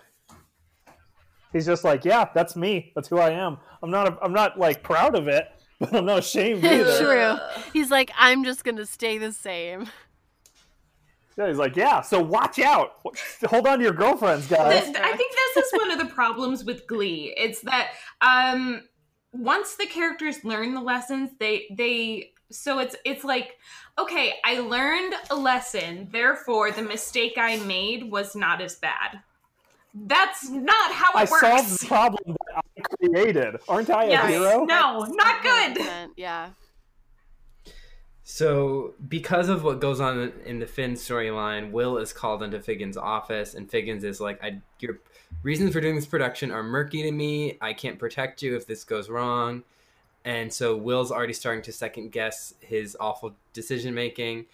[1.54, 2.92] He's just like, yeah, that's me.
[2.96, 3.58] That's who I am.
[3.82, 4.18] I'm not.
[4.22, 5.48] I'm not like proud of it,
[5.80, 6.98] but I'm not ashamed either.
[6.98, 7.64] True.
[7.74, 9.88] He's like, I'm just gonna stay the same.
[11.36, 12.02] Yeah, he's like, yeah.
[12.02, 13.00] So watch out.
[13.46, 14.84] Hold on to your girlfriends, guys.
[14.96, 17.34] I think this is one of the problems with Glee.
[17.36, 18.84] It's that um
[19.32, 23.58] once the characters learn the lessons, they they so it's it's like
[23.98, 29.22] okay, I learned a lesson, therefore the mistake I made was not as bad.
[29.94, 31.40] That's not how it I works.
[31.42, 33.58] solved the problem that I created.
[33.68, 34.30] Aren't I a Yes.
[34.30, 34.66] hero?
[34.66, 36.10] No, not good.
[36.18, 36.50] Yeah.
[38.26, 42.96] So, because of what goes on in the Finn storyline, Will is called into Figgins'
[42.98, 45.00] office, and Figgins is like, I, "Your
[45.44, 47.58] reasons for doing this production are murky to me.
[47.60, 49.64] I can't protect you if this goes wrong."
[50.26, 54.46] And so Will's already starting to second guess his awful decision making,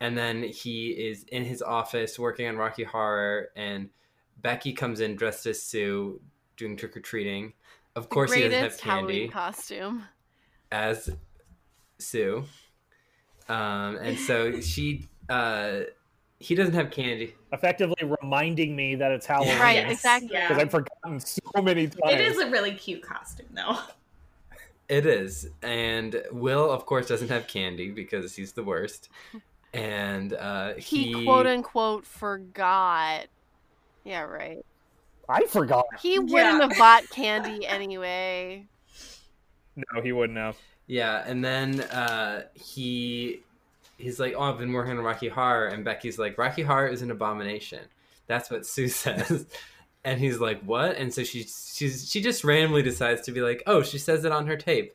[0.00, 3.88] and then he is in his office working on Rocky Horror, and
[4.42, 6.20] Becky comes in dressed as Sue,
[6.56, 7.52] doing trick or treating.
[7.94, 10.04] Of The course, he doesn't have greatest Halloween candy costume.
[10.70, 11.10] as
[11.98, 12.44] Sue,
[13.48, 15.08] um, and so she.
[15.28, 15.80] Uh,
[16.38, 17.34] he doesn't have candy.
[17.52, 19.56] Effectively reminding me that it's Halloween.
[19.60, 20.30] Right, Yes, exactly.
[20.32, 20.48] yeah.
[20.48, 22.14] Because I've forgotten so many times.
[22.14, 23.78] It is a really cute costume, though.
[24.88, 25.46] It is.
[25.62, 29.08] And Will, of course, doesn't have candy because he's the worst.
[29.74, 33.26] And uh, He, he, quote unquote forgot.
[34.04, 34.64] Yeah, right.
[35.28, 35.86] I forgot.
[36.00, 38.66] He wouldn't have bought candy anyway.
[39.76, 40.56] No, he wouldn't have.
[40.86, 43.40] Yeah, and then uh, he
[43.96, 47.02] he's like, "Oh, I've been working on Rocky Horror," and Becky's like, "Rocky Horror is
[47.02, 47.80] an abomination."
[48.26, 49.46] That's what Sue says,
[50.04, 53.62] and he's like, "What?" And so she she's she just randomly decides to be like,
[53.66, 54.92] "Oh, she says it on her tape.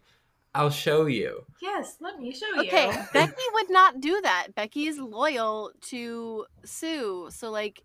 [0.53, 2.91] I'll show you." Yes, let me show Okay, you.
[2.91, 4.49] Okay, Becky would not do that.
[4.55, 7.83] Becky is loyal to Sue, so like,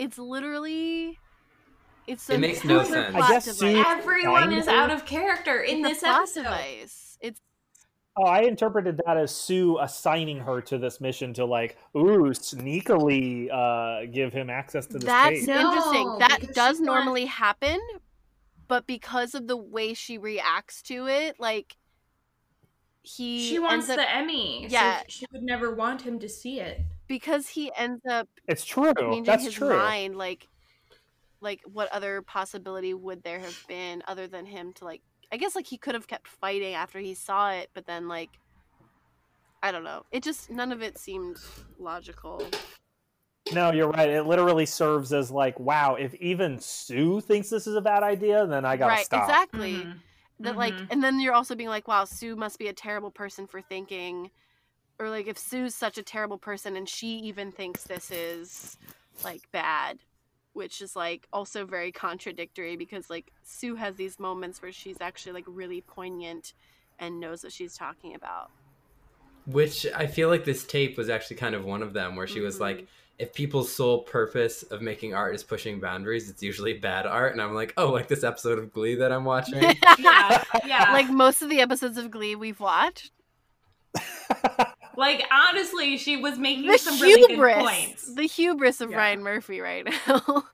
[0.00, 1.18] it's literally,
[2.06, 3.14] it's so It makes no sense.
[3.14, 3.56] I guess.
[3.56, 5.00] Sue- Everyone is Kind out of.
[5.02, 6.42] of character in It's this plot episode.
[6.44, 7.18] device.
[7.20, 7.40] It's
[8.16, 13.48] Oh, I interpreted that as Sue assigning her to this mission to like, ooh, sneakily
[13.52, 15.46] uh, give him access to this that's tape.
[15.48, 16.18] No, interesting.
[16.18, 17.78] That does she wants- normally happen,
[18.66, 21.76] but because of the way she reacts to it, like
[23.02, 24.66] he She wants up the Emmy.
[24.68, 24.98] Yeah.
[24.98, 26.80] So she would never want him to see it.
[27.10, 28.92] Because he ends up It's true.
[28.98, 29.68] changing That's his true.
[29.70, 30.48] mind like
[31.40, 35.56] like what other possibility would there have been other than him to like i guess
[35.56, 38.38] like he could have kept fighting after he saw it but then like
[39.62, 41.36] i don't know it just none of it seemed
[41.78, 42.56] logical
[43.52, 44.08] No, you're right.
[44.08, 48.46] It literally serves as like, wow, if even Sue thinks this is a bad idea,
[48.46, 49.28] then I gotta right stop.
[49.28, 49.98] exactly Mhm.
[50.38, 50.86] that like Mhm.
[50.90, 54.30] and then you're also being like wow sue must be a terrible person for thinking
[55.00, 58.76] or like if sue's such a terrible person and she even thinks this is
[59.24, 59.98] like bad
[60.52, 65.32] which is like also very contradictory because like sue has these moments where she's actually
[65.32, 66.52] like really poignant
[66.98, 68.50] and knows what she's talking about
[69.46, 72.40] Which I feel like this tape was actually kind of one of them, where she
[72.40, 72.60] was Mhm.
[72.60, 72.86] like,
[73.18, 77.32] if people's sole purpose of making art is pushing boundaries, it's usually bad art.
[77.32, 79.62] And I'm like, oh, like this episode of Glee that I'm watching.
[79.98, 80.92] Yeah, yeah.
[80.92, 83.10] like most of the episodes of glee we've watched
[84.96, 88.14] Like honestly, she was making the some really good points.
[88.14, 88.96] the hubris of Yeah.
[88.98, 90.22] ryan murphy right now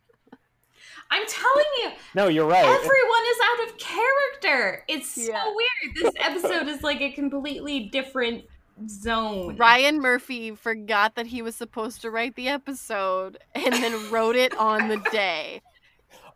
[1.09, 2.65] I'm telling you, no, you're right.
[2.65, 4.85] everyone is out of character.
[4.89, 5.45] It's so Yeah.
[5.55, 5.95] weird.
[5.95, 8.45] This episode is like a completely different
[8.89, 9.57] zone.
[9.57, 14.57] Ryan Murphy forgot that he was supposed to write the episode and then wrote it
[14.59, 15.63] on the day.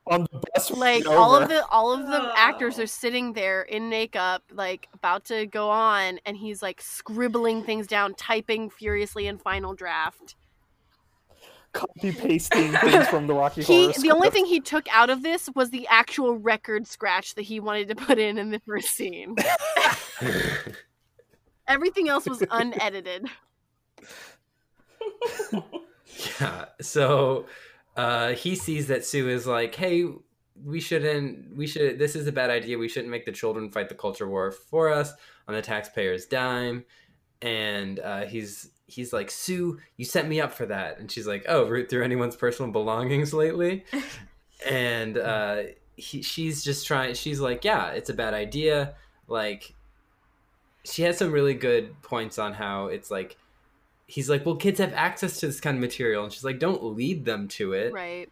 [0.07, 1.45] On the bus Like all over.
[1.45, 2.33] of the all of the Oh.
[2.37, 2.87] actors are oh.
[2.87, 8.15] sitting there in makeup, like about to go on, and he's like scribbling things down,
[8.15, 10.37] typing furiously in final draft.
[11.73, 13.95] copy pasting things from the Rocky He Horror.
[14.01, 17.61] the only thing he took out of this was the actual record scratch that he
[17.61, 19.37] wanted to put in in the first scene.
[21.69, 23.27] Everything else was unedited.
[26.41, 26.67] yeah.
[26.81, 27.47] So
[27.97, 30.07] uh, he sees that Sue is like, hey,
[30.65, 32.79] we shouldn't, we should, this is a bad idea.
[32.79, 35.13] We shouldn't make the children fight the culture war for us
[35.49, 36.85] on the taxpayer's dime.
[37.43, 40.99] And uh, he's, he's like, Sue, you set me up for that.
[40.99, 43.85] And she's like, oh, root through anyone's personal belongings lately.
[44.69, 45.63] and uh,
[45.97, 48.95] he, she's just trying, she's like, yeah, it's a bad idea.
[49.27, 49.75] Like,
[50.85, 53.37] she has some really good points on how it's like,
[54.11, 56.25] he's like, well, kids have access to this kind of material.
[56.25, 57.93] And she's like, don't lead them to it.
[57.93, 58.29] Right.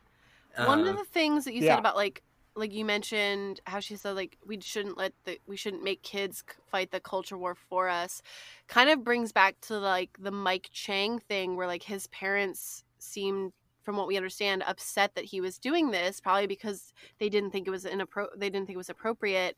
[0.57, 1.75] One of Um, the things that you yeah.
[1.75, 2.23] said about like
[2.57, 6.43] like you mentioned how she said like we shouldn't let the we shouldn't make kids
[6.67, 8.21] fight the culture war for us
[8.67, 13.53] kind of brings back to like the Mike Chang thing where like his parents seemed
[13.85, 17.69] from what we understand upset that he was doing this probably because they didn't think
[17.69, 19.57] it was inappro- they didn't think it was appropriate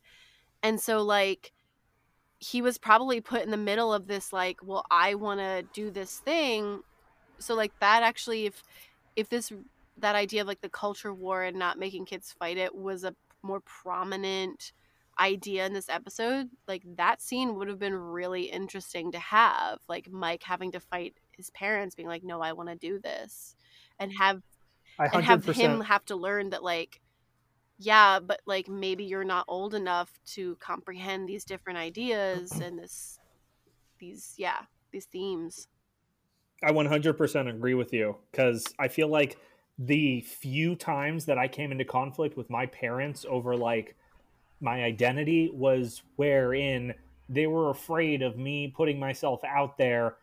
[0.62, 1.52] and so like
[2.40, 5.90] he was probably put in the middle of this like well I want to do
[5.90, 6.80] this thing.
[7.38, 8.62] So like that actually if
[9.14, 9.52] if this
[9.98, 13.14] that idea of like the culture war and not making kids fight it was a
[13.42, 14.72] more prominent
[15.18, 20.10] idea in this episode like that scene would have been really interesting to have like
[20.10, 23.54] mike having to fight his parents being like no i want to do this
[23.98, 24.40] and have
[24.98, 27.00] I and have him have to learn that like
[27.80, 33.18] yeah but like maybe you're not old enough to comprehend these different ideas and this
[34.00, 34.62] these yeah
[34.92, 35.68] these themes
[36.62, 39.38] I 100% agree with you because I feel like
[39.78, 43.96] the few times that I came into conflict with my parents over like
[44.60, 46.94] my identity was wherein
[47.28, 50.16] they were afraid of me putting myself out there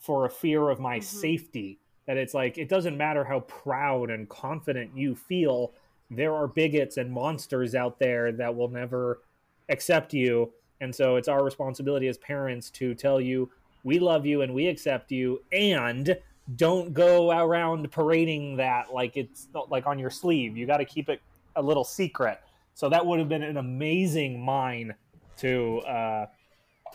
[0.00, 1.00] for a fear of my Mhm.
[1.00, 1.80] safety.
[2.06, 5.72] That it's like it doesn't matter how proud and confident you feel,
[6.10, 9.20] there are bigots and monsters out there that will never
[9.68, 10.52] accept you.
[10.80, 13.50] And so it's our responsibility as parents to tell you
[13.84, 16.16] we love you and we accept you and
[16.56, 20.56] don't go around parading that like it's not like on your sleeve.
[20.56, 21.20] You got to keep it
[21.56, 22.40] a little secret.
[22.74, 24.94] So that would have been an amazing mine
[25.38, 26.26] to uh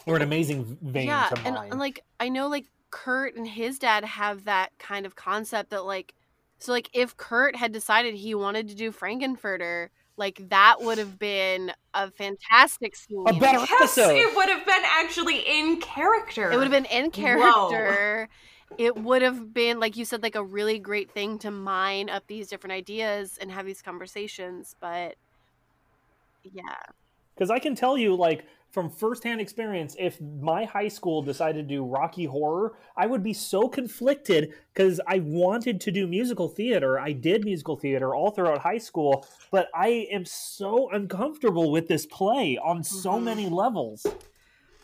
[0.06, 3.80] or an amazing vein yeah, to and, and like I know like Kurt and his
[3.80, 6.14] dad have that kind of concept that like
[6.60, 11.20] so like if Kurt had decided he wanted to do Frank-N-Furter, like that would have
[11.20, 13.24] been a fantastic scene.
[13.28, 14.16] a better Yes, episode.
[14.16, 16.52] it would have been actually in character.
[16.52, 18.30] It would have been in character.
[18.78, 22.28] It would have been like you said, like a really great thing to mine up
[22.28, 24.76] these different ideas and have these conversations.
[24.80, 25.16] But
[26.44, 26.62] yeah,
[27.36, 28.46] because I can tell you, like
[28.76, 33.32] from firsthand experience, if my high school decided to do Rocky Horror, I would be
[33.32, 37.00] so conflicted because I wanted to do musical theater.
[37.00, 42.06] I did musical theater all throughout high school, but I am so uncomfortable with this
[42.06, 43.24] play on so Mhm.
[43.24, 44.06] many levels.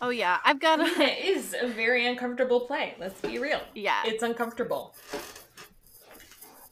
[0.02, 2.96] oh yeah, I've got a it is a very uncomfortable play.
[2.98, 3.60] Let's be real.
[3.76, 4.04] yeah.
[4.06, 4.96] It's uncomfortable.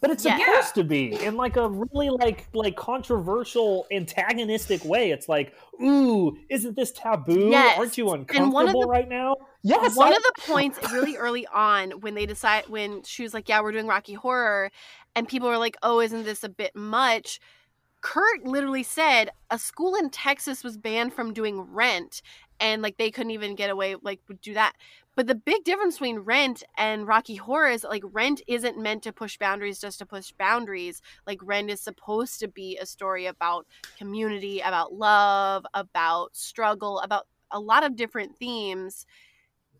[0.01, 0.37] But it's Yeah.
[0.39, 5.11] supposed to be in like a really like like controversial antagonistic way.
[5.11, 7.49] It's like, ooh, isn't this taboo?
[7.49, 7.77] Yes.
[7.77, 9.35] Aren't you And uncomfortable one of the- right now?
[9.61, 9.95] Yes.
[9.97, 13.49] one I- of the points really early on when they decide when she was like
[13.49, 14.71] yeah we're doing rocky horror
[15.15, 17.41] and people were like oh isn't this a bit much
[17.99, 22.21] kurt literally said a school in texas was banned from doing rent
[22.61, 24.71] and like they couldn't even get away like would do that
[25.19, 29.11] but the big difference between rent and rocky horror is like rent isn't meant to
[29.11, 33.67] push boundaries just to push boundaries like rent is supposed to be a story about
[33.97, 39.05] community about love about struggle about a lot of different themes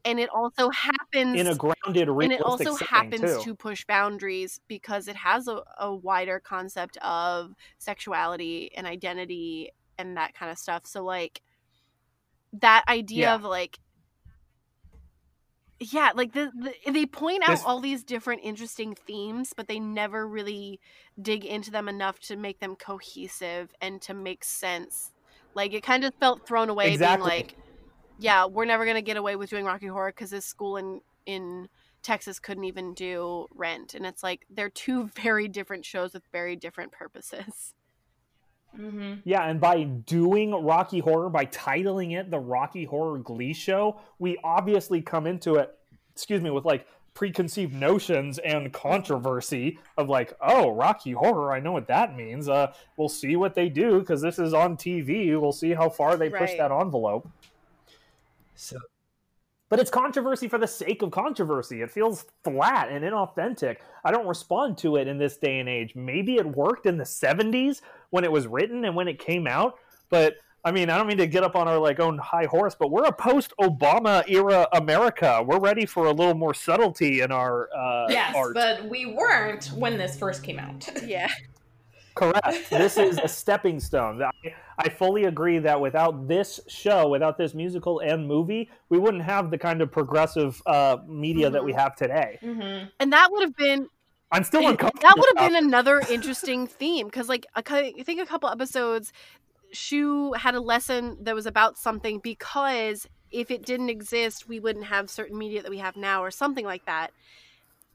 [0.05, 3.37] and it also happens in a grounded, and it also happens too.
[3.37, 10.17] to push boundaries because it has a, a wider concept of sexuality and identity and
[10.17, 11.41] that kind of stuff so like
[12.53, 13.35] that idea Yeah.
[13.35, 13.79] of like
[15.79, 19.79] yeah like the, the they point out This- all these different interesting themes but they
[19.79, 20.79] never really
[21.21, 25.11] dig into them enough to make them cohesive and to make sense.
[25.55, 27.29] Like it kind of felt thrown away Exactly.
[27.29, 27.55] being like
[28.19, 31.01] yeah we're never going to get away with doing rocky horror because this school in
[31.25, 31.69] in
[32.03, 33.93] texas couldn't even do rent.
[33.93, 37.73] And it's like they're two very different shows with very different purposes
[38.77, 39.13] Mm-hmm.
[39.23, 44.37] Yeah, and by doing Rocky Horror, by titling it the Rocky Horror Glee Show, we
[44.43, 45.75] obviously come into it,
[46.13, 51.71] excuse me, with like preconceived notions and controversy of like, oh, Rocky Horror, I know
[51.71, 52.47] what that means.
[52.47, 55.39] Uh, we'll see what they do because this is on TV.
[55.39, 57.27] We'll see how far they push that envelope.
[58.55, 58.77] So
[59.69, 61.81] But it's controversy for the sake of controversy.
[61.81, 63.77] It feels flat and inauthentic.
[64.03, 65.93] I don't respond to it in this day and age.
[65.95, 69.75] Maybe it worked in the 70s when it was written and when it came out,
[70.09, 70.35] but
[70.65, 72.91] I mean, I don't mean to get up on our like own high horse, but
[72.91, 75.41] we're a post-Obama era America.
[75.45, 78.55] We're ready for a little more subtlety in our uh, Yes, art.
[78.55, 80.89] but we weren't when this first came out.
[81.05, 81.29] yeah
[82.19, 82.69] Correct.
[82.69, 84.21] This is a stepping stone.
[84.21, 84.31] I,
[84.77, 89.51] I fully agree that without this show, without this musical and movie, we wouldn't have
[89.51, 92.37] the kind of progressive uh, media that we have today.
[92.41, 92.87] Mm-hmm.
[92.99, 93.87] and that would have been
[94.31, 95.01] I'm still uncomfortable.
[95.01, 99.11] that would have been another interesting theme because like a I think a couple episodes
[99.73, 104.85] Schue had a lesson that was about something because if it didn't exist we wouldn't
[104.85, 107.11] have certain media that we have now or something like that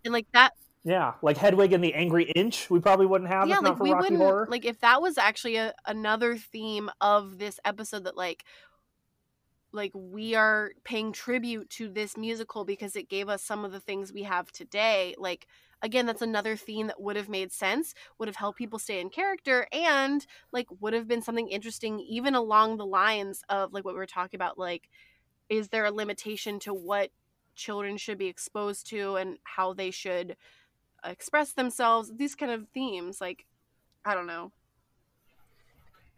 [0.05, 0.53] and like that
[0.85, 3.79] Yeah, like Hedwig and the Angry Inch, we probably wouldn't have yeah if not like
[3.79, 4.49] for we Rocky wouldn't Horror.
[4.51, 8.45] like if that was actually a, another theme of this episode that like
[9.73, 13.81] like we are paying tribute to this musical because it gave us some of the
[13.81, 15.47] things we have today like
[15.83, 19.11] again that's another theme that would have made sense would have helped people stay in
[19.11, 23.95] character and like would have been something interesting even along the lines of like what
[23.95, 24.89] we were talking about like
[25.49, 27.11] is there a limitation to what
[27.57, 30.37] children should be exposed to and how they should
[31.05, 33.47] express themselves these kind of themes like
[34.05, 34.53] i don't know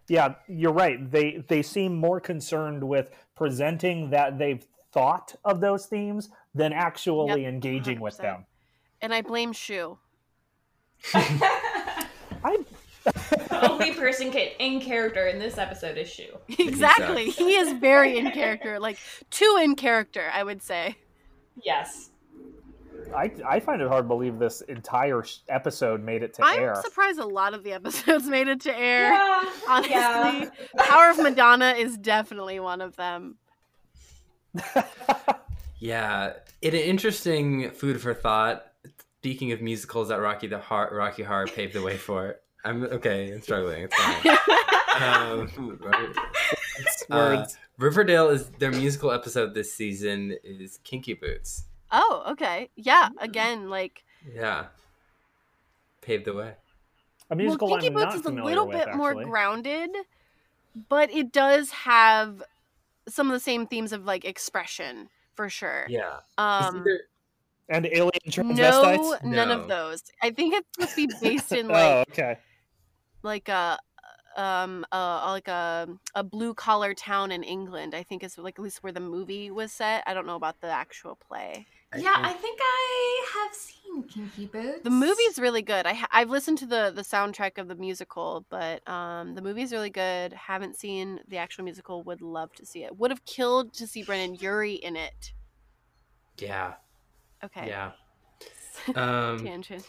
[0.08, 1.10] yeah, you're right.
[1.10, 7.44] They they seem more concerned with presenting that they've thought of those themes than actually
[7.44, 8.22] engaging with 100%.
[8.22, 8.46] them.
[9.02, 9.98] and i blame Schue
[11.14, 12.58] I
[13.04, 16.38] the only person in character in this episode is Schue.
[16.58, 18.96] exactly he is very in character like
[19.28, 20.96] too in character i would say
[21.62, 22.10] Yes.
[23.14, 26.74] I, I find it hard to believe this entire episode made it to air.
[26.76, 29.44] i'm surprised a lot of the episodes made it to air Yeah.
[29.68, 30.50] honestly Yeah.
[30.78, 33.36] power of madonna is definitely one of them
[35.78, 38.64] Yeah, it an interesting food for thought.
[39.20, 42.36] Speaking of musicals that Rocky the Heart, Rocky Horror paved the way for.
[42.64, 43.30] I'm okay.
[43.32, 43.82] I'm struggling.
[43.90, 44.38] It's fine.
[45.60, 45.78] um.
[47.10, 47.46] Uh,
[47.78, 51.64] Riverdale is their musical episode this season is Kinky Boots.
[51.90, 52.70] Oh, okay.
[52.76, 54.04] Yeah, again, like
[54.34, 54.66] Yeah,
[56.02, 56.54] paved the way.
[57.30, 59.90] a musical well, Kinky Boots is a familiar little with, bit more grounded,
[60.88, 62.42] but it does have
[63.08, 65.86] some of the same themes of like expression for sure.
[65.88, 66.18] Yeah.
[66.38, 67.00] Um, either-
[67.68, 68.10] and alien
[68.54, 69.60] no, none No.
[69.60, 70.02] of those.
[70.22, 72.36] I think it's supposed to be based in oh, like okay.
[73.22, 73.78] like a
[74.36, 77.92] um uh like a a blue collar town in England.
[77.94, 80.04] I think is like at least where the movie was set.
[80.06, 81.66] I don't know about the actual play.
[82.02, 84.80] Yeah, think- I think I have seen Kinky Boots.
[84.82, 85.86] The movie's really good.
[85.86, 89.90] I I've listened to the the soundtrack of the musical, but um the movie's really
[89.90, 90.32] good.
[90.32, 92.02] Haven't seen the actual musical.
[92.04, 92.96] Would love to see it.
[92.98, 95.32] Would have killed to see Brendon Urie in it.
[96.38, 96.74] yeah.
[97.44, 97.68] Okay.
[97.68, 97.92] Yeah.
[98.94, 99.88] Um, Tangents.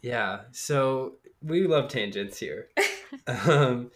[0.00, 2.68] Yeah, so we love tangents here.
[3.26, 3.90] um,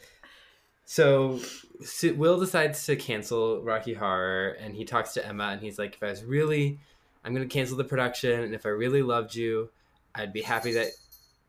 [0.84, 1.40] so,
[1.82, 5.94] so Will decides to cancel Rocky Horror, and he talks to Emma, and he's like,
[5.94, 6.78] "If I was really,
[7.24, 9.70] I'm going to cancel the production, and if I really loved you,
[10.14, 10.88] I'd be happy that,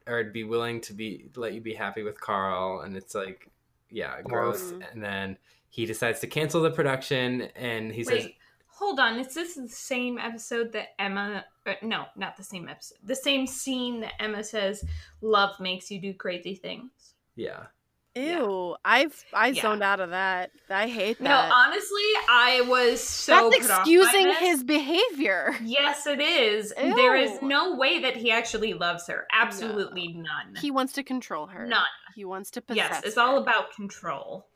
[0.08, 3.50] or I'd be willing to be let you be happy with Carl." And it's like,
[3.90, 4.72] yeah, gross.
[4.72, 4.92] Mhm.
[4.92, 5.38] And then
[5.70, 8.36] he decides to cancel the production, and he says, Wait,
[8.68, 9.20] hold on.
[9.20, 11.46] Is this the same episode that Emma?
[11.66, 12.98] Uh, no, not the same episode.
[13.04, 14.86] The same scene that Emma says,
[15.22, 17.68] "Love makes you do crazy things." "Yeah."
[18.16, 19.62] Ew, I've I Yeah.
[19.62, 20.52] zoned out of that.
[20.70, 21.24] I hate that.
[21.24, 25.56] No, honestly, I was so That's put off by excusing his behavior.
[25.62, 26.74] Yes, it is.
[26.78, 29.28] There is no way that he actually loves her.
[29.34, 30.56] Absolutely none.
[30.62, 31.66] He wants to control her.
[31.66, 31.84] None.
[32.16, 32.90] He wants to possess.
[32.90, 33.22] Yes, it's her.
[33.22, 34.48] all about control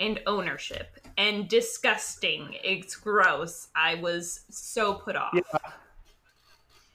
[0.00, 2.56] and ownership and disgusting.
[2.64, 3.68] It's gross.
[3.76, 5.34] I was so put off.
[5.34, 5.42] Yeah.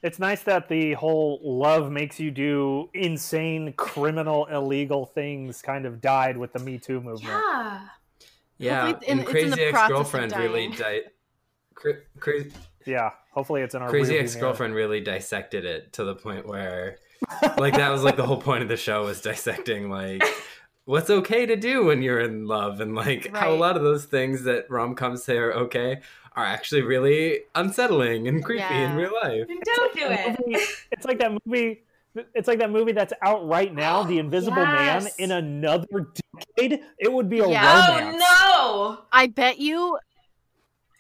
[0.04, 6.02] It's nice that the whole love makes you do insane, criminal, illegal things kind of
[6.02, 7.24] died with the Me Too movement.
[7.44, 7.82] Yeah.
[8.60, 11.02] Yeah, it's in- and it's in the Crazy Ex Girlfriend really died.
[11.76, 12.52] cra- crazy.
[12.86, 16.98] Yeah, hopefully it's in our Crazy Ex Girlfriend really dissected it to the point where,
[17.58, 20.24] like, that was like the whole point of the show was dissecting like
[20.88, 24.06] what's okay to do when you're in love, and like how a lot of those
[24.06, 26.02] things that rom coms say are okay
[26.36, 29.44] are actually really unsettling and creepy in real life.
[29.48, 30.36] Don't do mirror.
[30.48, 30.70] it.
[30.92, 31.84] It's like that movie.
[32.34, 35.08] It's like that movie that's out right now, oh, The Invisible Man.
[35.20, 36.08] In another
[36.58, 37.90] decade, it would be a Yeah.
[38.00, 39.02] romance Oh no!
[39.12, 40.00] I bet you.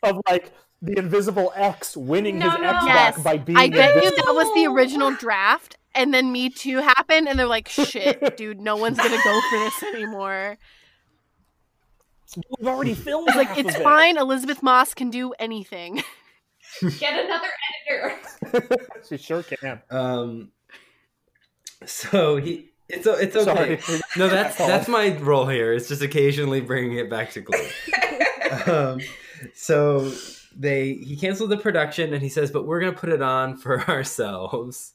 [0.04, 0.52] of like
[0.82, 2.68] the Invisible X winning No, his no.
[2.70, 3.16] ex Yes.
[3.16, 6.78] back by being I bet you that was the original draft, and then Me Too
[6.78, 10.58] happened, and they're like, "Shit, dude, no one's gonna go for this anymore."
[12.60, 13.30] We've already filmed.
[13.30, 13.84] It's like half it's of it.
[13.84, 14.18] fine.
[14.18, 16.04] Elisabeth Moss can do anything.
[17.00, 17.48] Get another
[18.52, 18.78] editor.
[19.10, 19.82] she sure can.
[19.90, 20.52] Um,
[21.86, 22.70] so he.
[22.90, 23.80] It's it's okay.
[23.80, 24.02] Sorry.
[24.16, 25.74] No, that's that's my role here.
[25.74, 27.70] It's just occasionally bringing it back to Glee.
[28.66, 29.02] um,
[29.54, 30.12] so
[30.56, 33.82] they he canceled the production and he says, "But we're gonna put it on for
[33.90, 34.94] ourselves."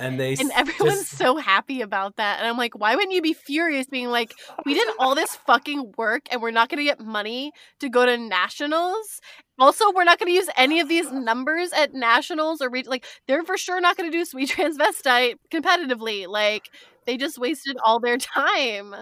[0.00, 2.38] And they And everyone's just- so happy about that.
[2.38, 4.32] And I'm like, why wouldn't you be furious being like,
[4.64, 8.06] we did all this fucking work and we're not going to get money to go
[8.06, 9.20] to nationals?
[9.58, 13.04] Also, we're not going to use any of these numbers at nationals or re- like
[13.28, 16.26] they're for sure not going to do sweet transvestite competitively.
[16.26, 16.64] Like
[17.06, 18.94] they just wasted all their time.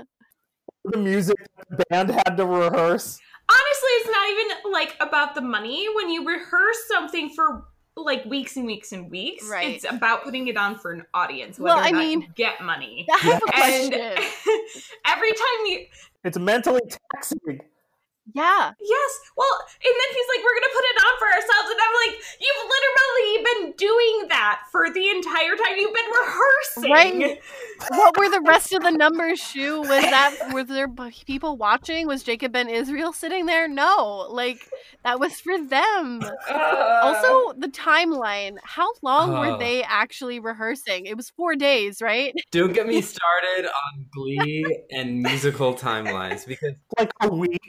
[0.85, 1.37] the music
[1.71, 3.21] the band had to rehearse.
[3.51, 5.87] Honestly, it's not even like about the money.
[5.95, 7.65] When you rehearse something for
[8.05, 9.75] like weeks and weeks and weeks, Right.
[9.75, 11.59] it's about putting it on for an audience.
[11.59, 13.07] Well, Whether or I not mean- you get money.
[13.13, 14.25] I have a And question.
[15.07, 15.87] every time you
[16.25, 16.81] It's mentally
[17.15, 17.61] taxing.
[18.35, 18.73] Yeah.
[18.81, 19.11] Yes.
[19.37, 21.69] Well, and then he's like, we're going to put it on for ourselves.
[21.71, 26.93] And I'm like, you've literally been doing that for the entire time you've been rehearsing.
[26.93, 27.41] Right.
[27.91, 29.79] What were the rest of the numbers, Schue?
[29.79, 30.89] Was that were there
[31.27, 32.09] people watching?
[32.09, 33.69] Was Jacob Ben Israel sitting there?
[33.69, 34.27] No.
[34.31, 34.59] Like
[35.05, 36.21] that was for them.
[36.51, 38.57] Uh, Also, the timeline.
[38.65, 39.41] How long Oh.
[39.53, 41.07] were they actually rehearsing?
[41.07, 42.35] It was four days, right?
[42.51, 47.61] don't get me started on Glee and musical timelines because Like a week.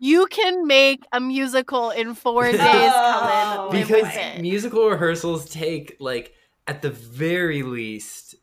[0.00, 3.82] You can make a musical in four days, Oh, Cullen.
[3.82, 6.32] Because with musical rehearsals take like
[6.66, 8.34] at the very least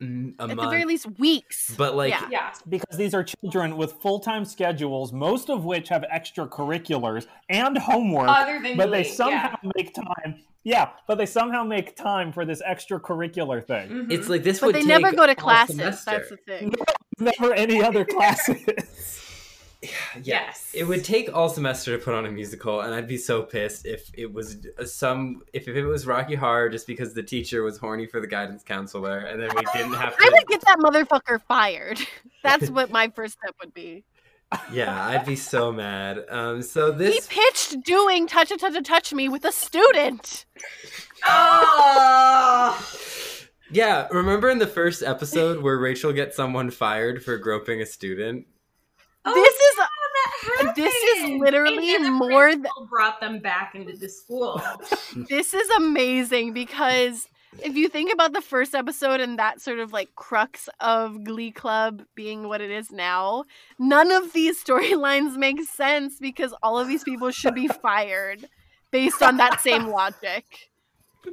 [0.00, 1.74] a At month, the very least, weeks.
[1.76, 2.26] but like Yeah.
[2.30, 2.52] yeah.
[2.68, 8.60] because these are children with full-time schedules, most of which have extracurriculars and homework, Other
[8.62, 10.40] than but they Glee, somehow make time.
[10.62, 13.88] Yeah, but they somehow make time for this extracurricular thing.
[13.90, 14.12] Mhm.
[14.12, 15.76] it's like this But would they take never go to all classes.
[15.76, 16.10] semester.
[16.12, 16.74] That's the thing.
[17.18, 19.20] Never any other classes.
[20.14, 20.70] Yeah, Yes.
[20.74, 23.86] It would take all semester to put on a musical, and I'd be so pissed
[23.86, 27.78] if it was some if, if it was Rocky Horror just because the teacher was
[27.78, 30.22] horny for the guidance counselor, and then we didn't have to...
[30.22, 31.98] I would get that motherfucker fired.
[32.42, 34.04] That's what my first step would be.
[34.72, 36.24] Yeah, I'd be so mad.
[36.28, 40.44] Um, so this He pitched doing touch a touch a touch me with a student.
[41.26, 42.86] Oh.
[43.72, 48.46] Yeah, remember in the first episode where Rachel gets someone fired for groping a student?
[49.24, 49.76] Oh, This is
[50.64, 54.08] yeah, this is literally And then the more th- principal brought them back into the
[54.08, 54.62] school.
[55.28, 57.28] this is amazing because
[57.62, 61.50] if you think about the first episode and that sort of like crux of Glee
[61.50, 63.44] Club being what it is now,
[63.78, 68.46] none of these storylines make sense because all of these people should be fired
[68.90, 70.44] based on that same logic.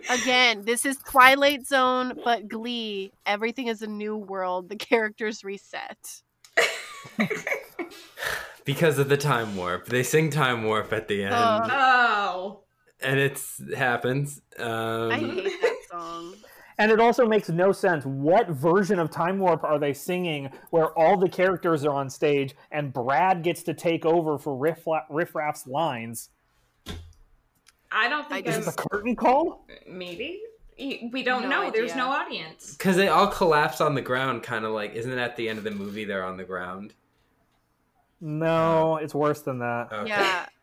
[0.09, 3.13] Again, this is Twilight Zone, but Glee.
[3.25, 4.67] Everything is a new world.
[4.67, 6.21] The characters reset.
[8.65, 9.87] Because of the time warp.
[9.87, 11.69] They sing time warp at the end, Ugh.
[11.73, 12.59] oh.
[13.01, 13.41] and it
[13.75, 14.41] happens.
[14.59, 16.33] Um, I hate that song.
[16.79, 18.05] And it also makes no sense.
[18.05, 22.55] What version of Time Warp are they singing where all the characters are on stage
[22.71, 26.29] and Brad gets to take over for Riff, Riff Raff's lines?
[27.91, 29.65] I don't think I Is I the curtain call?
[29.87, 30.41] maybe.
[30.77, 31.71] We don't No know.
[31.71, 32.75] There's no audience.
[32.77, 35.57] Because they all collapse on the ground, kind of like, isn't it at the end
[35.57, 36.93] of the movie they're on the ground?
[38.21, 39.89] No, it's worse than that.
[39.91, 40.09] Okay.
[40.09, 40.45] Yeah.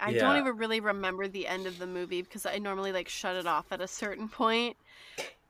[0.00, 0.20] I Yeah.
[0.20, 3.46] don't even really remember the end of the movie because I normally like shut it
[3.46, 4.76] off at a certain point.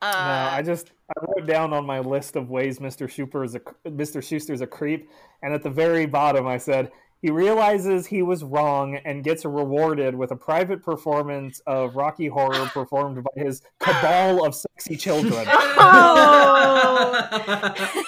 [0.03, 3.07] Uh, no, I just I wrote down on my list of ways Mr.
[3.09, 4.19] Schuester is a Mr.
[4.21, 5.09] Schuester's a creep,
[5.43, 6.91] and at the very bottom I said
[7.23, 12.67] he realizes he was wrong and gets rewarded with a private performance of Rocky Horror
[12.67, 15.47] performed by his cabal of sexy children.
[15.85, 17.23] Oh!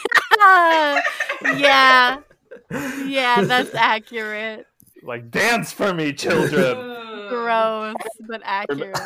[1.58, 2.18] yeah,
[3.06, 4.66] yeah, that's accurate.
[5.02, 6.96] like dance for me, children.
[7.28, 7.94] Gross,
[8.28, 8.98] but accurate.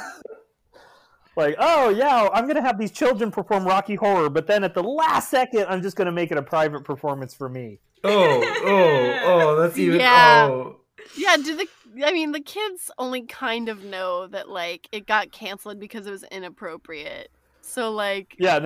[1.37, 4.83] like, oh yeah, I'm gonna have these children perform Rocky Horror, but then at the
[4.83, 7.79] last second, I'm just gonna make it a private performance for me.
[8.05, 10.01] oh, oh, oh, that's even.
[10.01, 10.49] Yeah.
[10.51, 10.77] Oh.
[11.17, 11.67] Yeah, do the
[12.05, 16.11] I mean the kids only kind of know that like it got canceled because it
[16.11, 17.31] was inappropriate.
[17.63, 18.65] So like, Yeah,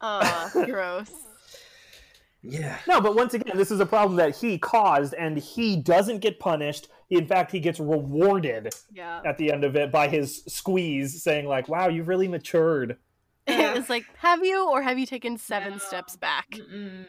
[0.00, 1.10] uh, gross.
[2.46, 2.78] Yeah.
[2.86, 6.38] no, but once again, this is a problem that he caused, and he doesn't get
[6.38, 6.88] punished.
[7.10, 9.20] In fact, he gets rewarded Yeah.
[9.24, 12.98] at the end of it by his squeeze, saying like, "Wow, you've really matured."
[13.46, 16.50] it's like, have you or have you taken seven steps back?
[16.52, 17.06] Mm-mm.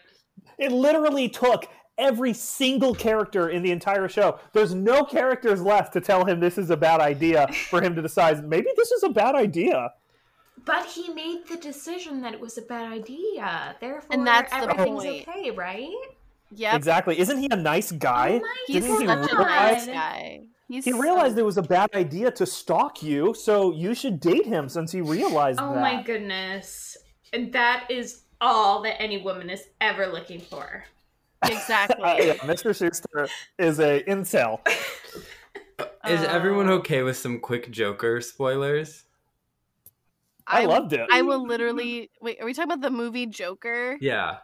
[0.58, 1.66] It literally took
[1.98, 4.40] every single character in the entire show.
[4.54, 8.02] There's no characters left to tell him this is a bad idea for him to
[8.02, 9.92] decide maybe this is a bad idea.
[10.66, 13.76] But he made the decision that it was a bad idea.
[13.80, 15.28] Therefore, And that's the everything's point.
[15.28, 15.94] okay, right?
[16.52, 17.20] Yeah, Exactly.
[17.20, 18.36] Isn't he a nice guy?
[18.36, 20.42] Oh my He's Didn't he such a nice guy.
[20.68, 24.20] He's He so- realized it was a bad idea to stalk you, so you should
[24.20, 25.82] date him since he realized that Oh that.
[25.82, 26.98] my goodness.
[27.34, 30.84] And that is all that any woman is ever looking for.
[31.46, 32.04] exactly.
[32.04, 32.72] Uh, yeah, Mr.
[32.74, 33.30] Schuester
[33.60, 34.60] is a incel.
[36.08, 39.04] Is everyone Uh, okay with some quick Joker spoilers?
[40.48, 41.08] I, loved it.
[41.12, 42.40] I will literally wait.
[42.40, 43.98] Are we talking about the movie Joker?
[44.00, 44.38] Yeah.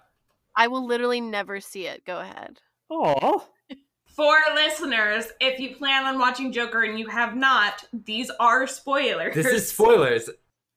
[0.56, 2.06] I will literally never see it.
[2.06, 2.60] Go ahead.
[2.90, 3.40] Aw.
[4.16, 9.34] For listeners, if you plan on watching Joker and you have not, these are spoilers.
[9.34, 10.30] This is spoilers.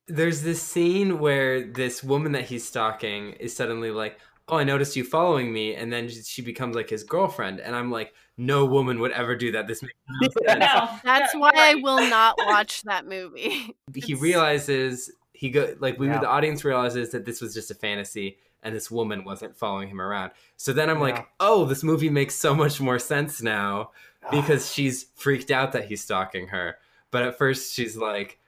[0.06, 4.18] There's this scene where this woman that he's stalking is suddenly like,
[4.48, 7.90] "Oh, I noticed you following me," and then she becomes like his girlfriend, and I'm
[7.90, 9.66] like, "No woman would ever do that.
[9.66, 13.74] This makes no sense." No, That's why I will not watch that movie.
[13.94, 16.18] he It's- realizes he go like we Yeah.
[16.20, 20.00] the audience realizes that this was just a fantasy and this woman wasn't following him
[20.00, 20.30] around.
[20.56, 21.02] So then I'm Yeah.
[21.02, 23.90] like, "Oh, this movie makes so much more sense now."
[24.26, 24.30] Ah.
[24.30, 26.78] because she's freaked out that he's stalking her.
[27.10, 28.38] But at first she's like,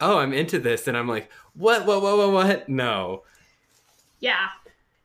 [0.00, 1.84] "Oh, I'm into this," and I'm like, "What?
[1.84, 2.00] What?
[2.00, 2.16] What?
[2.16, 2.32] What?
[2.32, 2.68] What?
[2.70, 3.24] No."
[4.20, 4.48] Yeah.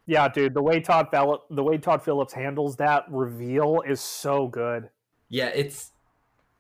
[0.05, 4.47] Yeah, dude, the way Todd Phillip, the way Todd Phillips handles that reveal is so
[4.47, 4.89] good.
[5.29, 5.91] Yeah, it's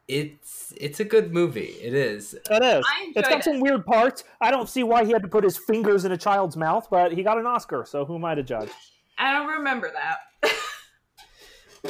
[0.07, 1.75] it's it's a good movie.
[1.81, 2.33] It is.
[2.33, 2.49] It is.
[2.51, 2.85] It is.
[3.15, 3.43] It's got it.
[3.43, 4.23] some weird parts.
[4.39, 7.11] I don't see why he had to put his fingers in a child's mouth, but
[7.11, 8.69] he got an Oscar, so who am I to judge?
[9.17, 10.51] I don't remember that.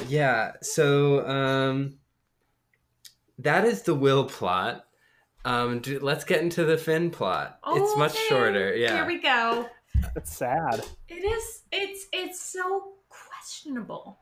[0.08, 0.54] Yeah.
[0.62, 1.96] So um,
[3.40, 4.86] that is the Will plot.
[5.46, 7.60] Um, do, let's get into the Finn plot.
[7.64, 8.76] Oh, it's much Okay, shorter.
[8.76, 8.96] Yeah.
[8.96, 9.70] Here we go.
[10.16, 10.84] It's sad.
[11.08, 14.20] It is it's it's so questionable.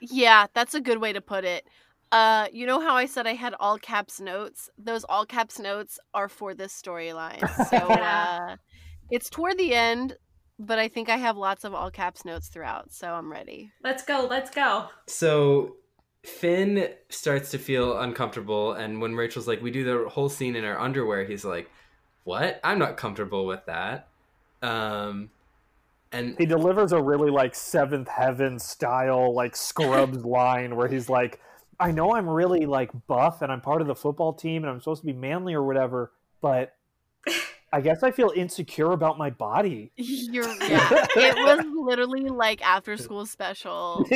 [0.00, 1.64] Yeah, that's a good way to put it.
[2.12, 4.70] Uh, you know how I said I had all caps notes?
[4.78, 7.40] Those all caps notes are for this storyline.
[7.70, 8.56] So uh,
[9.10, 10.16] it's toward the end.
[10.58, 13.72] but I think I have lots of all caps notes throughout, so I'm ready.
[13.82, 14.26] Let's go.
[14.30, 14.88] Let's go.
[15.08, 15.76] So
[16.24, 20.64] Finn starts to feel uncomfortable, and when Rachel's like, "We do the whole scene in
[20.64, 21.68] our underwear," he's like,
[22.22, 22.60] "What?
[22.62, 24.08] I'm not comfortable with that."
[24.64, 25.30] Um,
[26.12, 31.40] and He delivers a really like Seventh Heaven style like Scrubs line where he's like,
[31.78, 34.80] "I know I'm really like buff and I'm part of the football team and I'm
[34.80, 36.76] supposed to be manly or whatever, but
[37.72, 41.06] I guess I feel insecure about my body." You're yeah.
[41.16, 44.06] it was literally like after school special.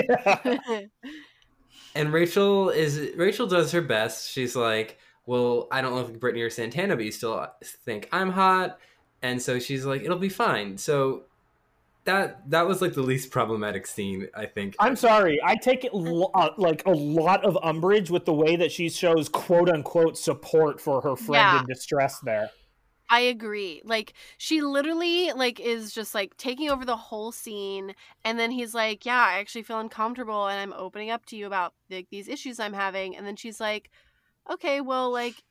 [1.95, 4.31] and Rachel is Rachel does her best.
[4.31, 7.45] She's like, "Well, I don't look like Brittany or Santana, but you still
[7.85, 8.79] think I'm hot,"
[9.23, 11.25] and so she's like, "It'll be fine." So
[12.05, 14.75] that that was like the least problematic scene, I think.
[14.79, 15.41] I'm sorry.
[15.45, 18.89] I take it lo- uh, like a lot of umbrage with the way that she
[18.89, 21.61] shows quote unquote support for her friend Yeah.
[21.61, 22.51] in distress there.
[23.11, 23.81] I agree.
[23.85, 28.75] Like she literally like is just like taking over the whole scene and then he's
[28.75, 32.29] like, "Yeah, I actually feel uncomfortable and I'm opening up to you about like these
[32.29, 33.91] issues I'm having." And then she's like,
[34.51, 35.43] "Okay, well like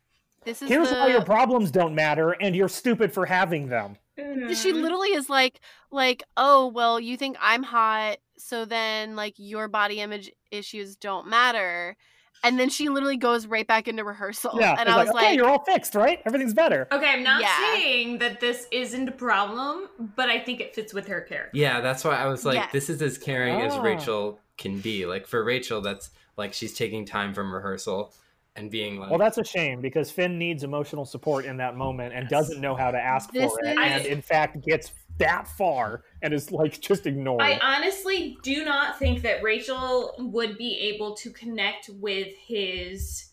[0.47, 3.97] this is Here's the why your problems don't matter and you're stupid for having them.
[4.17, 4.81] she Mm-hmm.
[4.81, 5.59] literally is like
[5.91, 11.27] like oh well you think i'm hot so then like your body image issues don't
[11.27, 11.95] matter
[12.43, 14.71] and then she literally goes right back into rehearsal Yeah.
[14.79, 16.19] and it's i was okay, like you're all fixed, right?
[16.25, 16.87] Everything's better.
[16.91, 17.55] Okay, I'm not Yeah.
[17.73, 21.49] saying that this isn't a problem, but I think it fits with her character.
[21.57, 22.71] Yeah, that's why I was like, Yes.
[22.71, 23.81] this is as caring as Ah.
[23.81, 25.05] Rachel can be.
[25.07, 28.13] Like for Rachel, that's like she's taking time from rehearsal
[28.57, 32.13] and being like, Well, that's a shame because Finn needs emotional support in that moment
[32.13, 35.47] and doesn't know how to ask This for it, is- and in fact gets that
[35.47, 37.41] far and is like just ignored.
[37.41, 43.31] I honestly do not think that Rachel would be able to connect with his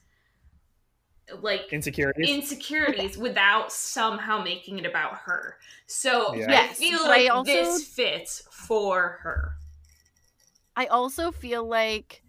[1.41, 2.29] like Insecurities.
[2.29, 5.57] insecurities without somehow making it about her.
[5.87, 6.69] So Yeah.
[6.71, 9.57] I feel like I also- this fits for her.
[10.77, 12.24] i also feel like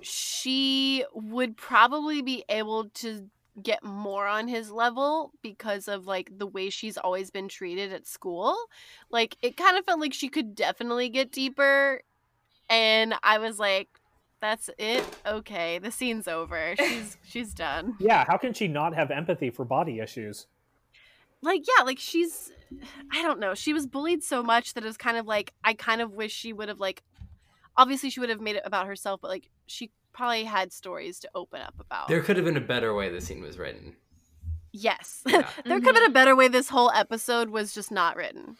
[0.00, 3.28] she would probably be able to
[3.62, 8.06] get more on his level because of like the way she's always been treated at
[8.06, 8.56] school.
[9.10, 12.02] Like it kind of felt like she could definitely get deeper
[12.68, 13.88] and i was like
[14.40, 15.04] that's it?
[15.26, 16.74] Okay the scene's over.
[16.78, 17.96] She's she's done.
[17.98, 20.46] Yeah, how can she not have empathy for body issues?
[21.42, 22.52] like yeah like she's
[23.12, 25.72] i don't know she was bullied so much that it was kind of like i
[25.72, 27.02] kind of wish she would have like
[27.76, 31.28] obviously she would have made it about herself but like she probably had stories to
[31.34, 33.94] open up about there could have been a better way the scene was written.
[34.72, 35.48] yes Yeah.
[35.64, 38.56] there could have been a better way this whole episode was just not written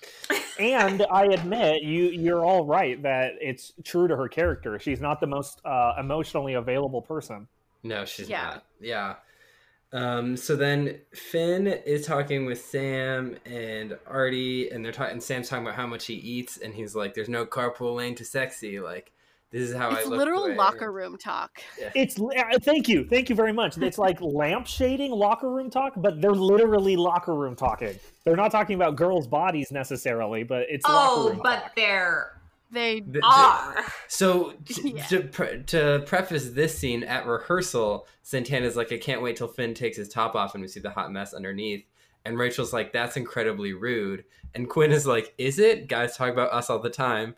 [0.59, 4.79] and I admit you you're all right that it's true to her character.
[4.79, 7.49] She's not the most uh, emotionally available person.
[7.83, 8.43] No, she's Yeah.
[8.43, 8.65] not.
[8.81, 9.15] Yeah.
[9.93, 15.21] Um, so then Finn is talking with Sam and Artie, and they're talking.
[15.21, 18.25] Sam's talking about how much he eats, and he's like, "There's no carpool lane to
[18.25, 18.79] sexy.
[18.79, 19.13] Like,
[19.51, 21.61] this is how I it's look." literal the way- locker room talk
[21.97, 23.79] It's uh, thank you, thank you very much.
[23.79, 27.99] It's like lamp shading locker room talk, but they're literally locker room talking.
[28.25, 31.75] They're not talking about girls' bodies necessarily, but it's locker Oh, room but talk.
[31.75, 32.40] they're
[32.73, 33.85] they The- the- are.
[34.09, 35.05] So t- Yeah.
[35.07, 39.75] to, pre- to preface this scene at rehearsal, Santana's like, "I can't wait till Finn
[39.75, 41.85] takes his top off and we see the hot mess underneath."
[42.25, 44.25] And Rachel's like, "That's incredibly rude."
[44.55, 45.89] And Quinn is like, "Is it?
[45.89, 47.35] Guys talk about us all the time."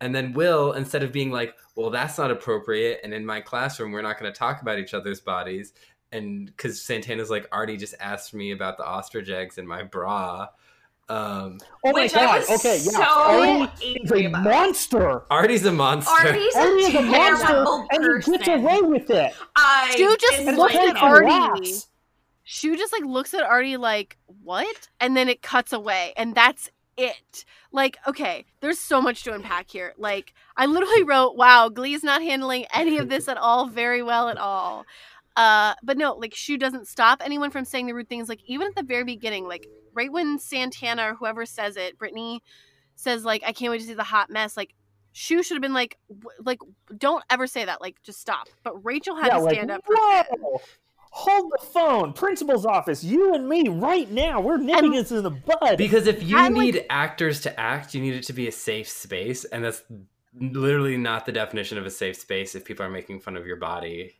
[0.00, 3.92] And then Will, instead of being like, "Well, that's not appropriate," and in my classroom
[3.92, 5.72] we're not going to talk about each other's bodies,
[6.12, 10.48] and because Santana's like, "Artie just asked me about the ostrich eggs in my bra."
[11.08, 12.38] Um, oh my Which I god!
[12.40, 14.42] was Okay, yeah, so Artie is angry a about.
[14.44, 15.22] monster.
[15.30, 16.10] Artie's a monster.
[16.10, 18.32] Artie's a Artie is a monster, terrible and he person.
[18.34, 19.32] gets away with it.
[19.54, 20.96] I Schue just And it's looked at.
[20.96, 21.26] Artie.
[21.26, 21.88] laughs.
[22.46, 24.88] Schue just like looks at Artie like, what?
[25.00, 26.12] And then it cuts away.
[26.16, 27.44] And that's it.
[27.72, 29.94] Like, okay, there's so much to unpack here.
[29.98, 34.28] Like, I literally wrote, wow, Glee's not handling any of this at all very well
[34.28, 34.84] at all.
[35.36, 38.28] Uh, but no, like Schue doesn't stop anyone from saying the rude things.
[38.28, 39.66] Like even at the very beginning, like
[39.96, 42.42] right when Santana or whoever says it, Brittany
[42.94, 44.74] says like, "I can't wait to see the hot mess." Like
[45.14, 46.58] Schue should have been like, w- like
[46.96, 47.80] don't ever say that.
[47.80, 48.46] Like just stop.
[48.62, 50.60] But Rachel had Yeah, to like stand up whoa.
[51.10, 53.02] Hold the phone, principal's office.
[53.02, 54.38] You and me right now.
[54.40, 55.78] We're nipping And- this in the bud.
[55.78, 58.52] Because if you And, like- need actors to act, you need it to be a
[58.52, 59.82] safe space, and that's
[60.38, 63.56] literally not the definition of a safe space if people are making fun of your
[63.56, 64.14] body.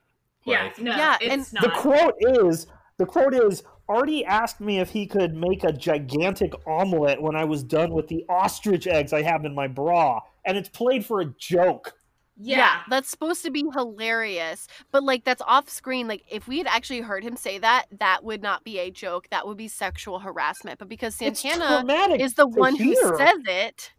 [0.44, 1.62] Yeah, Like, no, Yeah, it's and not.
[1.64, 2.66] the quote is
[2.98, 7.44] the quote is Artie asked me if he could make a gigantic omelet when I
[7.44, 11.20] was done with the ostrich eggs I have in my bra, and it's played for
[11.20, 11.94] a joke.
[12.38, 12.82] Yeah.
[12.90, 16.08] that's supposed to be hilarious, but like that's off screen.
[16.08, 19.28] Like if we had actually heard him say that, that would not be a joke.
[19.30, 20.78] That would be sexual harassment.
[20.78, 21.84] But because Santana
[22.18, 23.92] is the to one who says it,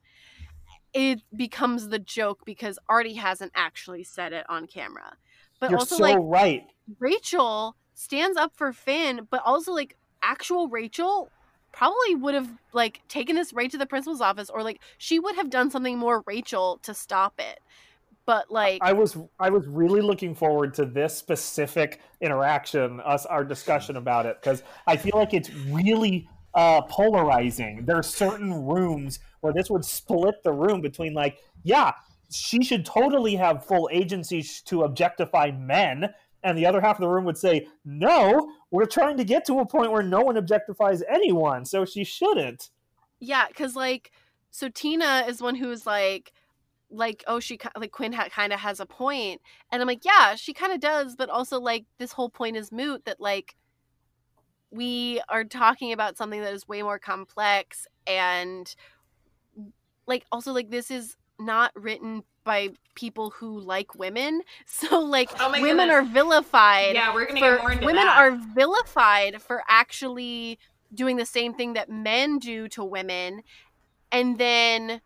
[0.93, 5.15] it becomes the joke because Artie hasn't actually said it on camera.
[5.59, 6.63] But You're also so like right.
[6.99, 11.31] Rachel stands up for Finn, but also like actual Rachel
[11.71, 15.35] probably would have like taken this right to the principal's office or like she would
[15.35, 17.59] have done something more Rachel to stop it.
[18.27, 23.43] But like I was I was really looking forward to this specific interaction, us our
[23.43, 27.85] discussion about it, because I feel like it's really uh, polarizing.
[27.85, 31.93] There are certain rooms where this would split the room between like, yeah,
[32.31, 36.13] she should totally have full agency to objectify men,
[36.43, 39.59] and the other half of the room would say, no, we're trying to get to
[39.59, 42.69] a point where no one objectifies anyone, so she shouldn't.
[43.19, 44.11] yeah, cuz like
[44.51, 46.31] so Tina is one who's like
[46.89, 49.41] like oh she like Quinn ha- kind of has a point
[49.71, 52.71] and I'm like yeah she kind of does but also like this whole point is
[52.71, 53.57] moot that like
[54.71, 58.73] we are talking about something that is way more complex and
[60.05, 64.41] like also like this is not written by people who like women.
[64.65, 65.89] So like Oh women goodness.
[65.91, 68.17] are vilified Yeah, we're gonna for get more into women that.
[68.17, 70.57] are vilified for actually
[70.93, 73.41] doing the same thing that men do to women.
[74.11, 75.01] And then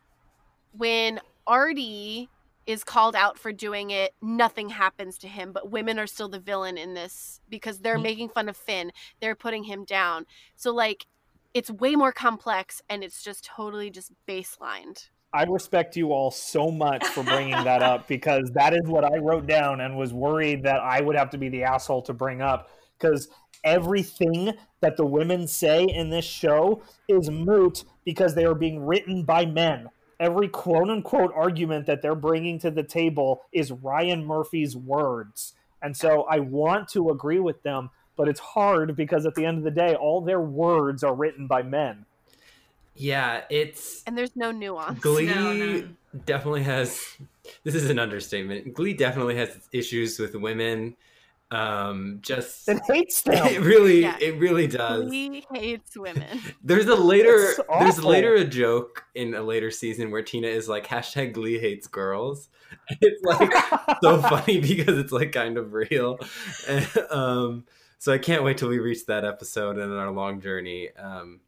[0.78, 2.30] when artie
[2.68, 5.52] is called out for doing it nothing happens to him.
[5.52, 8.92] But women are still the villain in this because they're Ye- making fun of finn.
[9.20, 10.26] They're putting him down.
[10.56, 11.08] So like
[11.54, 16.70] it's way more complex and it's just totally just baselined I respect you all so
[16.70, 20.64] much for bringing that up because that is what I wrote down and was worried
[20.64, 23.30] that I would have to be the asshole to bring up because
[23.64, 29.24] everything that the women say in this show is moot because they are being written
[29.24, 29.88] by men.
[30.20, 35.54] Every quote unquote argument that they're bringing to the table is Ryan Murphy's words.
[35.82, 39.58] And so I want to agree with them, but it's hard because at the end
[39.58, 42.06] of the day, all their words are written by men.
[42.96, 45.88] Yeah, it's and there's no nuance Glee No, no.
[46.26, 47.02] definitely has.
[47.64, 48.74] This is an understatement.
[48.74, 50.96] Glee definitely has issues with women.
[51.52, 53.46] Um, just It hates them.
[53.48, 54.18] it really, Yeah.
[54.22, 55.08] it really does.
[55.08, 60.22] Glee hates women There's a later, there's later a joke in a later season where
[60.22, 62.48] Tina is like hashtag Glee hates girls.
[63.02, 63.52] It's like
[64.02, 66.20] so funny because it's like kind of real.
[66.70, 67.66] And, um,
[68.00, 70.90] so I can't wait till we reach that episode in our long journey.
[70.98, 71.42] Um,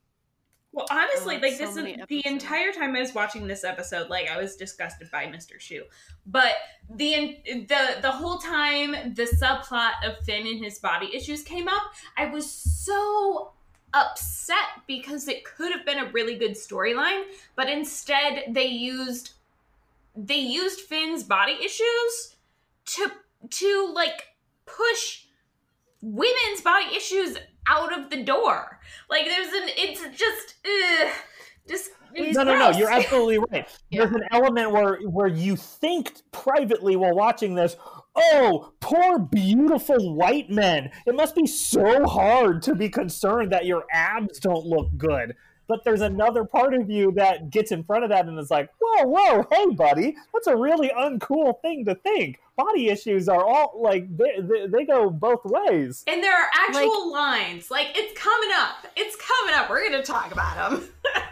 [0.73, 3.63] Well, honestly, Oh, like so this is many the entire time I was watching this
[3.63, 5.59] episode, like I was disgusted by Mr.
[5.59, 5.83] Schue.
[6.25, 6.53] But
[6.89, 11.83] the the the whole time the subplot of Finn and his body issues came up,
[12.17, 13.51] I was so
[13.93, 17.23] upset because it could have been a really good storyline,
[17.55, 19.33] but instead they used
[20.15, 22.35] they used Finn's body issues
[22.85, 23.11] to
[23.49, 24.29] to like
[24.65, 25.25] push
[26.01, 27.37] women's body issues
[27.67, 28.79] out of the door.
[29.09, 31.11] Like there's an it's just ugh,
[31.67, 32.77] just it's no, no, no.
[32.77, 33.67] You're absolutely right.
[33.89, 34.05] Yeah.
[34.05, 37.75] There's an element where where you think privately while watching this.
[38.15, 40.91] Oh, poor beautiful white men.
[41.07, 45.35] It must be so hard to be concerned that your abs don't look good.
[45.67, 48.69] But there's another part of you that gets in front of that and is like,
[48.81, 52.39] whoa, whoa, hey, buddy, that's a really uncool thing to think.
[52.55, 56.03] Body issues are all like they, they, they go both ways.
[56.05, 57.71] and there are actual lines.
[57.71, 58.85] Like it's coming up.
[58.95, 59.69] It's coming up.
[59.69, 60.89] We're gonna talk about them.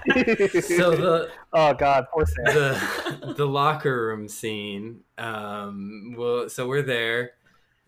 [0.62, 2.46] so the oh God, poor Sam.
[2.46, 5.02] the the locker room scene.
[5.20, 7.34] Um, well, so we're there.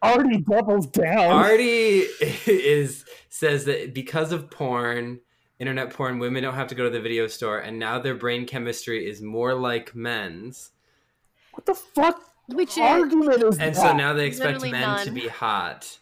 [0.03, 1.31] Already doubles down.
[1.31, 2.01] Artie
[2.45, 5.21] is says that because of porn,
[5.64, 8.45] internet porn, women don't have to go to the video store, and now their brain
[8.45, 10.72] chemistry is more like men's,
[11.53, 13.68] what the fuck which argument is that?
[13.68, 13.81] and that?
[13.81, 15.98] so now they expect Literally men to be hot.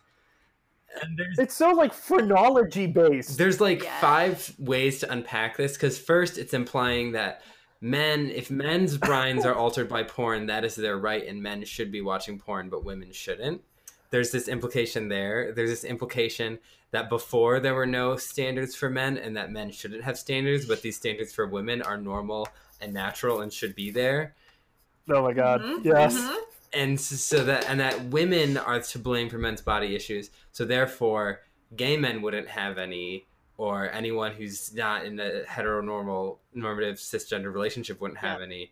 [1.03, 3.37] And there's It's so like phrenology based.
[3.37, 3.99] there's like Yeah.
[4.01, 7.43] five ways to unpack this because first it's implying that
[7.79, 11.91] men if men's brains are altered by porn that is their right and men should
[11.91, 13.61] be watching porn but women shouldn't
[14.09, 16.59] there's this implication there there's this implication
[16.91, 20.81] that before there were no standards for men and that men shouldn't have standards but
[20.81, 22.47] these standards for women are normal
[22.81, 24.35] and natural and should be there
[25.09, 25.61] oh my god.
[25.61, 26.17] Mhm, Yes.
[26.19, 26.35] mhm.
[26.73, 31.41] and so that and that women are to blame for men's body issues so therefore
[31.75, 33.25] gay men wouldn't have any
[33.57, 38.71] or anyone who's not in a heteronormal normative cisgender relationship wouldn't have any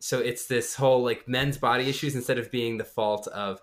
[0.00, 3.62] so it's this whole like men's body issues instead of being the fault of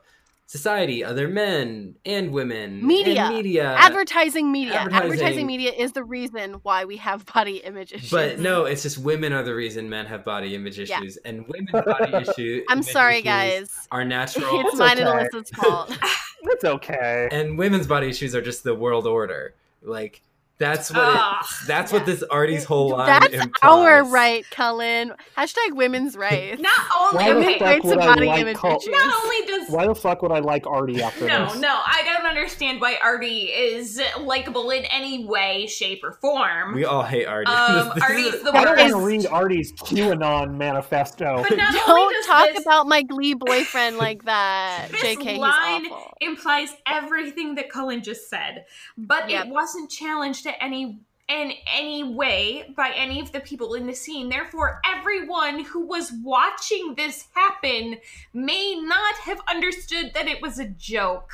[0.52, 3.22] society, other men and women, Media.
[3.24, 4.74] and media, advertising media.
[4.74, 5.12] advertising.
[5.14, 5.48] Advertising.
[5.48, 8.10] media is the reason why we have body image issues.
[8.12, 11.00] But no, it's just women are the reason men have body image Yeah.
[11.00, 12.66] issues, and women's body issues.
[12.68, 13.88] I'm sorry, issues guys.
[13.94, 15.28] Are natural, It's It's mine and okay.
[15.34, 15.98] Alyssa's fault.
[16.44, 17.30] It's okay.
[17.32, 19.54] and women's body issues are just the world order.
[19.84, 20.22] Like
[20.62, 21.44] that's what Ugh.
[21.44, 21.98] it, that's Yeah.
[21.98, 23.50] what this Artie's whole line That's implies.
[23.64, 25.12] our right, Cullen.
[25.38, 26.62] Hashtag women's rights.
[26.62, 28.92] Not only Why the okay, fuck rights would and I body like image cult- issues.
[28.96, 31.56] not only does Why the fuck would I like Artie after no, this?
[31.56, 36.76] no, no, I don't understand why Artie is likable in any way, shape, or form.
[36.76, 37.52] We all hate Artie.
[37.52, 41.44] Um, This- this Artie's is- the I don't want to read Artie's QAnon manifesto.
[41.48, 44.88] But not only Don't does talk this, about my Glee boyfriend like that.
[44.92, 46.14] This JK, line he's awful.
[46.22, 48.66] implies everything that Cullen just said,
[48.98, 49.48] but Yep.
[49.48, 53.94] it wasn't challenged at any in any way by any of the people in the
[53.94, 54.28] scene.
[54.28, 57.98] Therefore, everyone who was watching this happen
[58.34, 61.32] may not have understood that it was a joke.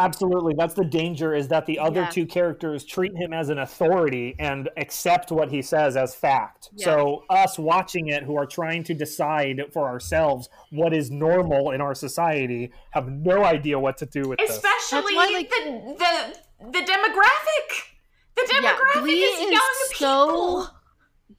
[0.00, 0.54] Absolutely.
[0.58, 2.08] That's the danger is that the other Yeah.
[2.08, 6.70] two characters treat him as an authority and accept what he says as fact.
[6.74, 6.86] Yeah.
[6.86, 11.80] So us watching it who are trying to decide for ourselves what is normal in
[11.80, 14.50] our society have no idea what to do with this.
[14.50, 17.93] Especially like- the the the demographic.
[18.36, 19.60] The Yeah, demographic Glee is, is young
[19.94, 20.70] so- people.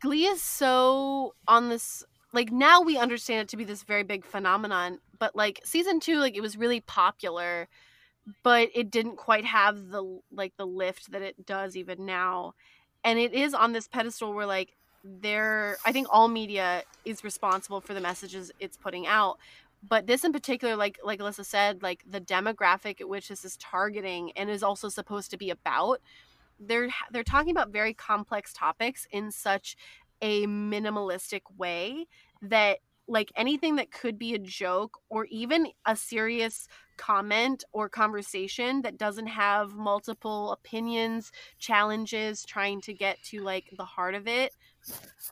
[0.01, 2.03] Glee is so on this
[2.33, 6.17] like now we understand it to be this very big phenomenon, but like season 2
[6.19, 7.67] like it was really popular,
[8.43, 12.53] but it didn't quite have the like the lift that it does even now.
[13.03, 17.79] And it is on this pedestal where like there I think all media is responsible
[17.79, 19.37] for the messages it's putting out.
[19.87, 23.55] But this in particular, like like Alyssa said, like the demographic at which this is
[23.57, 26.01] targeting and is also supposed to be about
[26.59, 29.75] they're they're talking about very complex topics in such
[30.21, 32.07] a minimalistic way
[32.41, 36.67] that like anything that could be a joke or even a serious
[36.97, 43.85] comment or conversation that doesn't have multiple opinions challenges trying to get to like the
[43.85, 44.53] heart of it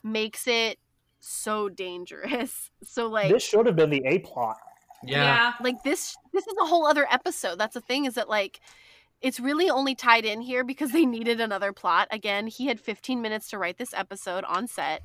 [0.02, 0.78] makes it
[1.20, 4.56] so dangerous so like this should have been the A plot.
[5.02, 5.54] yeah.
[5.62, 8.60] like this this is a whole other episode that's the thing is that like
[9.24, 12.06] it's really only tied in here because they needed another plot.
[12.10, 15.02] Again he had 15 minutes to write this episode on set.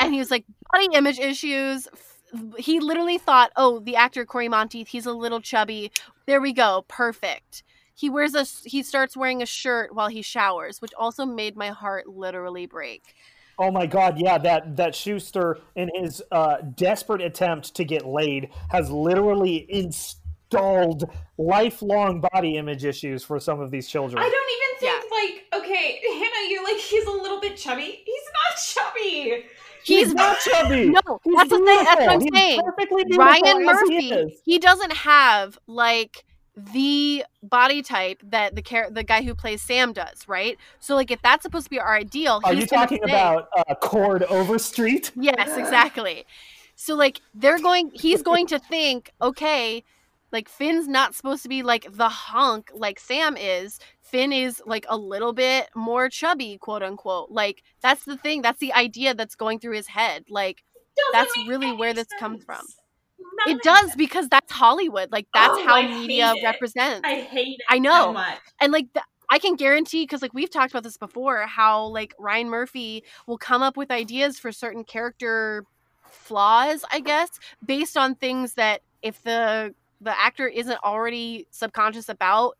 [0.00, 1.88] And he was like body image issues.
[2.56, 5.90] He literally thought oh the actor Cory Monteith he's a little chubby.
[6.26, 6.84] There we go.
[6.86, 7.64] Perfect.
[7.94, 11.70] He wears a he starts wearing a shirt while he showers which also made my
[11.70, 13.14] heart literally break.
[13.58, 18.48] Oh my god, yeah, that that Schuester in his uh, desperate attempt to get laid
[18.70, 19.66] has literally
[20.52, 24.22] installed lifelong body image issues for some of these children.
[24.22, 28.02] I don't even think like okay, Hannah, you're like he's a little bit chubby.
[28.04, 29.44] He's not chubby.
[29.84, 30.88] he's not chubby.
[30.90, 32.20] no He's that's the thing that's what i'm.
[32.20, 36.24] He's saying perfectly Ryan as he Murphy, he, doesn't have like
[36.56, 40.58] the body type that the char- the guy who plays Sam does, right?
[40.80, 43.48] So like if that's supposed to be our ideal, Are he's you talking think- about
[43.56, 45.12] uh, Cord Overstreet?
[45.16, 46.24] Yes, exactly.
[46.76, 49.84] So like they're going he's going to think, okay,
[50.32, 53.78] like Finn's not supposed to be like the hunk like Sam is.
[54.02, 57.30] Finn is like a little bit more chubby, quote unquote.
[57.30, 60.24] Like that's the thing, that's the idea that's going through his head.
[60.28, 60.64] Like
[61.12, 62.60] That's really where this comes from.
[63.46, 65.10] None it does because that's Hollywood.
[65.12, 67.00] Like that's Oh, how I media represents.
[67.04, 68.06] I hate it I know.
[68.06, 68.38] so much.
[68.60, 72.14] and like th- I can guarantee because like we've talked about this before how like
[72.18, 75.64] Ryan Murphy will come up with ideas for certain character
[76.04, 77.30] flaws, I guess,
[77.64, 82.56] based on things that if the the actor isn't already subconscious about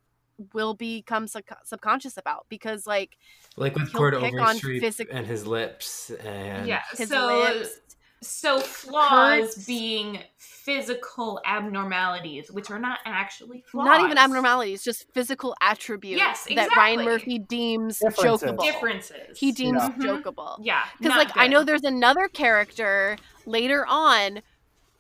[0.55, 3.17] will become sub- subconscious about because like
[3.57, 6.83] Like with He'll Cord Overstreet physic- and his lips and Yeah.
[6.97, 7.79] his so lips
[8.25, 9.67] so flaws hurts.
[9.67, 13.85] being physical abnormalities, which are not actually flaws.
[13.85, 17.05] not even abnormalities just physical attributes Yes, that Ryan.
[17.05, 18.49] Murphy deems Differences.
[18.49, 19.39] jokeable Differences.
[19.39, 19.91] he deems Yeah.
[19.91, 20.23] Mhm.
[20.23, 20.85] jokeable Yeah.
[20.99, 24.41] because not like i know there's another character later on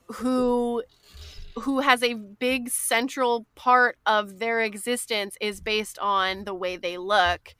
[0.06, 0.82] who
[1.60, 6.96] who has a big central part of their existence is based on the way they
[6.98, 7.54] look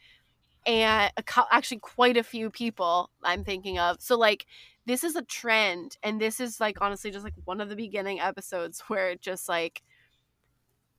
[0.66, 1.12] and
[1.50, 4.00] actually quite a few people i'm thinking of.
[4.00, 4.46] So like
[4.86, 8.20] this is a trend and this is like honestly just like one of the beginning
[8.20, 9.82] episodes where it just like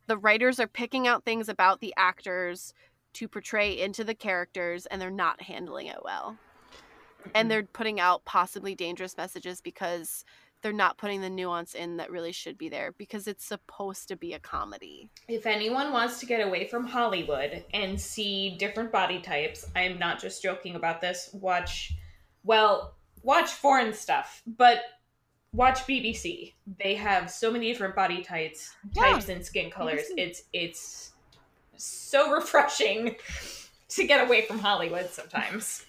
[0.07, 2.73] the writers are picking out things about the actors
[3.13, 6.37] to portray into the characters and they're not handling it well.
[7.33, 10.25] And they're putting out possibly dangerous messages because
[10.63, 14.15] they're not putting the nuance in that really should be there because it's supposed to
[14.15, 15.09] be a comedy.
[15.27, 19.99] If anyone wants to get away from Hollywood and see different body types, I am
[19.99, 21.29] not just joking about this.
[21.33, 21.93] Watch,
[22.45, 24.79] well, watch foreign stuff, but
[25.51, 26.53] watch BBC.
[26.79, 29.11] They have so many different body types, Yeah.
[29.11, 30.03] types and skin colors.
[30.11, 30.17] BBC.
[30.17, 31.11] It's it's
[31.75, 33.17] so refreshing
[33.89, 35.85] to get away from Hollywood sometimes.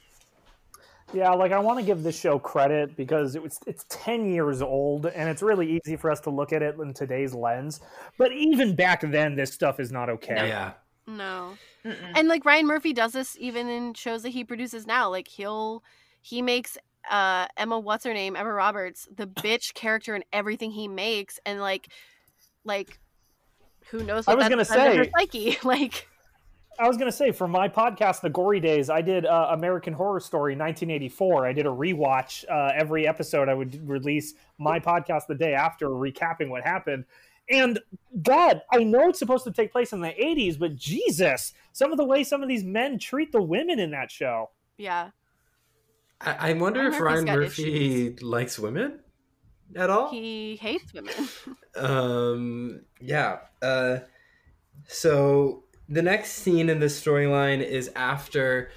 [1.13, 4.63] Yeah, like I want to give this show credit because it was it's 10 years
[4.63, 7.81] old and it's really easy for us to look at it in today's lens.
[8.19, 10.49] But even back then this stuff is not okay.
[10.49, 10.73] Yeah.
[11.07, 11.57] No.
[11.85, 12.13] Mm-mm.
[12.17, 15.11] And like Ryan Murphy does this even in shows that he produces now.
[15.11, 15.85] Like he'll
[16.23, 16.79] he makes
[17.11, 21.61] uh Emma what's her name Emma Roberts the bitch character in everything he makes, and
[21.61, 21.89] like
[22.65, 22.99] like
[23.91, 26.09] who knows I was that's gonna done to her say- psyche like
[26.79, 29.93] I was going to say for my podcast The Gory Days, I did uh, American
[29.93, 31.47] Horror Story 1984.
[31.47, 35.89] I did a rewatch uh, every episode I would release my podcast the day after
[35.89, 37.05] recapping what happened.
[37.51, 37.79] And
[38.23, 41.99] God, I know it's supposed to take place in the 80s, but Jesus, some of
[41.99, 44.51] the way some of these men treat the women in that show.
[44.79, 45.11] yeah
[46.21, 49.01] I, I wonder Ryan if Ryan got Murphy likes women
[49.77, 50.11] at all.
[50.11, 51.13] he hates women.
[51.77, 53.39] Um, yeah.
[53.61, 53.99] Uh,
[54.87, 58.71] so the next scene in this storyline is after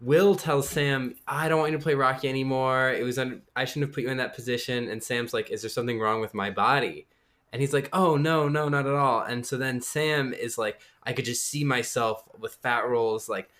[0.00, 2.90] Will tells Sam, "I don't want you to play Rocky anymore.
[2.90, 5.60] It was un- I shouldn't have put you in that position." And Sam's like, "Is
[5.62, 7.06] there something wrong with my body?"
[7.52, 10.80] And he's like, "Oh no, no, not at all." And so then Sam is like,
[11.02, 13.50] "I could just see myself with fat rolls, like."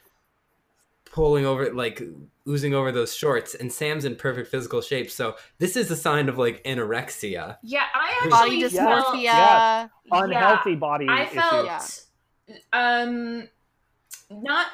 [1.12, 2.00] pulling over like
[2.46, 6.28] oozing over those shorts and sam's in perfect physical shape so this is a sign
[6.28, 9.02] of like anorexia Yeah, I Body actually Yeah.
[9.02, 9.22] dysmorphia.
[9.24, 9.90] Yes.
[10.12, 11.34] Unhealthy body I issues.
[11.34, 11.80] felt Yeah.
[12.72, 13.48] Um
[14.30, 14.66] not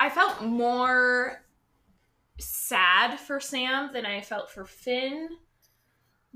[0.00, 1.42] I felt more
[2.38, 5.28] sad for Sam than I felt for Finn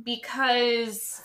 [0.02, 1.22] because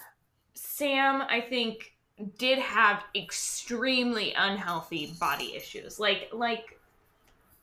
[0.54, 1.94] Sam I think
[2.38, 6.80] did have extremely unhealthy body issues like like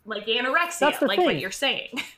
[0.05, 1.91] like anorexia like what you're saying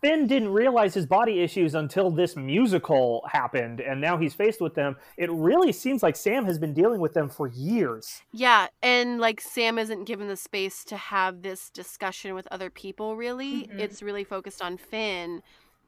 [0.00, 4.74] Finn didn't realize his body issues until this musical happened, and now he's faced with
[4.74, 4.96] them.
[5.18, 8.22] It really seems like Sam has been dealing with them for years.
[8.32, 13.16] Yeah, and like Sam isn't given the space to have this discussion with other people
[13.16, 13.68] really.
[13.68, 13.78] Mhm.
[13.78, 15.42] It's really focused on Finn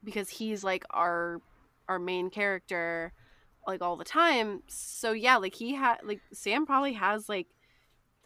[0.05, 1.41] because he's like our
[1.89, 3.13] our main character
[3.67, 4.63] like all the time.
[4.67, 7.47] So yeah, like he had like Sam probably has like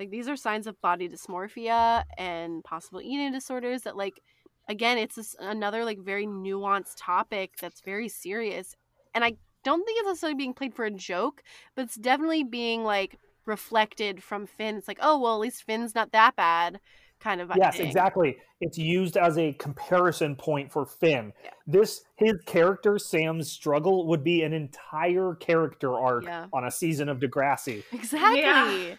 [0.00, 4.20] like these are signs of body dysmorphia and possible eating disorders that like
[4.68, 8.76] again it's this, another like very nuanced topic that's very serious
[9.14, 9.32] and i
[9.64, 11.42] don't think it's necessarily being played for a joke
[11.74, 15.94] but it's definitely being like reflected from finn it's like oh well at least finn's
[15.94, 16.80] not that bad
[17.18, 17.86] kind of Yes, thing.
[17.86, 18.36] exactly.
[18.60, 21.32] It's used as a comparison point for Finn.
[21.42, 21.50] Yeah.
[21.66, 26.46] This his character Sam's struggle would be an entire character arc Yeah.
[26.52, 27.84] on a season of Degrassi.
[27.90, 28.94] exactly Yeah.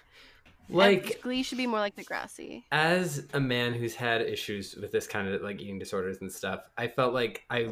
[0.70, 2.64] Like glee should be more like degrassi.
[2.72, 6.62] as a man who's had issues with this kind of like eating disorders and stuff
[6.78, 7.70] i felt like i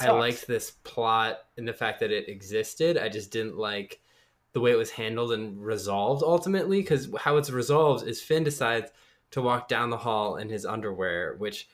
[0.00, 2.96] i liked this plot and the fact that it existed.
[2.96, 4.00] I just didn't like
[4.52, 8.90] the way it was handled and resolved ultimately because how it's resolved is finn decides
[9.32, 11.68] to walk down the hall in his underwear which,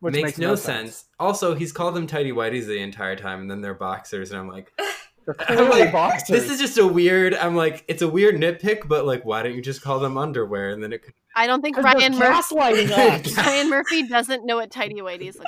[0.00, 1.04] Which makes, no sense.
[1.18, 4.48] also he's called them tidy whities the entire time and then they're boxers and i'm
[4.48, 5.03] like They're I'm clearly
[5.48, 6.28] like, boxers.
[6.28, 9.54] this is just a weird i'm like it's a weird nitpick but like why don't
[9.54, 12.54] you just call them underwear and then it could i don't think they're ryan murphy
[12.54, 12.90] gaslighting
[13.26, 13.36] us.
[13.36, 15.46] ryan murphy doesn't know what tidy whities look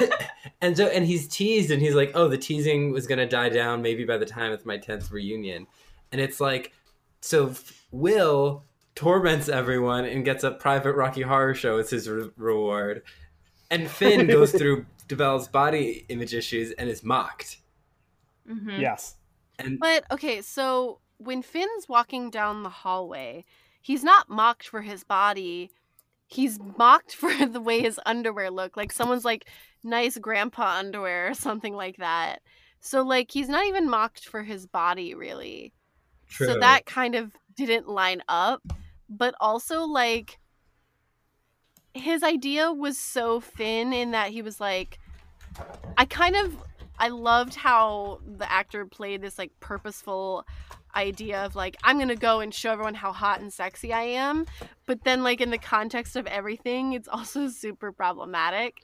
[0.00, 0.28] like.
[0.62, 3.48] And so and he's teased and he's like oh the teasing was going to die
[3.48, 5.66] down maybe by the time it's my 10th reunion.
[6.12, 6.72] And it's like
[7.20, 7.54] so
[7.90, 13.02] will torments everyone and gets a private rocky horror show as his re- reward.
[13.72, 17.58] And finn goes through develops body image issues and is mocked
[18.48, 18.80] Mhm.
[18.80, 19.16] yes.
[19.58, 23.44] and But okay, so when Finn's walking down the hallway,
[23.80, 25.70] he's not mocked for his body.
[26.26, 28.76] He's mocked for the way his underwear look.
[28.76, 29.48] Like someone's like
[29.84, 32.40] nice grandpa underwear or something like that.
[32.80, 35.72] So like he's not even mocked for his body really.
[36.28, 36.46] True.
[36.46, 38.62] So that kind of didn't line up.
[39.08, 40.38] But also like
[41.94, 44.98] his idea was so Finn in that he was like
[45.98, 46.56] I kind of
[47.02, 50.46] I loved how the actor played this like purposeful
[50.94, 54.46] idea of like I'm gonna go and show everyone how hot and sexy I am,
[54.86, 58.76] but then like in the context of everything, it's also super problematic.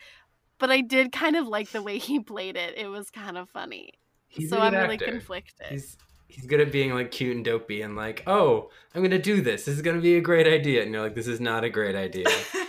[0.59, 2.77] But I did kind of like the way he played it.
[2.77, 3.93] It was kind of funny.
[4.27, 5.69] he's so I'm good really conflicted.
[5.69, 5.97] he's
[6.27, 9.65] he's good at being like cute and dopey and like oh i'm gonna do this
[9.65, 11.95] this is gonna be a great idea and you're like this is not a great
[11.97, 12.27] idea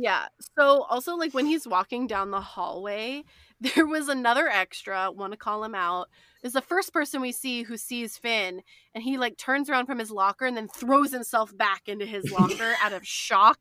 [0.00, 0.26] Yeah.
[0.56, 3.24] So also like when he's walking down the hallway,
[3.74, 6.08] there was another extra, want to call him out.
[6.42, 8.62] Is the first person we see who sees Finn
[8.94, 12.30] and he like turns around from his locker and then throws himself back into his
[12.30, 13.58] locker out of shock,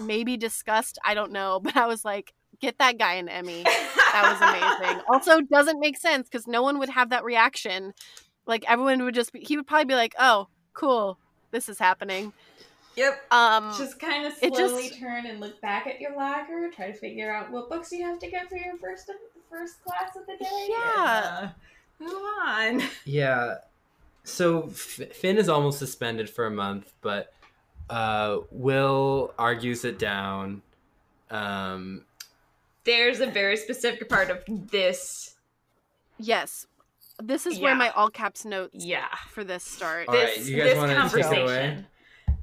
[0.00, 3.62] maybe disgust, I don't know, but I was like get that guy an Emmy.
[3.62, 5.02] That was amazing.
[5.08, 7.92] also, doesn't make sense because no one would have that reaction.
[8.46, 9.40] Like everyone would just be.
[9.40, 11.18] He would probably be like, "Oh, cool,
[11.50, 12.32] this is happening."
[12.96, 13.30] Yep.
[13.30, 16.98] Um, Just kind of slowly just- turn and look back at your locker, try to
[16.98, 19.10] figure out what books you have to get for your first
[19.58, 20.66] first class of the day.
[20.68, 21.38] Yeah.
[21.38, 21.52] and, uh,
[22.04, 22.82] move on.
[23.04, 23.54] Yeah.
[24.24, 27.32] So F- Finn is almost suspended for a month, but
[27.88, 30.62] uh, Will argues it down.
[31.30, 32.04] Um,
[32.84, 35.36] There's a very specific part of this.
[36.18, 36.66] yes,
[37.22, 39.06] this is where my all caps notes Yeah.
[39.30, 40.08] for this start.
[40.08, 41.86] All right, this, you guys this wanna take it conversation.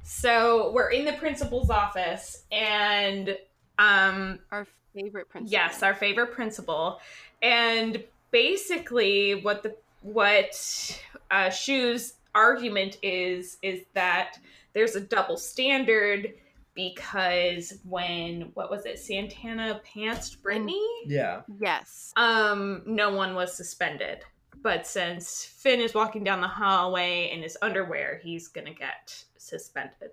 [0.02, 3.36] So we're in the principal's office, and
[3.78, 5.52] um, Our favorite principal.
[5.52, 7.00] Yes, our favorite principal.
[7.42, 11.00] And basically what the what
[11.30, 14.38] uh Schue's argument is is that
[14.72, 16.34] there's a double standard
[16.74, 20.84] because when what was it, Santana pantsed Brittany?
[21.06, 21.42] yeah.
[21.60, 22.12] Yes.
[22.16, 24.24] Um, no one was suspended.
[24.62, 30.10] But since Finn is walking down the hallway in his underwear, he's gonna get suspended.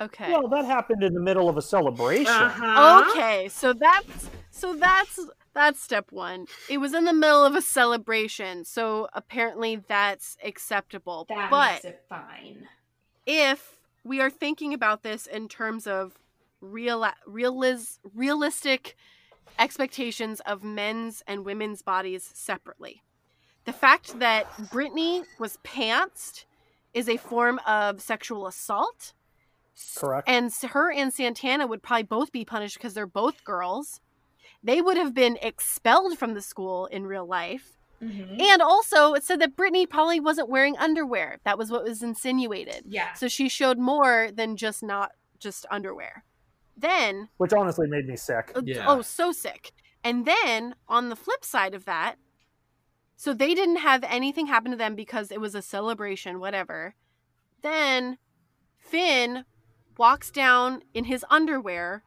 [0.00, 0.30] Okay.
[0.32, 2.26] Well, that happened in the middle of a celebration.
[2.32, 3.04] Uh-huh.
[3.10, 5.18] Okay, so that's so that's
[5.54, 6.46] that's step one.
[6.68, 11.26] It was in the middle of a celebration, so apparently that's acceptable.
[11.28, 12.68] That but makes it fine.
[13.26, 16.16] if we are thinking about this in terms of
[16.60, 18.96] real realis, realistic
[19.58, 23.02] expectations of men's and women's bodies separately,
[23.64, 26.44] the fact that Brittany was pantsed
[26.94, 29.12] is a form of sexual assault.
[29.96, 30.28] Correct.
[30.28, 34.00] And her and Santana would probably both be punished because they're both girls.
[34.62, 37.76] They would have been expelled from the school in real life.
[38.02, 38.40] Mhm.
[38.40, 41.40] And also, it said that Brittany probably wasn't wearing underwear.
[41.44, 42.84] That was what was insinuated.
[42.86, 43.12] Yeah.
[43.14, 46.24] So she showed more than just not just underwear.
[46.76, 48.52] Then, Which honestly made me sick.
[48.54, 48.84] uh, Yeah.
[48.88, 49.72] oh, so sick.
[50.04, 52.16] And then on the flip side of that,
[53.16, 56.94] so they didn't have anything happen to them because it was a celebration, whatever.
[57.62, 58.18] Then
[58.76, 59.44] Finn
[59.98, 62.02] walks down in his underwear,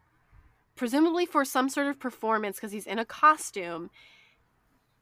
[0.76, 3.90] presumably for some sort of performance because he's in a costume.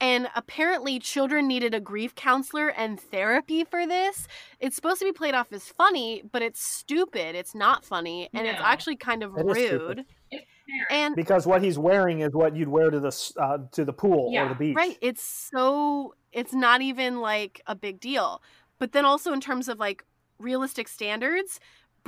[0.02, 4.28] And apparently, children needed a grief counselor and therapy for this.
[4.61, 7.36] It's supposed to be played off as funny, but it's stupid.
[7.36, 10.06] It's not funny, and it's actually kind of It is stupid.
[10.32, 10.41] rude.
[10.90, 14.30] And Because what he's wearing is what you'd wear to the uh, to the pool
[14.32, 14.76] Yeah, or the beach.
[14.76, 14.98] Right.
[15.02, 18.41] It's so it's not even like a big deal.
[18.78, 20.06] But then also in terms of like
[20.40, 21.60] realistic standards,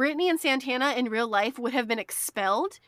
[0.01, 2.79] Brittany and Santana in real life would have been expelled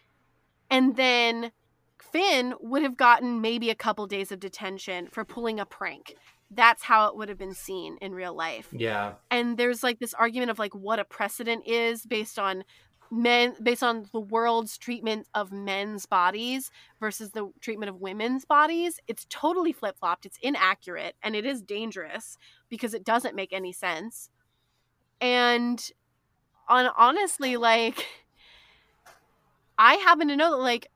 [0.71, 1.51] and then
[1.99, 6.15] Finn would have gotten maybe a couple days of detention for pulling a prank.
[6.49, 9.13] That's how it would have been seen in real life Yeah.
[9.29, 12.63] and there's like this argument of like what a precedent is based on
[13.11, 18.99] men based on the world's treatment of men's bodies versus the treatment of women's bodies
[19.07, 24.31] it's totally flip-flopped it's inaccurate and it is dangerous because it doesn't make any sense
[25.21, 25.91] and
[26.67, 28.05] on honestly like
[29.77, 30.89] i happen to know that like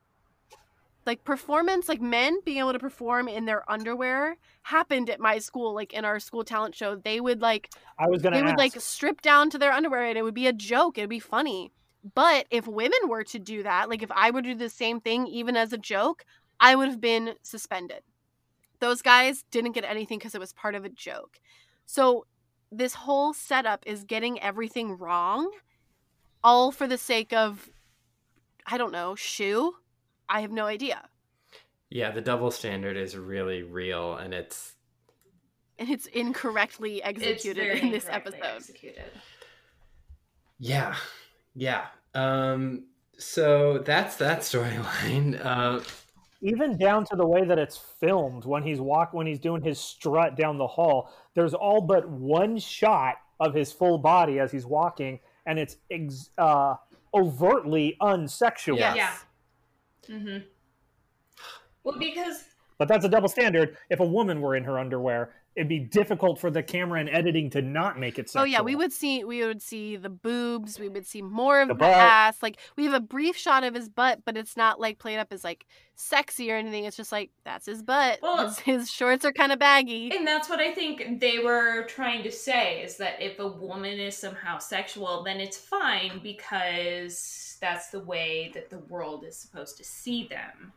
[1.07, 5.73] like performance like men being able to perform in their underwear happened at my school
[5.73, 6.97] like in our school talent show.
[6.97, 10.17] They would like I was gonna they would like strip down to their underwear and
[10.17, 11.71] it would be a joke it would be funny.
[12.13, 14.99] But if women were to do that like if i were to do the same
[14.99, 16.25] thing even as a joke
[16.59, 18.01] i would have been suspended.
[18.79, 21.39] Those guys didn't get anything because it was part of a joke.
[21.85, 22.27] So
[22.71, 25.51] this whole setup is getting everything wrong
[26.43, 27.69] all for the sake of
[28.65, 29.73] i don't know shoe
[30.29, 31.07] i have no idea
[31.89, 34.75] Yeah, the double standard is really real and it's
[35.79, 39.05] and it's incorrectly executed very in this episode Executed.
[40.59, 40.95] yeah.
[41.55, 41.85] Yeah.
[42.13, 42.87] Um
[43.17, 45.43] so that's that storyline.
[45.43, 45.81] Uh
[46.41, 49.79] even down to the way that it's filmed when he's walk when he's doing his
[49.79, 54.65] strut down the hall there's all but one shot of his full body as he's
[54.65, 56.73] walking and it's ex- uh,
[57.13, 58.95] overtly unsexual Yes.
[60.09, 60.15] Yeah.
[60.15, 60.37] Mm-hmm.
[61.83, 62.43] Well, because
[62.79, 66.39] but that's a double standard if a woman were in her underwear it'd be difficult
[66.39, 69.23] for the camera and editing to not make it sexual Oh yeah, we would see
[69.23, 72.41] we would see the boobs, we would see more of The the, ass.
[72.43, 75.33] Like we have a brief shot of his butt, but it's not like played up
[75.33, 75.65] as like
[75.95, 76.85] sexy or anything.
[76.85, 78.19] It's just like that's his butt.
[78.21, 80.15] Well- his, his shorts are kind of baggy.
[80.15, 83.99] And that's what I think they were trying to say is that if a woman
[83.99, 89.77] is somehow sexual, then it's fine because that's the way that the world is supposed
[89.77, 90.71] to see them.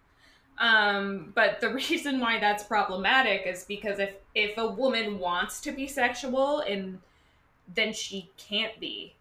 [0.61, 5.73] Um, but the reason why that's problematic is because if if a woman wants to
[5.73, 7.01] be sexual and
[7.75, 9.15] then she can't be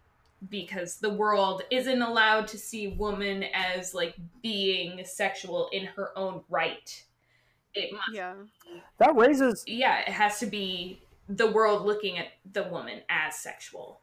[0.48, 6.42] because the world isn't allowed to see woman as like being sexual in her own
[6.48, 7.04] right.
[7.74, 8.34] It must Yeah.
[8.98, 14.00] That raises yeah, it has to be the world looking at the woman as sexual.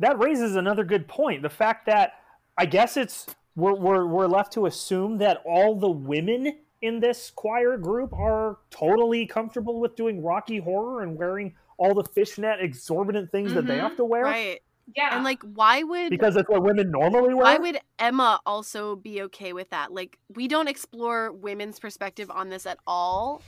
[0.00, 1.42] that raises another good point.
[1.42, 2.14] The fact that
[2.56, 7.30] I guess it's we're we're, we're left to assume that all the women in this
[7.34, 13.30] choir group are totally comfortable with doing Rocky Horror and wearing all the fishnet exorbitant
[13.32, 13.80] things that they Mhm.
[13.80, 14.60] have to wear Right.
[14.94, 15.14] Yeah.
[15.14, 17.44] And like why would because that's what women normally wear.
[17.44, 19.92] why would Emma also be okay with that?
[19.92, 23.40] Like we don't explore women's perspective on this at all.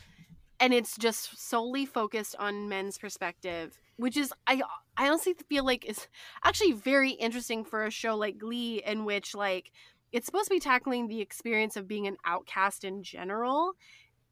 [0.58, 4.62] And it's just solely focused on men's perspective, which is I
[4.96, 6.08] I honestly feel like is
[6.42, 9.70] actually very interesting for a show like Glee in which like
[10.12, 13.72] it's supposed to be tackling the experience of being an outcast in general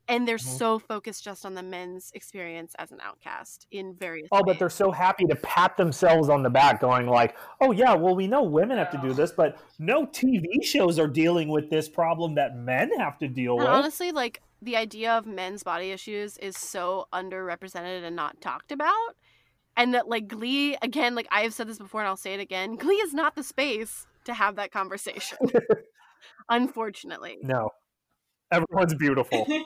[0.06, 0.59] and they're Mhm.
[0.59, 4.68] so focused just on the men's experience as an outcast in various Oh, but they're
[4.68, 8.42] so happy to pat themselves on the back, going like, "Oh yeah, well we know
[8.42, 12.55] women have to do this, but no TV shows are dealing with this problem that
[12.55, 16.56] men have to deal And with." honestly, like the idea of men's body issues is
[16.59, 19.16] so underrepresented and not talked about.
[19.76, 22.40] And that like Glee, again, like I have said this before and I'll say it
[22.40, 25.38] again, Glee is not the space to have that conversation.
[26.48, 27.38] Unfortunately.
[27.42, 27.70] no,
[28.51, 29.46] everyone's beautiful.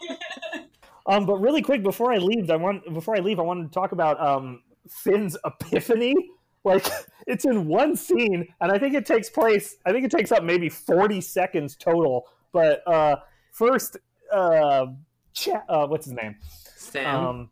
[1.09, 3.73] Um, but really quick before I leave, I want before I leave, I wanted to
[3.73, 6.15] talk about um, Finn's epiphany.
[6.65, 6.87] Like
[7.27, 9.77] it's in one scene, and I think it takes place.
[9.87, 12.27] I think it takes up maybe forty seconds total.
[12.53, 13.17] But uh,
[13.53, 13.97] first,
[14.31, 14.87] uh,
[15.33, 16.35] Cha- uh, what's his name?
[16.77, 17.25] Sam.
[17.25, 17.51] Um,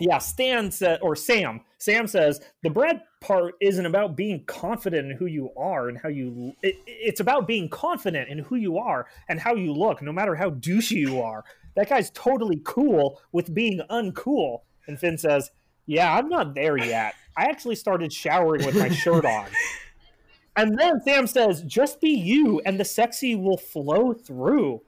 [0.00, 1.60] yeah, Stan said, or Sam.
[1.76, 6.08] Sam says the bread part isn't about being confident in who you are and how
[6.08, 6.54] you.
[6.62, 10.34] It, it's about being confident in who you are and how you look, no matter
[10.34, 11.44] how douchey you are.
[11.74, 14.62] That guy's totally cool with being uncool.
[14.86, 15.50] And Finn says,
[15.86, 17.14] "Yeah, I'm not there yet.
[17.36, 19.46] I actually started showering with my shirt on."
[20.56, 24.82] And then Sam says, "Just be you, and the sexy will flow through."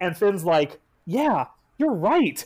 [0.00, 1.46] And Finn's like, "Yeah,
[1.76, 2.44] you're right."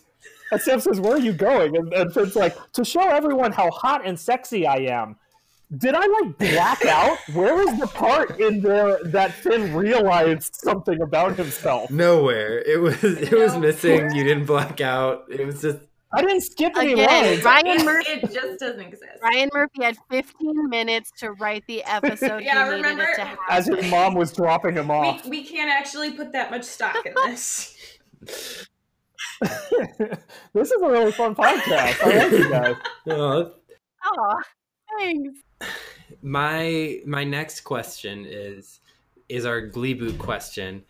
[0.50, 3.70] And Sam says, "Where are you going?" And, and Finn's like, "To show everyone how
[3.70, 5.16] hot and sexy I am."
[5.78, 7.16] Did I like black out?
[7.32, 11.90] Where is the part in there that Finn realized something about himself?
[11.90, 12.58] Nowhere.
[12.60, 13.60] It was it was No.
[13.60, 14.14] missing.
[14.14, 15.24] You didn't black out.
[15.30, 15.78] It was just
[16.14, 17.42] I didn't skip any Again, lines.
[17.42, 19.12] Ryan it, Murphy it just doesn't exist.
[19.22, 23.38] Ryan Murphy had 15 minutes to write the episode Yeah, he remember- it to have.
[23.48, 25.24] As his mom was dropping him off.
[25.24, 27.74] We, we can't actually put that much stock in this.
[29.40, 32.02] this is a really fun podcast.
[32.02, 32.76] I like you guys.
[33.08, 34.40] Oh,
[34.98, 35.38] thanks.
[36.22, 38.80] My my next question is
[39.28, 40.84] is our Glee Boot question.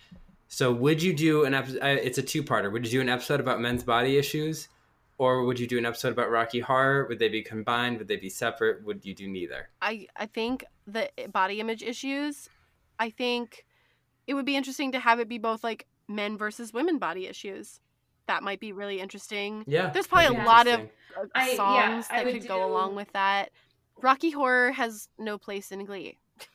[0.49, 1.81] So, would you do an episode?
[1.83, 2.71] It's a two-parter.
[2.71, 4.69] Would you do an episode about men's body issues,
[5.17, 7.07] or would you do an episode about Rocky Horror?
[7.09, 7.99] Would they be combined?
[7.99, 8.85] Would they be separate?
[8.85, 9.69] Would you do neither?
[9.81, 12.51] I I think the body image issues.
[12.99, 13.65] I think
[14.27, 17.81] it would be interesting to have it be both like men versus women body issues.
[18.27, 19.65] That might be really interesting.
[19.67, 20.91] Yeah, There's probably a lot of- interesting.
[21.19, 23.51] Uh, I- yeah, songs I that would could go along with that.
[24.01, 26.19] Rocky Horror has no place in Glee.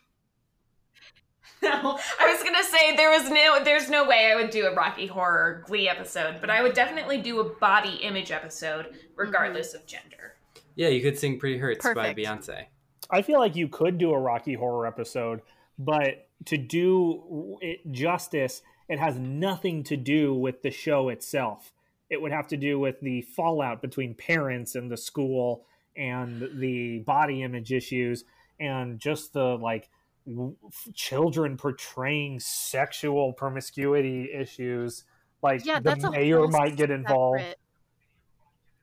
[1.59, 4.75] No, I was gonna say there was no, there's no way I would do a
[4.75, 9.83] Rocky Horror Glee episode, but I would definitely do a body image episode, regardless of
[9.87, 10.35] gender.
[10.75, 12.65] Yeah, you could sing "Pretty Hurts" by Beyonce.
[13.09, 15.41] I feel like you could do a Rocky Horror episode,
[15.79, 21.73] but to do it justice, it has nothing to do with the show itself.
[22.09, 25.65] It would have to do with the fallout between parents and the school
[25.97, 28.23] and the body image issues
[28.59, 29.89] and just the like
[30.27, 30.55] w-
[30.93, 35.03] children portraying sexual promiscuity issues.
[35.41, 37.39] Like Yeah, the mayor might get involved.
[37.39, 37.59] separate-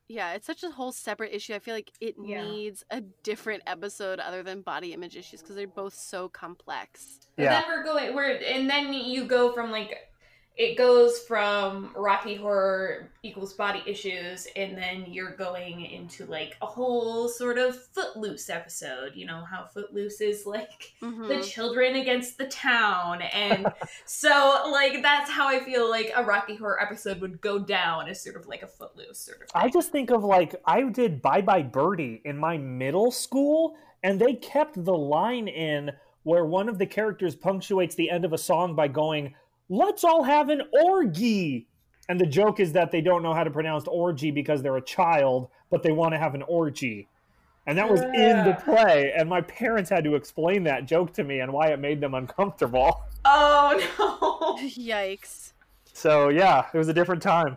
[0.07, 1.55] Yeah, it's such a whole separate issue.
[1.55, 2.45] I feel like it Yeah.
[2.45, 7.21] needs a different episode other than body image issues because they're both so complex.
[7.37, 7.61] But Yeah.
[7.63, 10.11] then we're going, we're, and then you go from like,
[10.57, 16.67] it goes from Rocky Horror equals body issues, and then you're going into like a
[16.67, 19.13] whole sort of Footloose episode.
[19.17, 21.27] You know how Footloose is like Mhm.
[21.27, 23.67] the children against the town and
[24.07, 28.23] so like that's how i feel like a rocky horror episode would go down as
[28.23, 31.43] sort of like a footloose sort of I just think of like I did Bye
[31.43, 35.91] Bye Birdie in my middle school, and they kept the line in
[36.23, 39.35] where one of the characters punctuates the end of a song by going,
[39.69, 41.67] "Let's all have an orgy."
[42.09, 44.85] And the joke is that they don't know how to pronounce orgy because they're a
[44.85, 47.09] child, but they want to have an orgy.
[47.67, 51.25] And that was in the play, and my parents had to explain that joke to
[51.25, 53.01] me and why it made them uncomfortable.
[53.25, 55.53] oh no Yikes.
[55.95, 57.57] So yeah, it was a different time.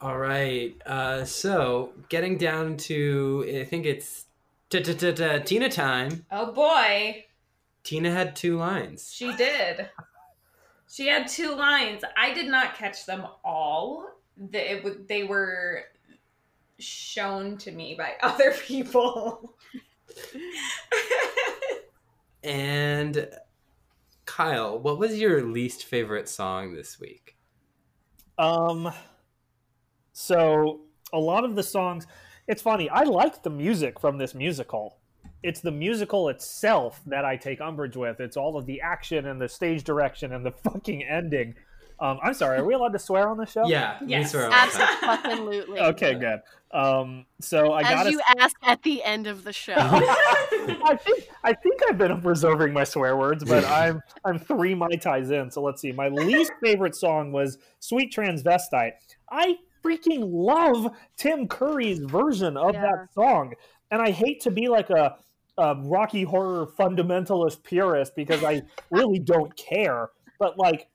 [0.00, 0.74] All right.
[0.86, 4.24] Uh, so getting down to, I think it's
[4.70, 6.24] Tina time.
[6.32, 7.26] Oh boy,
[7.84, 9.12] Tina had two lines.
[9.12, 9.90] she did.
[10.90, 12.02] She had two lines.
[12.16, 14.08] I did not catch them all.
[14.36, 15.84] They, it, they were
[16.78, 19.54] shown to me by other people.
[22.42, 23.28] And
[24.24, 27.36] Kyle, what was your least favorite song this week?
[28.38, 28.90] Um,
[30.12, 30.80] so
[31.12, 32.06] a lot of the songs,
[32.48, 32.88] it's funny.
[32.88, 34.99] I like the music from this musical.
[35.42, 38.20] It's the musical itself that I take umbrage with.
[38.20, 41.54] It's all of the action and the stage direction and the fucking ending.
[41.98, 42.58] Um, I'm sorry.
[42.58, 43.66] Are we allowed to swear on the show?
[43.66, 44.30] Yeah, Yes.
[44.30, 44.96] swear all the time.
[45.02, 45.78] Absolutely.
[45.80, 46.40] Okay, good.
[46.72, 48.10] Um, so I As gotta.
[48.12, 49.74] you ask at the end of the show.
[49.78, 54.96] I think I think I've been preserving my swear words, but I'm I'm three mai
[54.96, 55.50] tais in.
[55.50, 55.92] So let's see.
[55.92, 58.92] My least favorite song was "Sweet Transvestite."
[59.30, 62.82] I freaking love Tim Curry's version of Yeah.
[62.82, 63.52] that song,
[63.90, 65.16] and I hate to be like a,
[65.60, 70.08] a Rocky Horror fundamentalist purist because I really don't care.
[70.38, 70.88] But like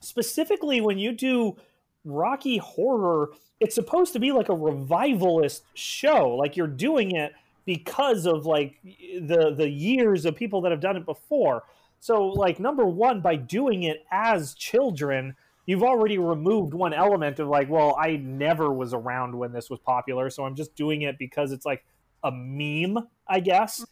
[0.00, 1.56] specifically when you do
[2.04, 6.36] Rocky Horror, it's supposed to be like a revivalist show.
[6.36, 7.32] Like you're doing it
[7.64, 11.64] because of like the the years of people that have done it before.
[11.98, 15.34] So like number 1 by doing it as children,
[15.64, 19.78] you've already removed one element of like, well, I never was around when this was
[19.80, 21.84] popular, so I'm just doing it because it's like
[22.22, 22.98] a meme,
[23.28, 23.84] I guess.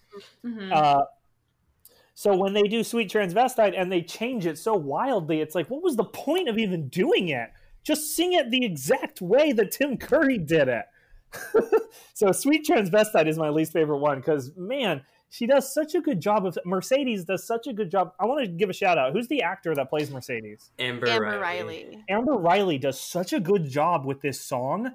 [0.45, 0.73] Mhm.
[0.73, 1.05] Uh,
[2.15, 5.83] so when they do Sweet Transvestite and they change it so wildly, it's like, what
[5.83, 7.51] was the point of even doing it?
[7.83, 10.87] Just sing it the exact way that Tim Curry did it.
[12.15, 16.21] so Sweet Transvestite is my least favorite one because man, she does such a good
[16.21, 18.13] job of Mercedes does such a good job.
[18.19, 19.13] I want to give a shout out.
[19.13, 20.71] Who's the actor that plays Mercedes?
[20.79, 21.85] Amber, Amber Riley.
[21.85, 22.05] Riley.
[22.09, 24.93] Amber Riley does such a good job with this song,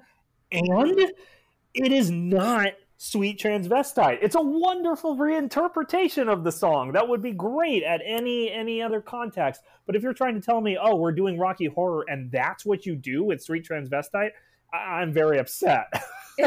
[0.50, 1.12] and
[1.74, 2.72] it is not
[3.04, 4.18] sweet transvestite.
[4.22, 6.92] It's a wonderful reinterpretation of the song.
[6.92, 9.62] That would be great at any any other context.
[9.86, 12.86] But if you're trying to tell me, oh, we're doing Rocky Horror and that's what
[12.86, 14.30] you do with sweet transvestite,
[14.72, 15.86] I- I'm very upset.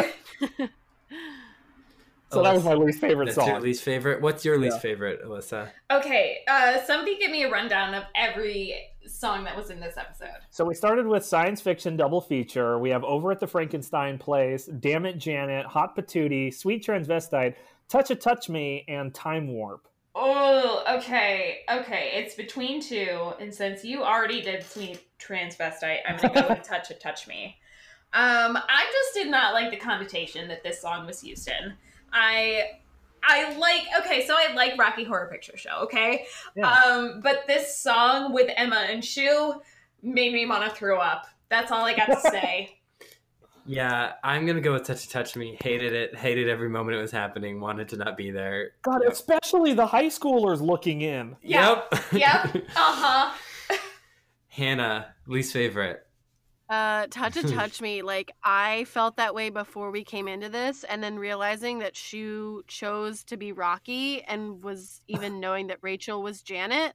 [2.32, 3.48] so that was my least favorite That's song.
[3.50, 4.22] your least favorite.
[4.22, 4.82] What's your least Yeah.
[4.82, 5.70] favorite, Alyssa?
[5.92, 8.76] Okay, uh, somebody give me a rundown of every
[9.10, 10.38] song that was in this episode.
[10.50, 12.80] So we started with science fiction double feature.
[12.80, 17.56] We have Over at the Frankenstein Place, Damn It Janet, Hot Patootie, Sweet Transvestite,
[17.90, 19.88] Touch a Touch Me, and Time Warp.
[20.16, 22.12] Oh, okay, okay.
[22.14, 26.90] It's between two, and since you already did Sweet Transvestite, I'm gonna go with Touch
[26.90, 27.58] a Touch Me.
[28.14, 31.74] Um, I just did not like the connotation that this song was used in.
[32.14, 32.80] I,
[33.28, 33.82] I like.
[34.06, 35.80] Okay, so I like Rocky Horror Picture Show.
[35.84, 36.26] Okay,
[36.56, 36.70] Yeah.
[36.72, 39.60] um, but this song with Emma and Schue
[40.04, 41.26] made me want to throw up.
[41.50, 42.78] That's all I got to say.
[43.68, 45.58] Yeah, I'm gonna go with Touch Touch Me.
[45.60, 46.16] Hated it.
[46.16, 47.60] Hated every moment it was happening.
[47.60, 48.74] Wanted to not be there.
[48.84, 49.12] God, Yep.
[49.12, 51.36] especially the high schoolers looking in.
[51.42, 51.82] Yeah.
[51.92, 52.04] Yep.
[52.14, 52.66] Yep.
[52.76, 53.34] Uh huh.
[54.50, 56.05] Hannah, least favorite.
[56.70, 58.02] Uh, touch it, touch me.
[58.02, 62.62] Like I felt that way before we came into this, and then realizing that Schue
[62.68, 66.94] chose to be Rocky and was even knowing that Rachel was Janet,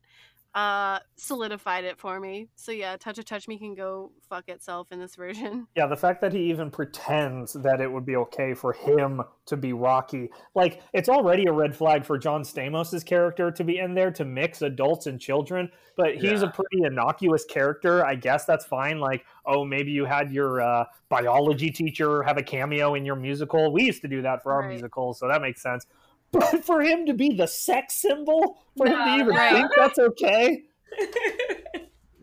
[0.55, 2.49] uh, solidified it for me.
[2.57, 5.67] So yeah, touch a touch me can go fuck itself in this version.
[5.77, 9.57] Yeah, the fact that he even pretends that it would be okay for him to
[9.57, 13.95] be Rocky, like it's already a red flag for John stamos's character to be in
[13.95, 15.71] there to mix adults and children.
[15.97, 16.49] But he's Yeah.
[16.49, 18.05] a pretty innocuous character.
[18.05, 18.99] I guess that's fine.
[18.99, 23.73] Like, oh, maybe you had your uh, biology teacher have a cameo in your musical.
[23.73, 24.71] We used to do that for our Right.
[24.71, 25.87] musicals, so that makes sense.
[26.33, 29.53] But for him to be the sex symbol, for him to even right.
[29.53, 30.63] think that's okay.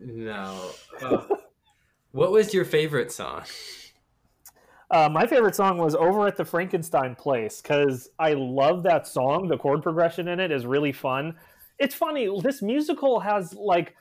[0.00, 0.70] No.
[1.02, 1.38] Ugh.
[2.12, 3.42] what was your favorite song?
[4.90, 9.48] Uh, my favorite song was over at the Frankenstein place because I love that song.
[9.48, 11.36] The chord progression in it is really fun.
[11.78, 12.28] It's funny.
[12.40, 13.94] This musical has like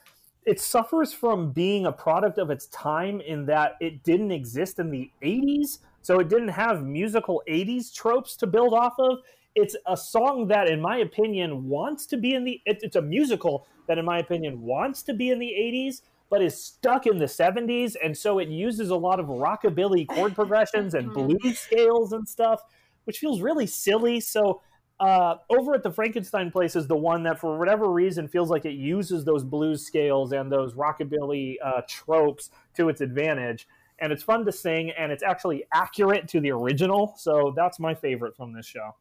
[0.45, 4.89] it suffers from being a product of its time in that it didn't exist in
[4.89, 9.19] the 80s, so it didn't have musical 80s tropes to build off of.
[9.59, 12.61] It's a song that, in my opinion, wants to be in the.
[12.65, 16.43] It, it's a musical that, in my opinion, wants to be in the 80s, but
[16.43, 20.93] is stuck in the 70s and so it uses a lot of rockabilly chord progressions
[20.93, 22.61] and blues scales and stuff
[23.05, 24.19] which feels really silly.
[24.19, 24.61] So
[24.99, 28.65] uh, over at the frankenstein place is the one that for whatever reason feels like
[28.65, 33.65] it uses those blues scales and those rockabilly uh, tropes to its advantage.
[33.99, 37.13] And it's fun to sing and it's actually accurate to the original.
[37.17, 38.93] So that's my favorite from this show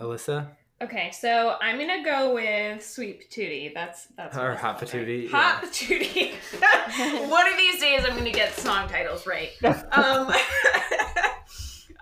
[0.00, 0.48] Alyssa?
[0.82, 3.72] Okay, so I'm gonna go with Sweet Patootie.
[3.72, 5.06] That's that's Or Hot called, right?
[5.06, 7.28] Patootie, Hot Patootie.
[7.30, 9.50] One of these days, I'm gonna get song titles right.
[9.62, 10.32] Um, uh,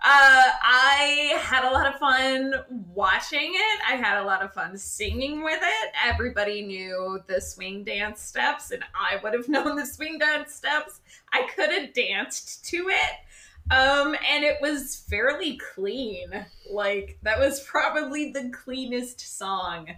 [0.03, 2.55] I had a lot of fun
[2.95, 3.81] watching it.
[3.87, 5.93] I had a lot of fun singing with it.
[6.07, 11.01] Everybody knew the swing dance steps, and I would have known the swing dance steps.
[11.35, 13.11] I could have danced to it.
[13.71, 16.29] Um, and it was fairly clean.
[16.71, 19.89] Like, that was probably the cleanest song.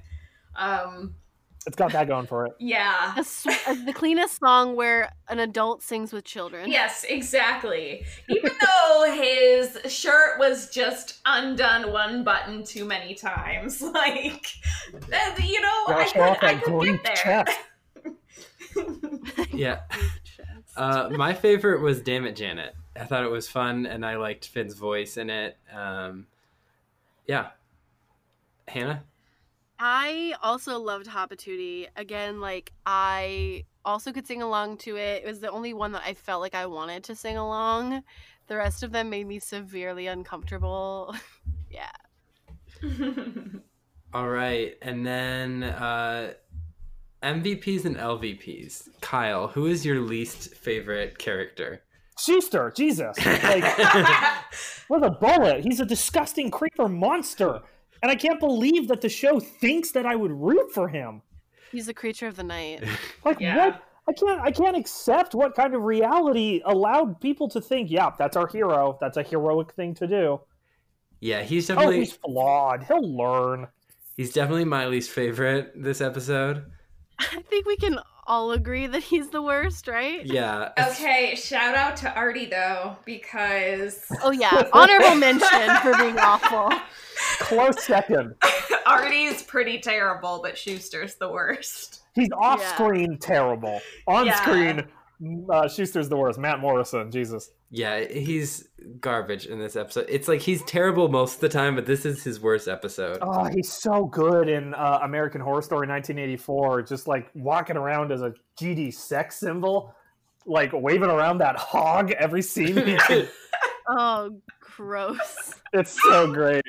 [0.57, 1.15] Um,
[1.67, 2.53] It's got that going for it.
[2.61, 3.15] yeah.
[3.17, 6.71] A sw- uh, the cleanest song where an adult sings with children.
[6.71, 8.05] Yes, exactly.
[8.29, 14.47] Even though his shirt was just undone one button too many times, like
[15.09, 17.55] that, you know, Gotta I could, off I that could get there.
[19.53, 19.81] Yeah.
[20.77, 22.75] Uh, my favorite was Damn It Janet.
[22.95, 25.57] I thought it was fun, and I liked Finn's voice in it.
[25.73, 26.27] Um,
[27.27, 27.51] yeah.
[28.69, 29.05] Hannah?
[29.79, 31.89] I also loved Hot Patootie.
[31.97, 35.25] Again, like I also could sing along to it.
[35.25, 38.03] It was the only one that I felt like I wanted to sing along.
[38.47, 41.15] The rest of them made me severely uncomfortable.
[41.71, 41.91] yeah.
[44.15, 44.77] All right.
[44.83, 46.35] And then uh,
[47.23, 48.89] MVPs and LVPs.
[49.01, 51.83] Kyle, who is your least favorite character?
[52.19, 53.17] Schuester, Jesus.
[53.25, 53.65] Like,
[54.89, 55.65] with a bullet.
[55.65, 57.61] He's a disgusting creeper monster.
[58.03, 61.23] And I can't believe that the show thinks that I would root for him.
[61.71, 62.85] He's a creature of the night.
[63.25, 63.57] Like Yeah.
[63.67, 63.83] what?
[64.09, 64.41] I can't.
[64.41, 67.89] I can't accept what kind of reality allowed people to think.
[67.89, 68.99] Yeah, that's our hero.
[69.01, 70.41] That's a heroic thing to do.
[71.21, 72.83] Yeah, he's Oh, definitely he's flawed.
[72.83, 73.69] He'll learn.
[74.17, 76.65] he's definitely my least favorite this episode.
[77.33, 80.25] I think we can all agree that he's the worst, right?
[80.25, 80.71] Yeah.
[80.79, 86.71] okay, shout out to Artie though, because Oh yeah, honorable mention for being awful.
[87.41, 88.35] Close second.
[88.87, 92.01] Artie's pretty terrible, but Schuester's the worst.
[92.15, 93.81] He's off screen terrible.
[94.07, 94.37] On Yeah.
[94.43, 94.79] screen,
[95.51, 96.39] uh, Schuester's the worst.
[96.39, 97.51] Matt Morrison, Jesus.
[97.75, 98.69] Yeah, he's
[99.01, 100.05] garbage in this episode.
[100.11, 103.17] It's like he's terrible most of the time, but this is his worst episode.
[103.23, 108.21] Oh, he's so good in uh, American Horror Story 1984, just like walking around as
[108.21, 109.95] a GD sex symbol,
[110.45, 112.99] like waving around that hog every scene.
[113.89, 115.57] Oh, gross.
[115.73, 116.63] it's so great.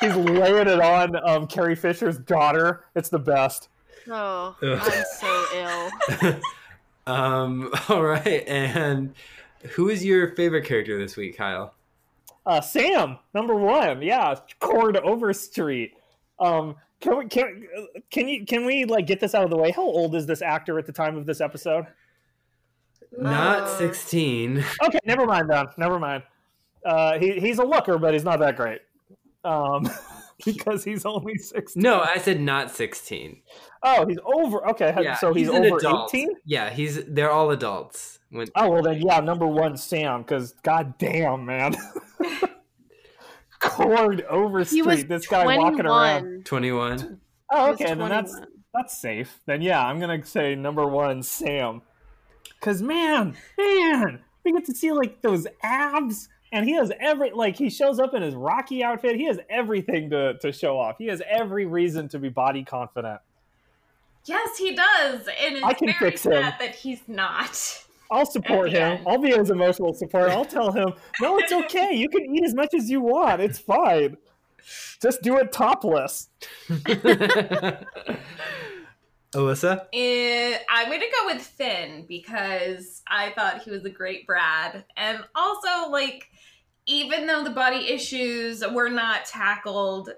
[0.00, 2.84] He's laying it on um, Carrie Fisher's daughter.
[2.94, 3.68] It's the best.
[4.08, 4.78] Oh, Ugh.
[4.80, 5.90] I'm so
[6.22, 6.40] ill.
[7.12, 9.14] um, all right, and
[9.70, 11.74] who is your favorite character this week, Kyle?
[12.46, 15.92] Uh, Sam, number one, yeah, Chord Overstreet.
[16.38, 17.66] Um, can we can
[18.10, 19.70] can you can we like get this out of the way?
[19.70, 21.86] How old is this actor at the time of this episode?
[23.18, 24.64] Not Uh, 16.
[24.84, 25.66] Okay, never mind then.
[25.76, 26.22] Never mind.
[26.84, 28.80] Uh, he he's a looker, but he's not that great.
[29.44, 29.88] Um,
[30.44, 31.82] because he's only sixteen.
[31.82, 33.42] No, I said not 16.
[33.82, 34.66] Oh, he's over.
[34.70, 36.14] Okay, Yeah, so he's, an over adult.
[36.14, 36.34] eighteen.
[36.44, 38.18] Yeah, he's they're all adults.
[38.30, 40.22] When Oh well, then yeah, number one, Sam.
[40.22, 41.74] Because goddamn, man,
[43.60, 44.76] Chord Overstreet.
[44.76, 46.44] He was this guy walking around.
[46.44, 46.98] 21.
[46.98, 47.20] 21.
[47.52, 48.38] Oh, okay, then that's
[48.72, 49.40] that's safe.
[49.46, 51.82] Then yeah, I'm gonna say number one, Sam.
[52.60, 57.56] Cause man, man, we get to see like those abs, and he has every like
[57.56, 59.16] he shows up in his Rocky outfit.
[59.16, 60.96] He has everything to to show off.
[60.98, 63.20] He has every reason to be body confident.
[64.26, 66.32] Yes, he does, and it's I can very fix him.
[66.32, 67.84] sad that he's not.
[68.10, 68.82] I'll support At him.
[68.98, 69.04] end.
[69.08, 70.30] I'll be his emotional support.
[70.30, 71.94] I'll tell him, no, it's okay.
[71.94, 73.40] You can eat as much as you want.
[73.40, 74.16] It's fine.
[75.00, 76.28] Just do it topless.
[79.32, 79.86] Alyssa?
[79.92, 85.20] Eh, I'm gonna go with Finn because I thought he was a great Brad, and
[85.36, 86.28] also like,
[86.86, 90.10] even though the body issues were not tackled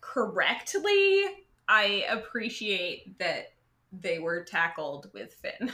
[0.00, 1.24] correctly,
[1.68, 3.52] I appreciate that
[3.92, 5.72] they were tackled with Finn.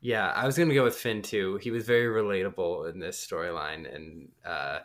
[0.00, 1.56] Yeah, I was gonna go with Finn too.
[1.58, 4.80] He was very relatable in this storyline, and uh,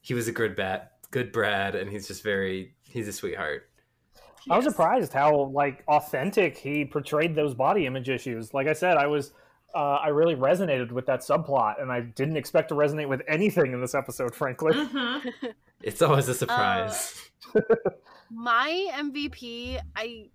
[0.00, 3.68] he was a good bat, good Brad, and he's just very he's a sweetheart.
[4.48, 8.54] I was surprised how like authentic he portrayed those body image issues.
[8.54, 9.32] Like I said, I was
[9.74, 13.72] uh, I really resonated with that subplot, and I didn't expect to resonate with anything
[13.72, 14.34] in this episode.
[14.34, 15.32] Frankly, Mhm.
[15.82, 17.30] It's always a surprise.
[18.30, 20.28] My MVP, I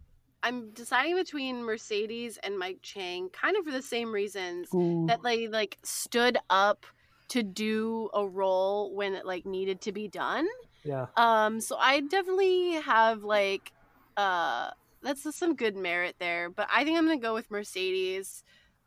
[0.44, 4.68] I'm deciding between Mercedes and Mike Chang, kind of for the same reasons
[5.08, 6.86] that they like stood up
[7.30, 10.48] to do a role when it like needed to be done.
[10.84, 13.72] yeah, Um, so I definitely have like
[14.18, 14.70] uh
[15.02, 18.44] that's just some good merit there, but I think I'm gonna go with Mercedes.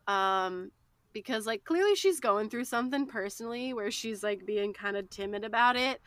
[0.08, 0.72] Um
[1.12, 5.44] because like clearly she's going through something personally where she's like being kind of timid
[5.44, 6.00] about it.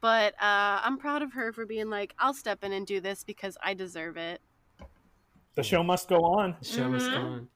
[0.00, 3.24] But uh I'm proud of her for being like, I'll step in and do this
[3.24, 4.40] because I deserve it.
[5.56, 6.54] the show must go on.
[6.60, 7.24] The show must go Mhm.
[7.24, 7.48] on.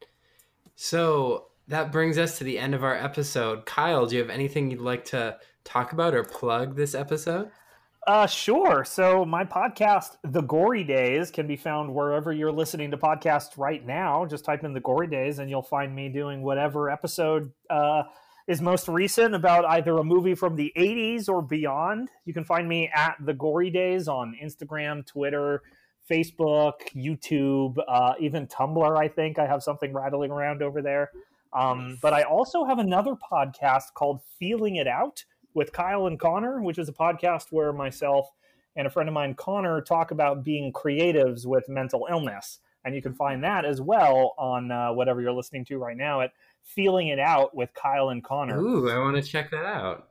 [0.75, 3.67] So that brings us to the end of our episode.
[3.67, 7.51] Kyle, do you have anything you'd like to talk about or plug this episode?
[8.07, 8.85] Uh, sure.
[8.85, 13.85] So my podcast, The Gory Days, can be found wherever you're listening to podcasts right
[13.85, 14.25] now.
[14.25, 18.05] Just type in The Gory Days, and you'll find me doing whatever episode uh,
[18.49, 22.09] is most recent about either a movie from the 80s or beyond.
[22.25, 25.63] You can find me at The Gory Days on Instagram, Twitter,
[26.11, 28.99] Facebook, YouTube, uh, even Tumblr.
[28.99, 31.11] I think I have something rattling around over there.
[31.53, 36.63] Um, but I also have another podcast called Feeling It Out with Kyle and Connor,
[36.63, 38.31] which is a podcast where myself
[38.77, 42.61] and a friend of mine, Connor, talk about being creatives with mental illness.
[42.85, 46.23] And you can find that as well on uh, whatever you're listening to right now
[46.23, 48.59] at Feeling It Out with Kyle and Connor.
[48.59, 50.09] Ooh, I want to check that out.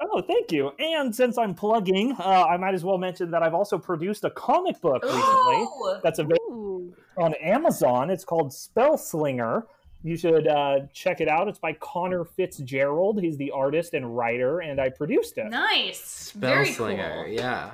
[0.00, 0.70] Oh, thank you.
[0.78, 4.30] And since I'm plugging, uh, I might as well mention that I've also produced a
[4.30, 5.98] comic book recently Ooh.
[6.02, 6.94] that's available Ooh.
[7.16, 8.10] on Amazon.
[8.10, 9.66] It's called Spell Slinger.
[10.04, 11.48] You should uh, check it out.
[11.48, 13.22] It's by Connor Fitzgerald.
[13.22, 15.48] He's the artist and writer, and I produced it.
[15.48, 16.30] Nice.
[16.32, 17.32] Very Spellslinger, cool.
[17.32, 17.70] yeah.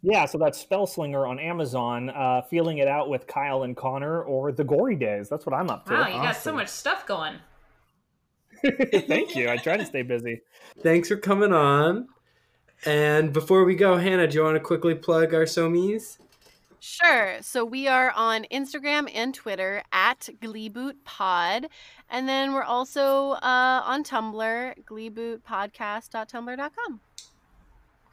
[0.00, 2.10] Yeah, so that's Spellslinger on Amazon.
[2.10, 5.28] Uh, feeling it out with Kyle and Connor, or the Gory Days.
[5.28, 5.94] That's what I'm up to.
[5.94, 7.34] Wow, you got so much stuff going.
[8.62, 9.50] Thank you.
[9.50, 10.42] I try to stay busy.
[10.84, 12.06] Thanks for coming on.
[12.84, 16.18] And before we go, Hannah, do you want to quickly plug our Somies?
[16.80, 17.36] Sure.
[17.40, 21.66] So we are on Instagram and Twitter at GleebootPod.
[22.10, 27.00] And then we're also uh, on Tumblr, gleebootpodcast.tumblr.com.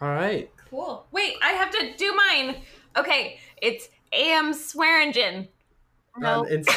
[0.01, 0.49] All right.
[0.69, 1.05] Cool.
[1.11, 2.55] Wait, I have to do mine.
[2.97, 5.47] Okay, it's AM Swearingen.
[6.17, 6.69] No, On Inst-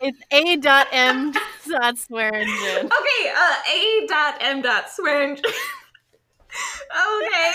[0.00, 1.32] it's a.m.
[1.68, 2.86] dot swearingen.
[2.86, 5.40] Okay, uh, A dot M dot Swearingen.
[6.52, 7.52] okay.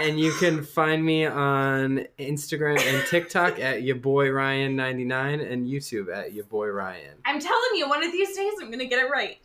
[0.02, 6.14] and you can find me on Instagram and TikTok at your boy Ryan99 and YouTube
[6.14, 7.16] at your boy Ryan.
[7.24, 9.38] I'm telling you, one of these days I'm gonna get it right.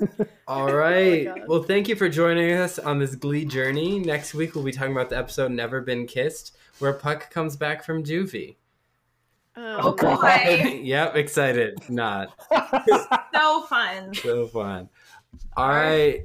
[0.46, 1.26] All oh right.
[1.26, 1.48] God.
[1.48, 3.98] well, thank you for joining us on this Glee journey.
[3.98, 7.84] Next week we'll be talking about the episode "Never Been Kissed," where Puck comes back
[7.84, 8.56] from juvie.
[9.56, 10.16] Oh, oh boy.
[10.16, 10.78] God.
[10.82, 11.78] yep, excited.
[11.88, 12.32] Not
[13.34, 14.14] So fun.
[14.14, 14.88] so fun.
[15.56, 16.24] All right.